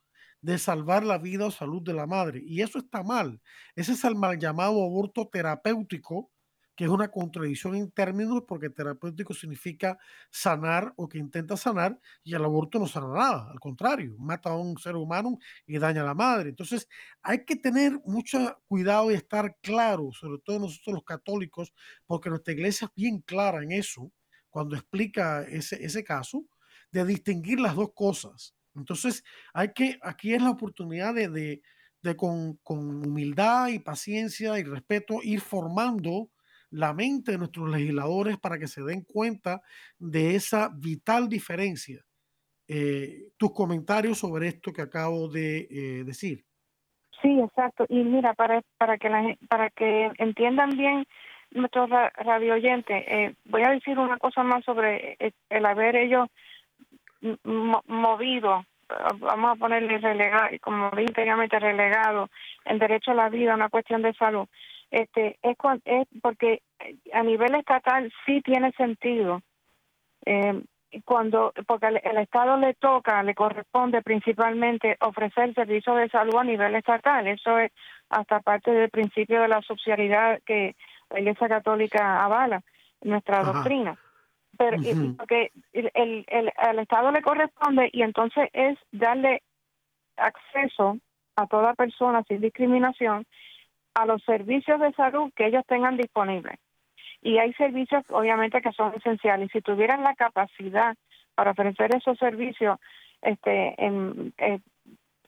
de 0.41 0.57
salvar 0.57 1.03
la 1.03 1.17
vida 1.17 1.47
o 1.47 1.51
salud 1.51 1.81
de 1.81 1.93
la 1.93 2.07
madre. 2.07 2.41
Y 2.45 2.61
eso 2.61 2.79
está 2.79 3.03
mal. 3.03 3.41
Ese 3.75 3.93
es 3.93 4.03
el 4.05 4.15
mal 4.15 4.37
llamado 4.39 4.83
aborto 4.83 5.27
terapéutico 5.27 6.31
que 6.79 6.85
es 6.85 6.91
una 6.91 7.11
contradicción 7.11 7.75
en 7.75 7.91
términos 7.91 8.43
porque 8.47 8.69
terapéutico 8.69 9.33
significa 9.33 9.97
sanar 10.31 10.93
o 10.95 11.09
que 11.09 11.17
intenta 11.17 11.57
sanar 11.57 11.99
y 12.23 12.33
el 12.35 12.45
aborto 12.45 12.79
no 12.79 12.87
sana 12.87 13.09
nada, 13.13 13.51
al 13.51 13.59
contrario, 13.59 14.15
mata 14.17 14.51
a 14.51 14.55
un 14.55 14.77
ser 14.77 14.95
humano 14.95 15.37
y 15.67 15.77
daña 15.77 16.03
a 16.03 16.05
la 16.05 16.13
madre. 16.13 16.51
Entonces 16.51 16.87
hay 17.21 17.43
que 17.43 17.57
tener 17.57 17.99
mucho 18.05 18.61
cuidado 18.69 19.11
y 19.11 19.15
estar 19.15 19.57
claro, 19.61 20.13
sobre 20.13 20.39
todo 20.39 20.57
nosotros 20.57 20.93
los 20.93 21.03
católicos, 21.03 21.73
porque 22.05 22.29
nuestra 22.29 22.53
iglesia 22.53 22.85
es 22.87 22.93
bien 22.95 23.19
clara 23.23 23.61
en 23.61 23.73
eso, 23.73 24.09
cuando 24.49 24.77
explica 24.77 25.41
ese, 25.43 25.83
ese 25.83 26.05
caso, 26.05 26.45
de 26.91 27.05
distinguir 27.05 27.59
las 27.59 27.75
dos 27.75 27.93
cosas. 27.93 28.55
Entonces 28.75 29.23
hay 29.53 29.73
que, 29.73 29.97
aquí 30.01 30.33
es 30.33 30.41
la 30.41 30.51
oportunidad 30.51 31.13
de, 31.13 31.61
de, 32.01 32.15
con, 32.15 32.57
con 32.63 33.05
humildad 33.05 33.67
y 33.69 33.79
paciencia 33.79 34.57
y 34.59 34.63
respeto 34.63 35.19
ir 35.23 35.41
formando 35.41 36.29
la 36.71 36.93
mente 36.93 37.31
de 37.31 37.37
nuestros 37.39 37.69
legisladores 37.69 38.37
para 38.37 38.59
que 38.59 38.67
se 38.67 38.83
den 38.83 39.03
cuenta 39.03 39.61
de 39.97 40.35
esa 40.35 40.69
vital 40.69 41.27
diferencia. 41.27 42.05
Eh, 42.67 43.31
tus 43.37 43.51
comentarios 43.51 44.19
sobre 44.19 44.49
esto 44.49 44.71
que 44.71 44.83
acabo 44.83 45.27
de 45.27 45.67
eh, 45.71 46.03
decir. 46.03 46.45
Sí, 47.21 47.39
exacto. 47.39 47.85
Y 47.89 48.03
mira, 48.03 48.33
para, 48.35 48.61
para, 48.77 48.97
que, 48.99 49.09
la, 49.09 49.35
para 49.49 49.71
que 49.71 50.11
entiendan 50.19 50.77
bien 50.77 51.05
nuestros 51.51 51.89
radio 51.89 52.53
oyentes, 52.53 53.03
eh, 53.07 53.33
voy 53.45 53.63
a 53.63 53.71
decir 53.71 53.97
una 53.97 54.17
cosa 54.17 54.43
más 54.43 54.63
sobre 54.63 55.17
el 55.49 55.65
haber 55.65 55.95
ellos 55.95 56.29
movido, 57.43 58.65
vamos 59.17 59.51
a 59.51 59.55
ponerle 59.55 59.97
relegado, 59.97 60.49
como 60.61 60.89
íntegramente 60.99 61.59
relegado, 61.59 62.29
el 62.65 62.79
derecho 62.79 63.11
a 63.11 63.15
la 63.15 63.29
vida, 63.29 63.55
una 63.55 63.69
cuestión 63.69 64.01
de 64.01 64.13
salud 64.13 64.47
este 64.91 65.37
es, 65.43 65.57
es 65.85 66.07
porque 66.21 66.61
a 67.13 67.23
nivel 67.23 67.55
estatal 67.55 68.11
sí 68.25 68.41
tiene 68.41 68.71
sentido 68.71 69.41
eh, 70.25 70.61
cuando 71.05 71.53
porque 71.67 71.87
el, 71.87 72.17
Estado 72.17 72.57
le 72.57 72.73
toca, 72.73 73.21
le 73.21 73.35
corresponde 73.35 74.01
principalmente 74.01 74.97
ofrecer 75.01 75.53
servicios 75.53 75.97
de 75.97 76.09
salud 76.09 76.35
a 76.37 76.43
nivel 76.43 76.73
estatal. 76.73 77.27
Eso 77.27 77.59
es 77.59 77.71
hasta 78.09 78.39
parte 78.39 78.71
del 78.71 78.89
principio 78.89 79.41
de 79.41 79.49
la 79.49 79.61
subsidiariedad 79.61 80.39
que 80.43 80.75
la 81.11 81.19
Iglesia 81.19 81.47
Católica 81.47 82.23
avala 82.23 82.63
nuestra 83.03 83.43
doctrina. 83.43 83.97
Pero 84.59 84.77
porque 85.17 85.51
el, 85.71 85.89
el, 85.93 86.25
el, 86.27 86.79
Estado 86.79 87.11
le 87.13 87.21
corresponde 87.21 87.89
y 87.93 88.01
entonces 88.01 88.49
es 88.51 88.77
darle 88.91 89.41
acceso 90.17 90.97
a 91.37 91.47
toda 91.47 91.73
persona 91.75 92.23
sin 92.27 92.41
discriminación 92.41 93.25
a 93.93 94.05
los 94.05 94.21
servicios 94.23 94.81
de 94.81 94.91
salud 94.91 95.31
que 95.33 95.47
ellos 95.47 95.63
tengan 95.65 95.95
disponibles. 95.95 96.59
Y 97.21 97.37
hay 97.37 97.53
servicios, 97.53 98.03
obviamente, 98.09 98.61
que 98.61 98.73
son 98.73 98.93
esenciales. 98.95 99.49
Si 99.53 99.61
tuvieran 99.61 100.03
la 100.03 100.13
capacidad 100.15 100.93
para 101.35 101.51
ofrecer 101.51 101.95
esos 101.95 102.17
servicios 102.17 102.79
este, 103.21 103.75
en, 103.77 104.33
eh, 104.39 104.59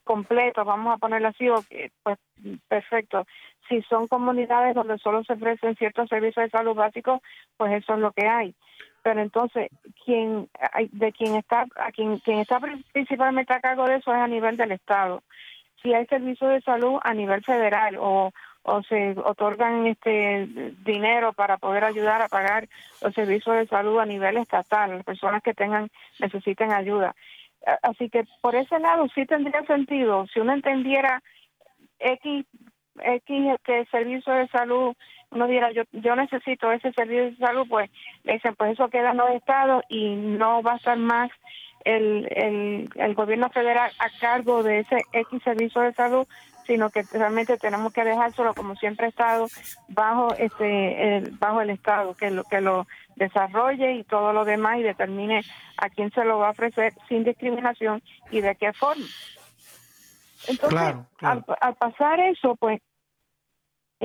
completos, 0.04 0.66
vamos 0.66 0.94
a 0.94 0.98
ponerlo 0.98 1.28
así, 1.28 1.46
pues 2.02 2.18
perfecto. 2.68 3.26
Si 3.66 3.80
son 3.82 4.08
comunidades 4.08 4.74
donde 4.74 4.98
solo 4.98 5.24
se 5.24 5.32
ofrecen 5.32 5.74
ciertos 5.76 6.10
servicios 6.10 6.44
de 6.44 6.50
salud 6.50 6.74
básicos, 6.74 7.20
pues 7.56 7.72
eso 7.82 7.94
es 7.94 7.98
lo 8.00 8.12
que 8.12 8.26
hay. 8.26 8.54
Pero 9.02 9.20
entonces, 9.20 9.68
quien, 10.04 10.48
de 10.92 11.12
quien 11.12 11.34
está, 11.36 11.66
a 11.76 11.90
quien, 11.90 12.18
quien 12.20 12.38
está 12.38 12.60
principalmente 12.92 13.52
a 13.52 13.60
cargo 13.60 13.86
de 13.86 13.96
eso 13.96 14.12
es 14.12 14.20
a 14.20 14.28
nivel 14.28 14.56
del 14.56 14.72
Estado. 14.72 15.22
Si 15.82 15.92
hay 15.92 16.06
servicios 16.06 16.50
de 16.50 16.60
salud 16.60 17.00
a 17.02 17.12
nivel 17.12 17.42
federal 17.42 17.96
o, 17.98 18.30
o 18.62 18.82
se 18.84 19.16
otorgan 19.24 19.86
este 19.88 20.46
dinero 20.84 21.32
para 21.32 21.58
poder 21.58 21.84
ayudar 21.84 22.22
a 22.22 22.28
pagar 22.28 22.68
los 23.02 23.12
servicios 23.14 23.56
de 23.56 23.66
salud 23.66 23.98
a 23.98 24.06
nivel 24.06 24.36
estatal, 24.36 24.90
las 24.90 25.04
personas 25.04 25.42
que 25.42 25.54
tengan 25.54 25.88
necesiten 26.20 26.72
ayuda. 26.72 27.14
Así 27.82 28.08
que 28.08 28.24
por 28.40 28.54
ese 28.54 28.78
lado 28.78 29.08
sí 29.14 29.26
tendría 29.26 29.64
sentido 29.64 30.26
si 30.28 30.40
uno 30.40 30.52
entendiera 30.52 31.22
X 31.98 32.46
X 33.00 33.56
que 33.64 33.84
servicio 33.86 34.32
de 34.32 34.48
salud 34.48 34.94
uno 35.32 35.46
diera 35.46 35.72
yo 35.72 35.82
yo 35.92 36.14
necesito 36.14 36.70
ese 36.70 36.92
servicio 36.92 37.24
de 37.24 37.36
salud 37.36 37.66
pues 37.68 37.90
le 38.24 38.34
dicen 38.34 38.54
pues 38.54 38.72
eso 38.72 38.88
queda 38.88 39.10
en 39.10 39.16
los 39.16 39.30
estados 39.30 39.82
y 39.88 40.14
no 40.14 40.62
va 40.62 40.74
a 40.74 40.76
estar 40.76 40.96
más 40.96 41.30
el, 41.84 42.28
el, 42.30 42.88
el 42.94 43.14
gobierno 43.14 43.50
federal 43.50 43.90
a 43.98 44.08
cargo 44.20 44.62
de 44.62 44.80
ese 44.80 45.02
X 45.12 45.42
servicio 45.42 45.80
de 45.80 45.92
salud 45.94 46.26
sino 46.66 46.90
que 46.90 47.02
realmente 47.12 47.56
tenemos 47.58 47.92
que 47.92 48.04
dejárselo 48.04 48.54
como 48.54 48.76
siempre 48.76 49.06
ha 49.06 49.08
estado 49.08 49.46
bajo 49.88 50.34
este 50.34 51.16
el, 51.16 51.30
bajo 51.32 51.60
el 51.60 51.70
estado 51.70 52.14
que 52.14 52.30
lo 52.30 52.44
que 52.44 52.60
lo 52.60 52.86
desarrolle 53.16 53.92
y 53.92 54.04
todo 54.04 54.32
lo 54.32 54.44
demás 54.44 54.78
y 54.78 54.82
determine 54.82 55.42
a 55.76 55.88
quién 55.88 56.10
se 56.12 56.24
lo 56.24 56.38
va 56.38 56.48
a 56.48 56.52
ofrecer 56.52 56.92
sin 57.08 57.24
discriminación 57.24 58.02
y 58.30 58.40
de 58.40 58.54
qué 58.54 58.72
forma. 58.72 59.04
Entonces 60.48 60.96
Al, 61.20 61.44
pasar 61.74 62.20
eso 62.20 62.56
pues 62.56 62.80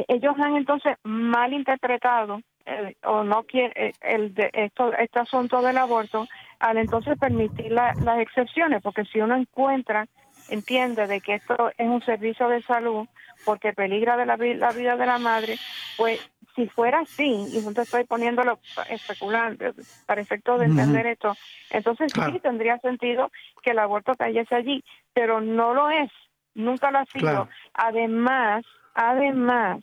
ellos 0.07 0.35
han 0.39 0.55
entonces 0.55 0.97
mal 1.03 1.53
interpretado 1.53 2.41
eh, 2.65 2.95
o 3.03 3.23
no 3.23 3.43
quiere 3.43 3.73
eh, 3.87 3.93
el 4.01 4.33
de 4.33 4.49
esto 4.53 4.93
este 4.93 5.19
asunto 5.19 5.61
del 5.61 5.77
aborto 5.77 6.27
al 6.59 6.77
entonces 6.77 7.17
permitir 7.17 7.71
las 7.71 8.19
excepciones 8.19 8.81
porque 8.81 9.05
si 9.05 9.21
uno 9.21 9.35
encuentra 9.35 10.07
entiende 10.49 11.07
de 11.07 11.21
que 11.21 11.35
esto 11.35 11.71
es 11.77 11.87
un 11.87 12.01
servicio 12.03 12.47
de 12.49 12.61
salud 12.63 13.07
porque 13.45 13.73
peligra 13.73 14.17
de 14.17 14.25
la, 14.25 14.37
la 14.37 14.71
vida 14.71 14.97
de 14.97 15.05
la 15.05 15.19
madre, 15.19 15.57
pues 15.95 16.19
si 16.55 16.67
fuera 16.67 16.99
así, 17.01 17.45
y 17.53 17.73
te 17.73 17.81
estoy 17.81 18.03
poniéndolo 18.03 18.59
especulante 18.89 19.73
para 20.07 20.21
efecto 20.21 20.57
de 20.57 20.65
entender 20.65 21.05
esto, 21.05 21.35
entonces 21.69 22.11
sí 22.11 22.39
tendría 22.39 22.79
sentido 22.79 23.31
que 23.61 23.71
el 23.71 23.79
aborto 23.79 24.15
cayese 24.15 24.55
allí, 24.55 24.83
pero 25.13 25.39
no 25.39 25.75
lo 25.75 25.89
es, 25.91 26.09
nunca 26.57 26.91
lo 26.91 26.99
ha 26.99 27.05
sido. 27.05 27.47
Además, 27.73 28.65
además 28.93 29.79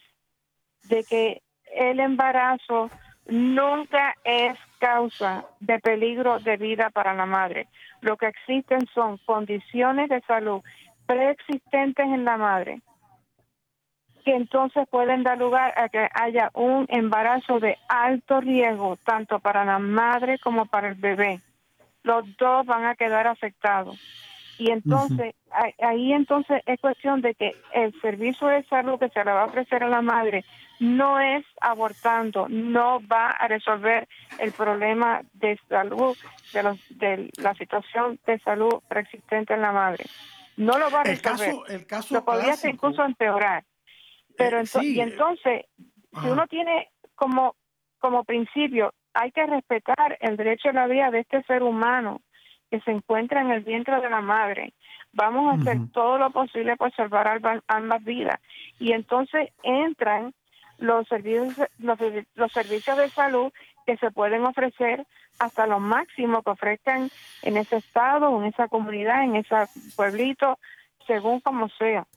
de 0.84 1.04
que 1.04 1.42
el 1.74 2.00
embarazo 2.00 2.90
nunca 3.26 4.14
es 4.24 4.58
causa 4.78 5.46
de 5.60 5.78
peligro 5.78 6.38
de 6.40 6.58
vida 6.58 6.90
para 6.90 7.14
la 7.14 7.24
madre. 7.24 7.68
Lo 8.02 8.18
que 8.18 8.26
existen 8.26 8.86
son 8.92 9.16
condiciones 9.24 10.10
de 10.10 10.20
salud 10.22 10.60
preexistentes 11.06 12.06
en 12.06 12.24
la 12.24 12.36
madre 12.36 12.82
que 14.24 14.34
entonces 14.34 14.88
pueden 14.88 15.22
dar 15.22 15.38
lugar 15.38 15.74
a 15.76 15.88
que 15.90 16.08
haya 16.14 16.50
un 16.54 16.86
embarazo 16.88 17.60
de 17.60 17.76
alto 17.88 18.40
riesgo 18.40 18.96
tanto 19.04 19.38
para 19.38 19.64
la 19.64 19.78
madre 19.78 20.38
como 20.38 20.64
para 20.64 20.88
el 20.88 20.94
bebé. 20.94 21.40
Los 22.02 22.24
dos 22.38 22.64
van 22.64 22.86
a 22.86 22.94
quedar 22.94 23.26
afectados. 23.26 23.98
Y 24.58 24.70
entonces, 24.70 25.34
ahí 25.80 26.12
entonces 26.12 26.62
es 26.66 26.80
cuestión 26.80 27.20
de 27.20 27.34
que 27.34 27.56
el 27.72 27.98
servicio 28.00 28.48
de 28.48 28.62
salud 28.64 28.98
que 28.98 29.08
se 29.08 29.24
le 29.24 29.32
va 29.32 29.42
a 29.42 29.46
ofrecer 29.46 29.82
a 29.82 29.88
la 29.88 30.02
madre 30.02 30.44
no 30.80 31.20
es 31.20 31.44
abortando, 31.60 32.46
no 32.48 33.00
va 33.06 33.30
a 33.30 33.48
resolver 33.48 34.08
el 34.38 34.52
problema 34.52 35.22
de 35.32 35.58
salud, 35.68 36.16
de, 36.52 36.62
los, 36.62 36.78
de 36.90 37.30
la 37.36 37.54
situación 37.54 38.18
de 38.26 38.38
salud 38.40 38.82
preexistente 38.88 39.54
en 39.54 39.62
la 39.62 39.72
madre. 39.72 40.04
No 40.56 40.78
lo 40.78 40.90
va 40.90 41.00
a 41.00 41.04
resolver. 41.04 41.48
El 41.48 41.56
caso, 41.56 41.66
el 41.66 41.86
caso 41.86 42.14
lo 42.14 42.24
podría 42.24 42.54
incluso 42.64 43.04
empeorar. 43.04 43.64
Pero 44.36 44.60
eh, 44.60 44.64
y 44.82 45.00
entonces, 45.00 45.66
si 46.20 46.28
uno 46.28 46.46
tiene 46.48 46.90
como, 47.14 47.56
como 47.98 48.24
principio, 48.24 48.92
hay 49.14 49.30
que 49.30 49.46
respetar 49.46 50.18
el 50.20 50.36
derecho 50.36 50.70
a 50.70 50.72
la 50.72 50.86
vida 50.86 51.10
de 51.10 51.20
este 51.20 51.42
ser 51.44 51.62
humano 51.62 52.20
que 52.74 52.80
se 52.80 52.90
encuentra 52.90 53.40
en 53.40 53.52
el 53.52 53.62
vientre 53.62 54.00
de 54.00 54.10
la 54.10 54.20
madre. 54.20 54.72
Vamos 55.12 55.46
a 55.46 55.60
hacer 55.60 55.78
todo 55.92 56.18
lo 56.18 56.30
posible 56.30 56.76
por 56.76 56.92
salvar 56.92 57.40
ambas 57.68 58.02
vidas. 58.02 58.40
Y 58.80 58.90
entonces 58.90 59.50
entran 59.62 60.34
los 60.78 61.06
servicios, 61.06 61.54
los, 61.78 62.52
servicios 62.52 62.96
de 62.96 63.08
salud 63.10 63.52
que 63.86 63.96
se 63.98 64.10
pueden 64.10 64.44
ofrecer 64.44 65.06
hasta 65.38 65.68
lo 65.68 65.78
máximo 65.78 66.42
que 66.42 66.50
ofrezcan 66.50 67.10
en 67.42 67.58
ese 67.58 67.76
estado, 67.76 68.36
en 68.40 68.46
esa 68.46 68.66
comunidad, 68.66 69.22
en 69.22 69.36
ese 69.36 69.54
pueblito, 69.94 70.58
según 71.06 71.38
como 71.38 71.68
sea. 71.68 72.08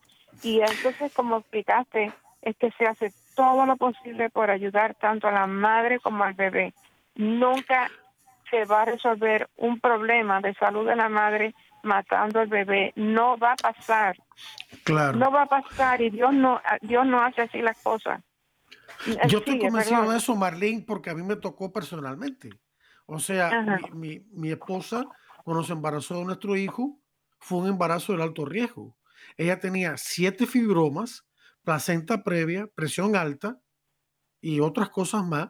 Y 0.41 0.61
entonces, 0.61 1.13
como 1.13 1.37
explicaste, 1.37 2.11
es 2.41 2.57
que 2.57 2.71
se 2.71 2.87
hace 2.87 3.13
todo 3.35 3.67
lo 3.67 3.75
posible 3.75 4.31
por 4.31 4.49
ayudar 4.49 4.95
tanto 4.95 5.27
a 5.27 5.31
la 5.31 5.45
madre 5.45 5.99
como 5.99 6.23
al 6.23 6.33
bebé. 6.33 6.73
Nunca 7.13 7.91
se 8.49 8.65
va 8.65 8.83
a 8.83 8.85
resolver 8.85 9.49
un 9.57 9.79
problema 9.79 10.41
de 10.41 10.53
salud 10.55 10.85
de 10.85 10.95
la 10.95 11.09
madre 11.09 11.53
matando 11.83 12.39
al 12.39 12.47
bebé. 12.47 12.93
No 12.95 13.37
va 13.37 13.53
a 13.53 13.55
pasar. 13.55 14.17
Claro. 14.83 15.17
No 15.17 15.31
va 15.31 15.43
a 15.43 15.45
pasar 15.47 16.01
y 16.01 16.09
Dios 16.09 16.33
no, 16.33 16.61
Dios 16.81 17.05
no 17.05 17.21
hace 17.21 17.43
así 17.43 17.61
las 17.61 17.81
cosas. 17.81 18.21
Yo 19.27 19.39
estoy 19.39 19.59
convencido 19.59 20.09
de 20.09 20.17
eso, 20.17 20.35
Marlene, 20.35 20.83
porque 20.85 21.09
a 21.09 21.15
mí 21.15 21.23
me 21.23 21.35
tocó 21.35 21.71
personalmente. 21.71 22.49
O 23.05 23.19
sea, 23.19 23.79
mi, 23.93 24.19
mi, 24.31 24.51
esposa, 24.51 25.05
cuando 25.43 25.63
se 25.63 25.73
embarazó 25.73 26.15
de 26.15 26.25
nuestro 26.25 26.55
hijo, 26.57 26.99
fue 27.39 27.59
un 27.59 27.69
embarazo 27.69 28.15
de 28.15 28.23
alto 28.23 28.43
riesgo. 28.43 28.97
Ella 29.37 29.59
tenía 29.59 29.95
siete 29.97 30.45
fibromas, 30.45 31.25
placenta 31.63 32.23
previa, 32.23 32.67
presión 32.75 33.15
alta 33.15 33.59
y 34.41 34.59
otras 34.59 34.89
cosas 34.89 35.23
más 35.23 35.49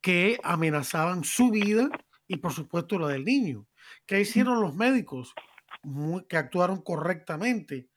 que 0.00 0.38
amenazaban 0.44 1.24
su 1.24 1.50
vida 1.50 1.88
y 2.28 2.36
por 2.36 2.52
supuesto 2.52 2.98
la 2.98 3.08
del 3.08 3.24
niño. 3.24 3.66
¿Qué 4.06 4.20
hicieron 4.20 4.60
los 4.60 4.74
médicos? 4.74 5.34
que 6.28 6.36
actuaron 6.36 6.82
correctamente. 6.82 7.88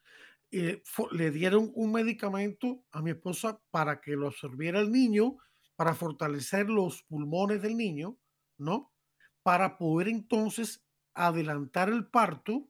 Eh, 0.51 0.83
le 1.11 1.31
dieron 1.31 1.71
un 1.75 1.93
medicamento 1.93 2.83
a 2.91 3.01
mi 3.01 3.11
esposa 3.11 3.61
para 3.71 4.01
que 4.01 4.11
lo 4.15 4.27
absorbiera 4.27 4.79
el 4.79 4.91
niño, 4.91 5.37
para 5.75 5.95
fortalecer 5.95 6.69
los 6.69 7.03
pulmones 7.03 7.61
del 7.61 7.77
niño, 7.77 8.17
¿no? 8.57 8.93
Para 9.43 9.77
poder 9.77 10.09
entonces 10.09 10.85
adelantar 11.13 11.89
el 11.89 12.07
parto 12.07 12.69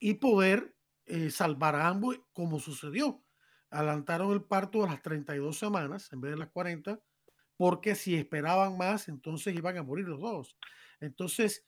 y 0.00 0.14
poder 0.14 0.76
eh, 1.06 1.30
salvar 1.30 1.76
a 1.76 1.88
ambos, 1.88 2.20
como 2.32 2.58
sucedió. 2.58 3.22
Adelantaron 3.70 4.32
el 4.32 4.42
parto 4.42 4.84
a 4.84 4.88
las 4.88 5.02
32 5.02 5.56
semanas 5.56 6.12
en 6.12 6.20
vez 6.20 6.32
de 6.32 6.38
las 6.38 6.50
40, 6.50 7.00
porque 7.58 7.96
si 7.96 8.14
esperaban 8.14 8.78
más, 8.78 9.08
entonces 9.08 9.54
iban 9.54 9.76
a 9.76 9.82
morir 9.82 10.06
los 10.06 10.20
dos. 10.20 10.56
Entonces, 11.00 11.66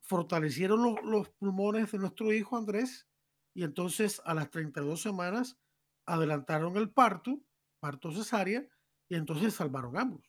fortalecieron 0.00 0.80
los, 1.02 1.28
pulmones 1.30 1.90
de 1.90 1.98
nuestro 1.98 2.32
hijo 2.32 2.56
Andrés 2.56 3.08
y 3.52 3.64
entonces 3.64 4.22
a 4.24 4.32
las 4.32 4.50
32 4.50 5.02
semanas 5.02 5.58
adelantaron 6.06 6.76
el 6.76 6.90
parto, 6.90 7.42
parto 7.80 8.12
cesárea, 8.12 8.66
y 9.08 9.16
entonces 9.16 9.54
salvaron 9.54 9.98
ambos 9.98 10.22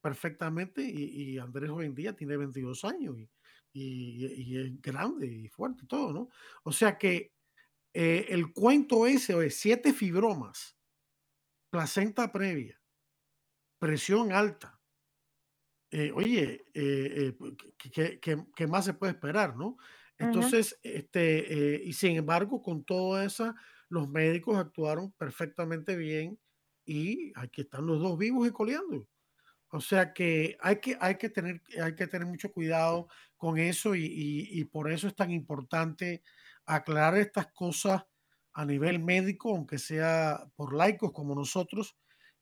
perfectamente. 0.00 0.82
Y, 0.82 1.38
Andrés 1.38 1.70
hoy 1.70 1.86
en 1.86 1.94
día 1.94 2.16
tiene 2.16 2.36
22 2.38 2.84
años 2.84 3.16
y, 3.18 3.30
y, 3.72 4.56
es 4.56 4.80
grande 4.80 5.26
y 5.26 5.48
fuerte 5.48 5.84
y 5.84 5.86
todo, 5.86 6.12
¿no? 6.12 6.28
O 6.62 6.72
sea 6.72 6.96
que 6.96 7.34
eh, 7.92 8.26
el 8.30 8.52
cuento 8.54 9.06
ese 9.06 9.36
de 9.36 9.50
siete 9.50 9.92
fibromas, 9.92 10.74
placenta 11.70 12.32
previa, 12.32 12.77
presión 13.78 14.32
alta. 14.32 14.78
Eh, 15.90 16.12
oye, 16.14 16.66
eh, 16.74 17.34
¿qué, 17.90 18.66
más 18.66 18.84
se 18.84 18.94
puede 18.94 19.12
esperar, 19.12 19.56
no? 19.56 19.78
Entonces, 20.18 20.78
este, 20.82 21.80
y 21.84 21.92
sin 21.92 22.16
embargo, 22.16 22.60
con 22.60 22.84
todo 22.84 23.22
eso, 23.22 23.54
los 23.88 24.08
médicos 24.08 24.58
actuaron 24.58 25.12
perfectamente 25.12 25.96
bien 25.96 26.38
y 26.84 27.32
aquí 27.36 27.62
están 27.62 27.86
los 27.86 28.00
dos 28.00 28.18
vivos 28.18 28.48
y 28.48 28.50
coleando. 28.50 29.06
O 29.70 29.80
sea 29.80 30.12
que 30.12 30.56
hay 30.60 30.80
que, 30.80 30.96
hay 31.00 31.16
que, 31.16 31.28
tener, 31.28 31.62
hay 31.82 31.94
que 31.94 32.06
tener 32.06 32.26
mucho 32.26 32.50
cuidado 32.50 33.08
con 33.36 33.58
eso 33.58 33.94
y, 33.94 34.04
y 34.50 34.64
por 34.64 34.90
eso 34.90 35.06
es 35.06 35.14
tan 35.14 35.30
importante 35.30 36.22
aclarar 36.64 37.16
estas 37.16 37.52
cosas 37.52 38.02
a 38.54 38.64
nivel 38.64 38.98
médico, 38.98 39.50
aunque 39.50 39.78
sea 39.78 40.50
por 40.56 40.74
laicos 40.74 41.12
como 41.12 41.34
nosotros, 41.34 41.96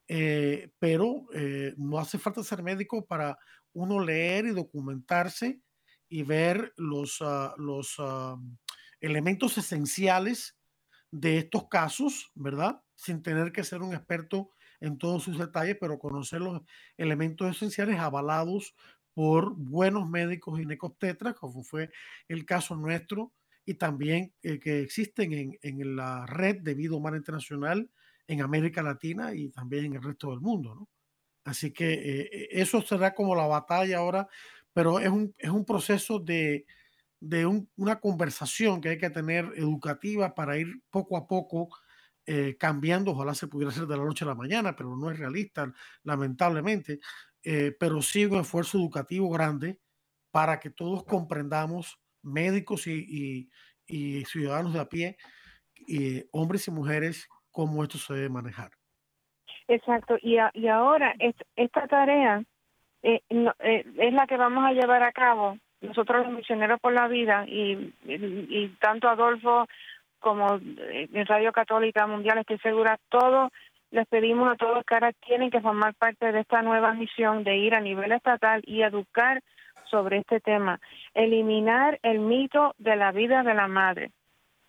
eh, 0.08 0.70
pero 0.78 1.26
eh, 1.34 1.74
no 1.76 1.98
hace 1.98 2.18
falta 2.18 2.42
ser 2.42 2.62
médico 2.62 3.04
para 3.04 3.38
uno 3.72 4.00
leer 4.00 4.46
y 4.46 4.50
documentarse 4.50 5.60
y 6.08 6.22
ver 6.22 6.72
los, 6.76 7.18
ah, 7.20 7.54
los 7.58 7.96
ah, 7.98 8.36
elementos 9.00 9.58
esenciales 9.58 10.56
de 11.10 11.38
estos 11.38 11.68
casos, 11.68 12.30
¿verdad? 12.34 12.82
Sin 12.94 13.22
tener 13.22 13.52
que 13.52 13.64
ser 13.64 13.82
un 13.82 13.94
experto 13.94 14.50
en 14.80 14.98
todos 14.98 15.24
sus 15.24 15.38
detalles, 15.38 15.76
pero 15.80 15.98
conocer 15.98 16.40
los 16.40 16.62
elementos 16.96 17.50
esenciales 17.56 17.98
avalados 17.98 18.74
por 19.14 19.54
buenos 19.56 20.08
médicos 20.08 20.58
ginecobstetras, 20.58 21.34
como 21.34 21.62
fue 21.62 21.90
el 22.28 22.44
caso 22.44 22.76
nuestro, 22.76 23.32
y 23.64 23.74
también 23.74 24.34
eh, 24.42 24.60
que 24.60 24.80
existen 24.80 25.32
en, 25.32 25.58
en, 25.62 25.96
la 25.96 26.26
red 26.26 26.60
de 26.60 26.74
vida 26.74 26.94
humana 26.94 27.16
internacional 27.16 27.90
en 28.26 28.42
América 28.42 28.82
Latina 28.82 29.34
y 29.34 29.50
también 29.50 29.86
en 29.86 29.94
el 29.94 30.02
resto 30.02 30.30
del 30.30 30.40
mundo. 30.40 30.74
¿no? 30.74 30.88
Así 31.44 31.72
que 31.72 31.92
eh, 31.94 32.30
eh, 32.32 32.48
eso 32.52 32.82
será 32.82 33.14
como 33.14 33.34
la 33.34 33.46
batalla 33.46 33.98
ahora, 33.98 34.28
pero 34.72 34.98
es 34.98 35.08
un, 35.08 35.34
es 35.38 35.50
un 35.50 35.64
proceso 35.64 36.18
de, 36.18 36.66
de 37.20 37.46
un, 37.46 37.68
una 37.76 38.00
conversación 38.00 38.80
que 38.80 38.90
hay 38.90 38.98
que 38.98 39.10
tener 39.10 39.52
educativa 39.56 40.34
para 40.34 40.58
ir 40.58 40.82
poco 40.90 41.16
a 41.16 41.26
poco 41.26 41.70
cambiando. 42.58 43.12
Ojalá 43.12 43.36
se 43.36 43.46
pudiera 43.46 43.70
hacer 43.70 43.86
de 43.86 43.96
la 43.96 44.02
noche 44.02 44.24
a 44.24 44.28
la 44.28 44.34
mañana, 44.34 44.74
pero 44.74 44.96
no 44.96 45.12
es 45.12 45.16
realista, 45.16 45.72
lamentablemente. 46.02 46.98
pero 47.78 48.02
sí 48.02 48.24
un 48.24 48.40
esfuerzo 48.40 48.78
educativo 48.78 49.30
grande 49.30 49.78
para 50.36 50.60
que 50.60 50.68
todos 50.68 51.02
comprendamos 51.04 51.98
médicos 52.22 52.86
y, 52.86 53.48
ciudadanos 54.26 54.74
de 54.74 54.80
a 54.80 54.88
pie, 54.88 55.16
y 55.74 56.24
hombres 56.32 56.68
y 56.68 56.70
mujeres, 56.70 57.26
cómo 57.56 57.82
esto 57.82 57.96
se 57.96 58.12
debe 58.12 58.28
manejar. 58.28 58.70
Exacto, 59.66 60.18
y, 60.20 60.36
y 60.52 60.68
ahora 60.68 61.14
esta 61.56 61.86
tarea 61.88 62.42
eh, 63.02 63.22
eh, 63.30 63.84
es 63.96 64.12
la 64.12 64.26
que 64.26 64.36
vamos 64.36 64.66
a 64.66 64.72
llevar 64.72 65.02
a 65.02 65.10
cabo 65.10 65.56
nosotros 65.80 66.26
los 66.26 66.36
misioneros 66.36 66.78
por 66.80 66.92
la 66.92 67.08
vida 67.08 67.46
y, 67.46 67.94
y, 68.04 68.68
tanto 68.78 69.08
Adolfo 69.08 69.66
como 70.20 70.56
eh, 70.56 71.08
en 71.10 71.26
Radio 71.26 71.50
Católica 71.52 72.06
Mundial, 72.06 72.38
estoy 72.38 72.58
segura, 72.58 72.98
todos 73.08 73.50
les 73.90 74.06
pedimos 74.06 74.52
a 74.52 74.56
todos 74.56 74.84
que 74.84 74.94
ahora 74.94 75.12
tienen 75.26 75.50
que 75.50 75.62
formar 75.62 75.94
parte 75.94 76.32
de 76.32 76.40
esta 76.40 76.60
nueva 76.60 76.92
misión 76.92 77.42
de 77.42 77.56
ir 77.56 77.74
a 77.74 77.80
nivel 77.80 78.12
estatal 78.12 78.62
y 78.66 78.82
educar 78.82 79.40
sobre 79.90 80.18
este 80.18 80.40
tema, 80.40 80.78
eliminar 81.14 81.98
el 82.02 82.18
mito 82.18 82.74
de 82.76 82.96
la 82.96 83.12
vida 83.12 83.42
de 83.42 83.54
la 83.54 83.66
madre. 83.66 84.10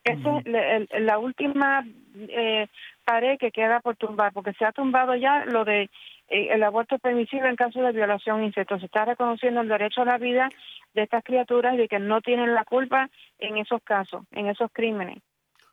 Esa 0.07 0.41
es 0.45 1.01
la 1.01 1.19
última 1.19 1.85
eh, 2.15 2.67
pared 3.03 3.37
que 3.37 3.51
queda 3.51 3.79
por 3.79 3.95
tumbar, 3.95 4.33
porque 4.33 4.53
se 4.53 4.65
ha 4.65 4.71
tumbado 4.71 5.15
ya 5.15 5.45
lo 5.45 5.65
de 5.65 5.89
eh, 6.29 6.47
el 6.51 6.63
aborto 6.63 6.99
permisible 6.99 7.49
en 7.49 7.55
caso 7.55 7.81
de 7.81 7.91
violación 7.91 8.43
incesto. 8.43 8.79
Se 8.79 8.85
está 8.85 9.05
reconociendo 9.05 9.61
el 9.61 9.67
derecho 9.67 10.01
a 10.01 10.05
la 10.05 10.17
vida 10.17 10.49
de 10.93 11.03
estas 11.03 11.23
criaturas 11.23 11.75
y 11.75 11.77
de 11.77 11.87
que 11.87 11.99
no 11.99 12.21
tienen 12.21 12.53
la 12.53 12.65
culpa 12.65 13.09
en 13.39 13.57
esos 13.57 13.81
casos, 13.83 14.23
en 14.31 14.47
esos 14.47 14.71
crímenes. 14.71 15.19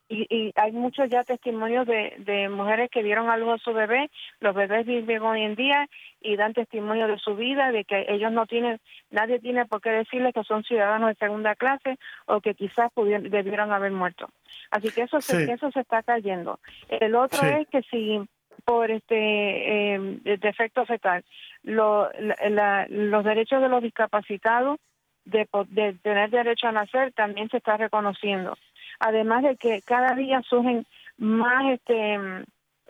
Y, 0.07 0.51
hay 0.55 0.71
muchos 0.71 1.09
ya 1.09 1.23
testimonios 1.23 1.87
de, 1.87 2.49
mujeres 2.49 2.89
que 2.91 3.03
dieron 3.03 3.29
algo 3.29 3.53
a 3.53 3.57
su 3.57 3.73
bebé, 3.73 4.09
los 4.39 4.53
bebés 4.55 4.85
viven 4.85 5.21
hoy 5.23 5.41
en 5.41 5.55
día 5.55 5.87
y 6.21 6.35
dan 6.35 6.53
testimonio 6.53 7.07
de 7.07 7.17
su 7.17 7.35
vida, 7.35 7.71
de 7.71 7.85
que 7.85 8.05
ellos 8.09 8.31
no 8.31 8.45
tienen, 8.45 8.79
nadie 9.09 9.39
tiene 9.39 9.65
por 9.65 9.81
qué 9.81 9.89
decirles 9.89 10.33
que 10.33 10.43
son 10.43 10.63
ciudadanos 10.63 11.09
de 11.09 11.15
segunda 11.15 11.55
clase 11.55 11.97
o 12.25 12.39
que 12.41 12.53
quizás 12.53 12.91
pudieron, 12.93 13.29
debieron 13.29 13.71
haber 13.71 13.91
muerto. 13.91 14.29
Así 14.71 14.91
que 14.91 15.03
eso, 15.03 15.21
se, 15.21 15.51
eso 15.51 15.71
se 15.71 15.81
está 15.81 16.03
cayendo. 16.03 16.59
El 16.89 17.15
otro 17.15 17.45
es 17.47 17.67
que 17.67 17.81
si 17.83 18.21
por 18.63 18.89
este 18.89 19.95
eh, 19.95 20.19
defecto 20.39 20.85
fetal, 20.85 21.23
los 21.63 23.23
derechos 23.23 23.61
de 23.61 23.69
los 23.69 23.81
discapacitados 23.81 24.79
de, 25.25 25.47
de 25.69 25.93
tener 25.93 26.29
derecho 26.29 26.67
a 26.67 26.71
nacer 26.71 27.11
también 27.13 27.49
se 27.49 27.57
está 27.57 27.77
reconociendo 27.77 28.55
además 28.99 29.43
de 29.43 29.55
que 29.57 29.81
cada 29.81 30.15
día 30.15 30.41
surgen 30.47 30.85
más 31.17 31.65
este 31.73 32.13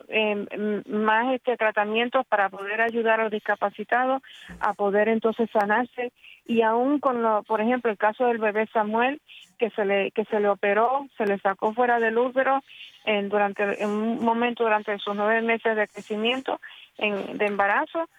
em, 0.07 0.45
más 0.87 1.33
este 1.33 1.57
tratamientos 1.57 2.25
para 2.27 2.49
poder 2.49 2.81
ayudar 2.81 3.19
a 3.19 3.23
los 3.23 3.31
discapacitados 3.31 4.21
a 4.59 4.73
poder 4.73 5.07
entonces 5.07 5.49
sanarse. 5.51 6.11
Y 6.45 6.61
aún 6.61 6.99
con 6.99 7.23
lo, 7.23 7.43
por 7.43 7.61
ejemplo 7.61 7.89
el 7.91 7.97
caso 7.97 8.25
del 8.27 8.37
bebé 8.37 8.67
Samuel 8.67 9.21
que 9.57 9.69
se 9.71 9.85
le 9.85 10.11
que 10.11 10.25
se 10.25 10.39
le 10.39 10.49
operó 10.49 11.07
se 11.17 11.25
le 11.25 11.39
sacó 11.39 11.73
fuera 11.73 11.99
del 11.99 12.17
útero 12.17 12.61
en 13.05 13.29
durante 13.29 13.81
en 13.81 13.89
un 13.89 14.23
momento 14.23 14.63
durante 14.63 14.97
sus 14.99 15.15
nueve 15.15 15.41
meses 15.41 15.75
de 15.75 15.87
crecimiento 15.87 16.59
en, 16.97 17.37
de 17.37 17.45
embarazo 17.45 18.09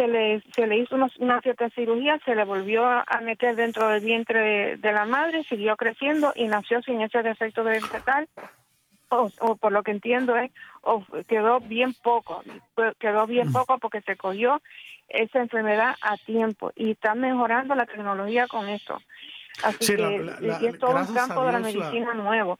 se 0.00 0.08
le, 0.08 0.42
se 0.54 0.66
le 0.66 0.78
hizo 0.78 0.96
una, 1.18 1.40
cierta 1.42 1.68
cirugía, 1.70 2.18
se 2.24 2.34
le 2.34 2.44
volvió 2.44 2.86
a, 2.86 3.04
meter 3.22 3.54
dentro 3.54 3.88
del 3.88 4.02
vientre 4.02 4.78
de, 4.78 4.92
la 4.92 5.04
madre, 5.04 5.44
siguió 5.44 5.76
creciendo 5.76 6.32
y 6.34 6.46
nació 6.46 6.80
sin 6.80 7.02
ese 7.02 7.22
defecto 7.22 7.64
de 7.64 7.82
fetal. 7.82 8.26
O, 9.10 9.28
o, 9.40 9.56
por 9.56 9.72
lo 9.72 9.82
que 9.82 9.90
entiendo 9.90 10.36
es, 10.36 10.52
o 10.82 11.04
quedó 11.28 11.60
bien 11.60 11.92
poco, 11.94 12.44
quedó 12.98 13.26
bien 13.26 13.48
mm. 13.48 13.52
poco 13.52 13.78
porque 13.78 14.00
se 14.02 14.16
cogió 14.16 14.62
esa 15.08 15.40
enfermedad 15.40 15.96
a 16.00 16.16
tiempo 16.16 16.72
y 16.76 16.92
está 16.92 17.16
mejorando 17.16 17.74
la 17.74 17.86
tecnología 17.86 18.46
con 18.46 18.68
esto. 18.68 19.02
Así 19.64 19.96
que 19.96 20.68
es 20.68 20.78
todo 20.78 20.96
un 20.96 21.12
campo 21.12 21.44
de 21.44 21.52
la 21.52 21.58
medicina 21.58 22.14
nuevo. 22.14 22.58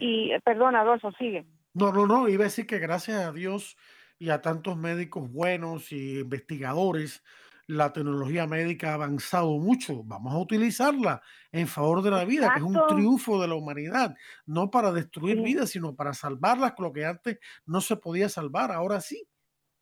Y 0.00 0.32
perdona, 0.44 0.80
Adolfo, 0.80 1.12
sigue. 1.12 1.46
No, 1.72 1.92
no, 1.92 2.06
no, 2.06 2.28
iba 2.28 2.42
a 2.42 2.50
decir 2.50 2.66
que 2.66 2.80
gracias 2.80 3.24
a 3.24 3.32
Dios 3.32 3.76
y 4.22 4.30
a 4.30 4.40
tantos 4.40 4.76
médicos 4.76 5.32
buenos 5.32 5.90
y 5.90 6.20
investigadores, 6.20 7.24
la 7.66 7.92
tecnología 7.92 8.46
médica 8.46 8.92
ha 8.92 8.94
avanzado 8.94 9.58
mucho. 9.58 10.04
Vamos 10.04 10.32
a 10.32 10.38
utilizarla 10.38 11.20
en 11.50 11.66
favor 11.66 12.02
de 12.02 12.12
la 12.12 12.24
vida, 12.24 12.52
que 12.52 12.60
es 12.60 12.64
un 12.64 12.80
triunfo 12.86 13.42
de 13.42 13.48
la 13.48 13.56
humanidad, 13.56 14.14
no 14.46 14.70
para 14.70 14.92
destruir 14.92 15.42
vidas, 15.42 15.70
sino 15.70 15.96
para 15.96 16.14
salvarlas, 16.14 16.74
lo 16.78 16.92
que 16.92 17.04
antes 17.04 17.40
no 17.66 17.80
se 17.80 17.96
podía 17.96 18.28
salvar, 18.28 18.70
ahora 18.70 19.00
sí. 19.00 19.26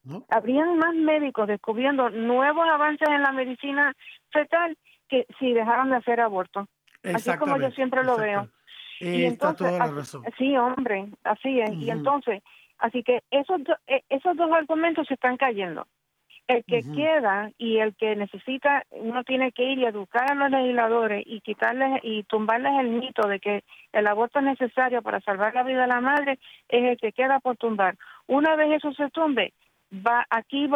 ¿no? 0.05 0.25
Habrían 0.31 0.79
más 0.79 0.95
médicos 0.95 1.47
descubriendo 1.47 2.09
nuevos 2.09 2.67
avances 2.67 3.11
en 3.11 3.21
la 3.21 3.33
medicina 3.33 3.93
fetal 4.33 4.75
que 5.07 5.27
si 5.39 5.53
dejaron 5.53 5.91
de 5.91 5.97
hacer 5.97 6.19
aborto. 6.19 6.67
Así 7.03 7.31
como 7.37 7.59
yo 7.59 7.71
siempre 7.73 8.03
lo 8.05 8.17
veo. 8.17 8.49
Y 9.01 9.25
entonces, 9.25 9.67
toda 9.67 9.87
la 9.87 9.93
razón. 9.93 10.25
Sí, 10.39 10.57
hombre, 10.57 11.11
así 11.25 11.61
es. 11.61 11.73
Y 11.75 11.91
entonces, 11.91 12.43
Así 12.81 13.03
que 13.03 13.23
esos, 13.31 13.61
e, 13.87 14.03
esos 14.09 14.37
dos 14.37 14.51
argumentos 14.51 15.07
se 15.07 15.15
están 15.15 15.37
cayendo. 15.37 15.87
El 16.49 16.65
que 16.65 16.83
queda 16.83 17.53
y 17.59 17.79
el 17.79 17.95
que 17.95 18.17
necesita, 18.17 18.83
uno 18.91 19.23
tiene 19.23 19.53
que 19.53 19.63
ir 19.63 19.79
y 19.79 19.85
educar 19.85 20.33
a 20.33 20.35
los 20.35 20.51
legisladores 20.51 21.23
y 21.25 21.41
quitarles 21.43 22.01
y 22.03 22.25
tumbarles 22.25 22.73
el 22.81 22.89
mito 22.89 23.29
de 23.29 23.39
que 23.39 23.63
el 23.93 24.07
aborto 24.09 24.41
es 24.41 24.47
necesario 24.47 25.01
para 25.01 25.21
salvar 25.21 25.55
la 25.55 25.63
vida 25.63 25.83
de 25.83 25.87
la 25.87 26.01
madre, 26.01 26.41
es 26.69 26.85
el 26.85 26.97
que 26.97 27.13
queda 27.13 27.39
por 27.39 27.57
tumbar. 27.57 27.95
Una 28.27 28.57
vez 28.57 28.73
eso 28.73 28.93
se 28.95 29.11
tumbe, 29.11 29.53
va 29.93 30.27
aquí 30.29 30.69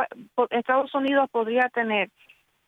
Estados 0.51 0.95
Unidos 0.95 1.29
podría 1.33 1.69
tener 1.71 2.11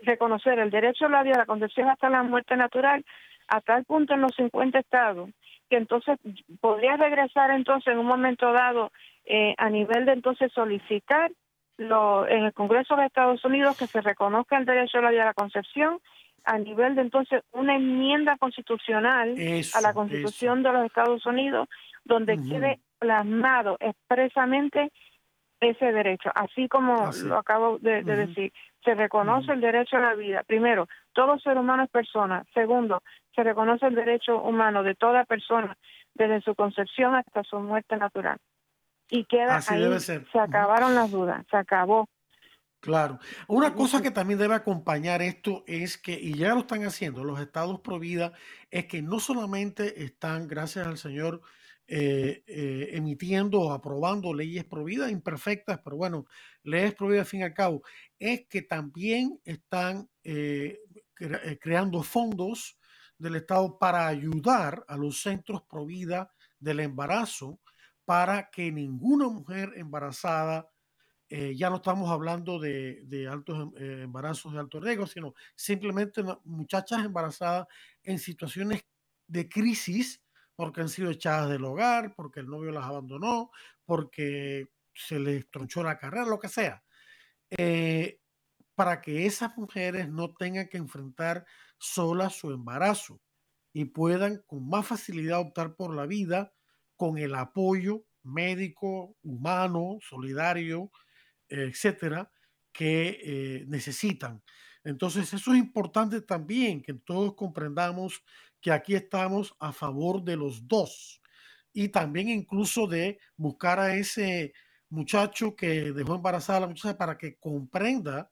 reconocer 0.01 0.59
el 0.59 0.70
derecho 0.70 1.07
a 1.07 1.11
la 1.11 1.22
vida, 1.22 1.39
la 1.39 1.47
concepción 1.47 1.89
hasta 1.89 2.11
la 2.11 2.24
muerte 2.24 2.57
natural, 2.57 3.05
a 3.47 3.61
tal 3.61 3.84
punto 3.84 4.14
en 4.14 4.22
los 4.22 4.34
50 4.34 4.80
estados 4.80 5.30
que 5.68 5.76
entonces 5.76 6.18
podría 6.61 6.97
regresar 6.97 7.51
entonces 7.51 7.93
en 7.93 7.99
un 7.99 8.07
momento 8.07 8.53
dado 8.53 8.93
eh, 9.27 9.55
a 9.59 9.68
nivel 9.70 10.07
de 10.07 10.12
entonces 10.12 10.53
solicitar 10.53 11.31
lo, 11.79 12.27
en 12.27 12.45
el 12.45 12.53
Congreso 12.53 12.97
de 12.97 13.07
Estados 13.07 13.45
Unidos 13.45 13.77
que 13.77 13.87
se 13.87 14.01
reconozca 14.01 14.57
el 14.57 14.64
derecho 14.64 14.99
a 14.99 15.03
la 15.03 15.11
vida 15.11 15.22
a 15.22 15.27
la 15.27 15.35
concepción 15.35 15.99
a 16.45 16.59
nivel 16.59 16.95
de 16.95 17.03
entonces 17.03 17.43
una 17.53 17.74
enmienda 17.74 18.37
constitucional 18.39 19.35
a 19.74 19.81
la 19.81 19.93
Constitución 19.93 20.62
de 20.62 20.72
los 20.72 20.87
Estados 20.87 21.27
Unidos 21.27 21.68
donde 22.05 22.37
quede 22.37 22.79
plasmado 22.99 23.77
expresamente 23.81 24.93
ese 25.61 25.91
derecho, 25.93 26.31
así 26.35 26.68
como 26.68 27.11
lo 27.24 27.39
acabo 27.39 27.79
de, 27.79 28.03
decir, 28.03 28.53
se 28.85 28.95
reconoce 28.95 29.53
el 29.53 29.61
derecho 29.61 29.97
a 29.97 30.01
la 30.01 30.14
vida. 30.14 30.43
Primero, 30.47 30.87
todo 31.12 31.39
ser 31.39 31.59
humano 31.59 31.85
es 31.85 31.91
persona. 31.91 32.45
Segundo, 32.53 33.03
se 33.35 33.43
reconoce 33.43 33.87
el 33.87 33.95
derecho 33.95 34.41
humano 34.41 34.83
de 34.83 34.95
toda 34.95 35.24
persona 35.24 35.77
desde 36.14 36.43
su 36.43 36.55
concepción 36.55 37.14
hasta 37.14 37.43
su 37.43 37.59
muerte 37.59 37.97
natural. 37.97 38.39
Y 39.09 39.25
queda 39.27 39.61
ahí, 39.69 40.01
se 40.01 40.39
acabaron 40.39 40.95
las 40.95 41.11
dudas, 41.11 41.45
se 41.51 41.57
acabó. 41.57 42.09
Claro. 42.81 43.19
Una 43.49 43.75
cosa 43.75 44.01
que 44.01 44.11
también 44.11 44.39
debe 44.39 44.55
acompañar 44.55 45.21
esto 45.23 45.65
es 45.67 45.99
que, 45.99 46.13
y 46.13 46.35
ya 46.35 46.55
lo 46.55 46.61
están 46.61 46.85
haciendo 46.85 47.25
los 47.25 47.41
estados 47.41 47.81
pro 47.81 47.99
vida, 47.99 48.33
es 48.71 48.87
que 48.87 49.03
no 49.03 49.19
solamente 49.19 50.05
están, 50.05 50.47
gracias 50.47 50.87
al 50.87 50.99
Señor, 50.99 51.43
eh, 51.89 52.43
eh, 52.47 52.91
emitiendo 52.93 53.61
o 53.61 53.73
aprobando 53.73 54.35
leyes 54.35 54.65
prohibidas 54.65 55.11
imperfectas, 55.11 55.81
pero 55.85 55.97
bueno, 55.97 56.27
leyes 56.63 56.95
prohibidas 56.95 57.27
al 57.27 57.31
fin 57.31 57.41
y 57.41 57.45
al 57.45 57.55
cabo, 57.55 57.83
es 58.19 58.47
que 58.49 58.63
también 58.63 59.41
están 59.45 60.09
eh, 60.23 60.79
creando 61.61 62.03
fondos 62.03 62.79
del 63.19 63.37
Estado 63.37 63.79
para 63.79 64.07
ayudar 64.07 64.85
a 64.87 64.97
los 64.97 65.23
centros 65.23 65.63
pro 65.63 65.87
vida 65.87 66.31
del 66.59 66.81
embarazo 66.81 67.61
para 68.07 68.49
que 68.51 68.73
ninguna 68.73 69.29
mujer 69.29 69.73
embarazada, 69.77 70.71
ya 71.29 71.71
no 71.71 71.77
estamos 71.77 72.09
hablando 72.09 72.59
de, 72.59 73.29
altos 73.31 73.73
em, 73.77 74.03
embarazos 74.05 74.53
de 74.53 74.61
alto 74.61 74.81
riesgo, 74.81 75.07
sino 75.07 75.35
simplemente 75.57 76.23
muchachas 76.45 77.05
embarazadas 77.05 77.67
en 78.05 78.19
situaciones 78.19 78.87
de 79.27 79.49
crisis 79.49 80.23
porque 80.57 80.81
han 80.81 80.89
sido 80.89 81.11
echadas 81.11 81.51
del 81.51 81.65
hogar, 81.65 82.15
porque 82.17 82.41
el 82.41 82.47
novio 82.47 82.73
las 82.73 82.87
abandonó, 82.87 83.51
porque 83.85 84.69
se 84.95 85.19
les 85.19 85.49
tronchó 85.51 85.83
la 85.83 85.99
carrera, 85.99 86.25
lo 86.25 86.39
que 86.39 86.49
sea, 86.49 86.83
eh, 87.51 88.21
para 88.75 89.03
que 89.03 89.27
esas 89.27 89.57
mujeres 89.57 90.09
no 90.09 90.35
tengan 90.35 90.69
que 90.69 90.79
enfrentar 90.79 91.45
solas 91.79 92.35
su 92.35 92.51
embarazo 92.51 93.21
y 93.73 93.85
puedan 93.87 94.43
con 94.47 94.69
más 94.69 94.87
facilidad 94.87 95.41
optar 95.41 95.77
por 95.77 95.95
la 95.95 96.07
vida 96.07 96.55
con 96.97 97.19
el 97.19 97.35
apoyo 97.35 98.05
médico, 98.23 99.17
humano, 99.23 99.99
solidario, 100.01 100.91
etcétera, 101.49 102.31
que 102.73 103.21
eh, 103.23 103.65
necesitan. 103.69 104.43
Entonces, 104.85 105.33
eso 105.33 105.53
es 105.53 105.59
importante 105.59 106.21
también, 106.21 106.83
que 106.83 106.95
todos 106.95 107.35
comprendamos 107.35 108.23
que 108.61 108.73
aquí 108.73 108.95
estamos 108.95 109.55
a 109.59 109.73
favor 109.73 110.23
de 110.23 110.37
los 110.37 110.67
dos 110.67 111.21
y 111.73 111.89
también 111.89 112.29
incluso 112.29 112.87
de 112.87 113.19
buscar 113.37 113.79
a 113.79 113.95
ese 113.97 114.53
muchacho 114.89 115.55
que 115.55 115.93
dejó 115.93 116.15
embarazada 116.15 116.59
a 116.59 116.61
la 116.63 116.67
muchacha 116.69 116.97
para 116.97 117.19
que 117.19 117.37
comprenda 117.39 118.31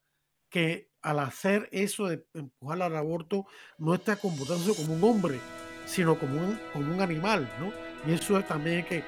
que 0.49 0.91
al 1.03 1.19
hacer 1.19 1.69
eso 1.73 2.07
de 2.07 2.25
empujar 2.33 2.81
al 2.83 2.97
aborto 2.97 3.47
no 3.77 3.95
está 3.95 4.17
comportándose 4.17 4.75
como 4.75 4.95
un 4.95 5.05
hombre, 5.05 5.41
sino 5.87 6.19
como 6.19 6.41
un, 6.41 6.59
como 6.73 6.95
un 6.95 7.01
animal, 7.01 7.53
¿no? 7.61 7.94
Y 8.07 8.13
eso 8.13 8.39
es 8.39 8.47
también 8.47 8.85
que 8.85 9.03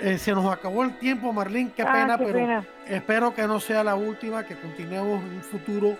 eh, 0.00 0.18
se 0.18 0.32
nos 0.32 0.52
acabó 0.52 0.84
el 0.84 0.98
tiempo, 0.98 1.32
Marlene, 1.32 1.72
qué 1.74 1.82
ah, 1.82 1.92
pena, 1.92 2.18
pero 2.18 2.64
espero 2.86 3.34
que 3.34 3.46
no 3.46 3.60
sea 3.60 3.82
la 3.82 3.94
última, 3.94 4.44
que 4.44 4.54
continuemos 4.56 5.22
en 5.24 5.36
un 5.36 5.42
futuro 5.42 5.96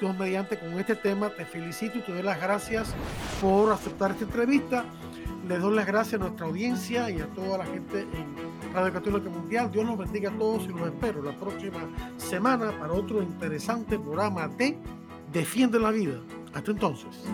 Dios 0.00 0.16
mediante 0.16 0.58
con 0.58 0.78
este 0.78 0.94
tema. 0.94 1.30
Te 1.30 1.44
felicito 1.44 1.98
y 1.98 2.02
te 2.02 2.12
doy 2.12 2.22
las 2.22 2.40
gracias 2.40 2.94
por 3.40 3.72
aceptar 3.72 4.12
esta 4.12 4.24
entrevista. 4.24 4.84
Les 5.48 5.60
doy 5.60 5.74
las 5.76 5.86
gracias 5.86 6.20
a 6.20 6.24
nuestra 6.24 6.46
audiencia 6.46 7.08
y 7.10 7.20
a 7.20 7.26
toda 7.26 7.58
la 7.58 7.66
gente 7.66 8.00
en 8.00 8.74
Radio 8.74 8.92
Católica 8.92 9.30
Mundial. 9.30 9.70
Dios 9.70 9.86
los 9.86 9.96
bendiga 9.96 10.30
a 10.30 10.38
todos 10.38 10.64
y 10.64 10.68
los 10.68 10.88
espero 10.88 11.22
la 11.22 11.32
próxima 11.32 11.78
semana 12.16 12.72
para 12.78 12.92
otro 12.92 13.22
interesante 13.22 13.98
programa 13.98 14.48
de 14.48 14.76
Defiende 15.32 15.78
la 15.78 15.90
Vida. 15.90 16.20
Hasta 16.52 16.70
entonces. 16.72 17.24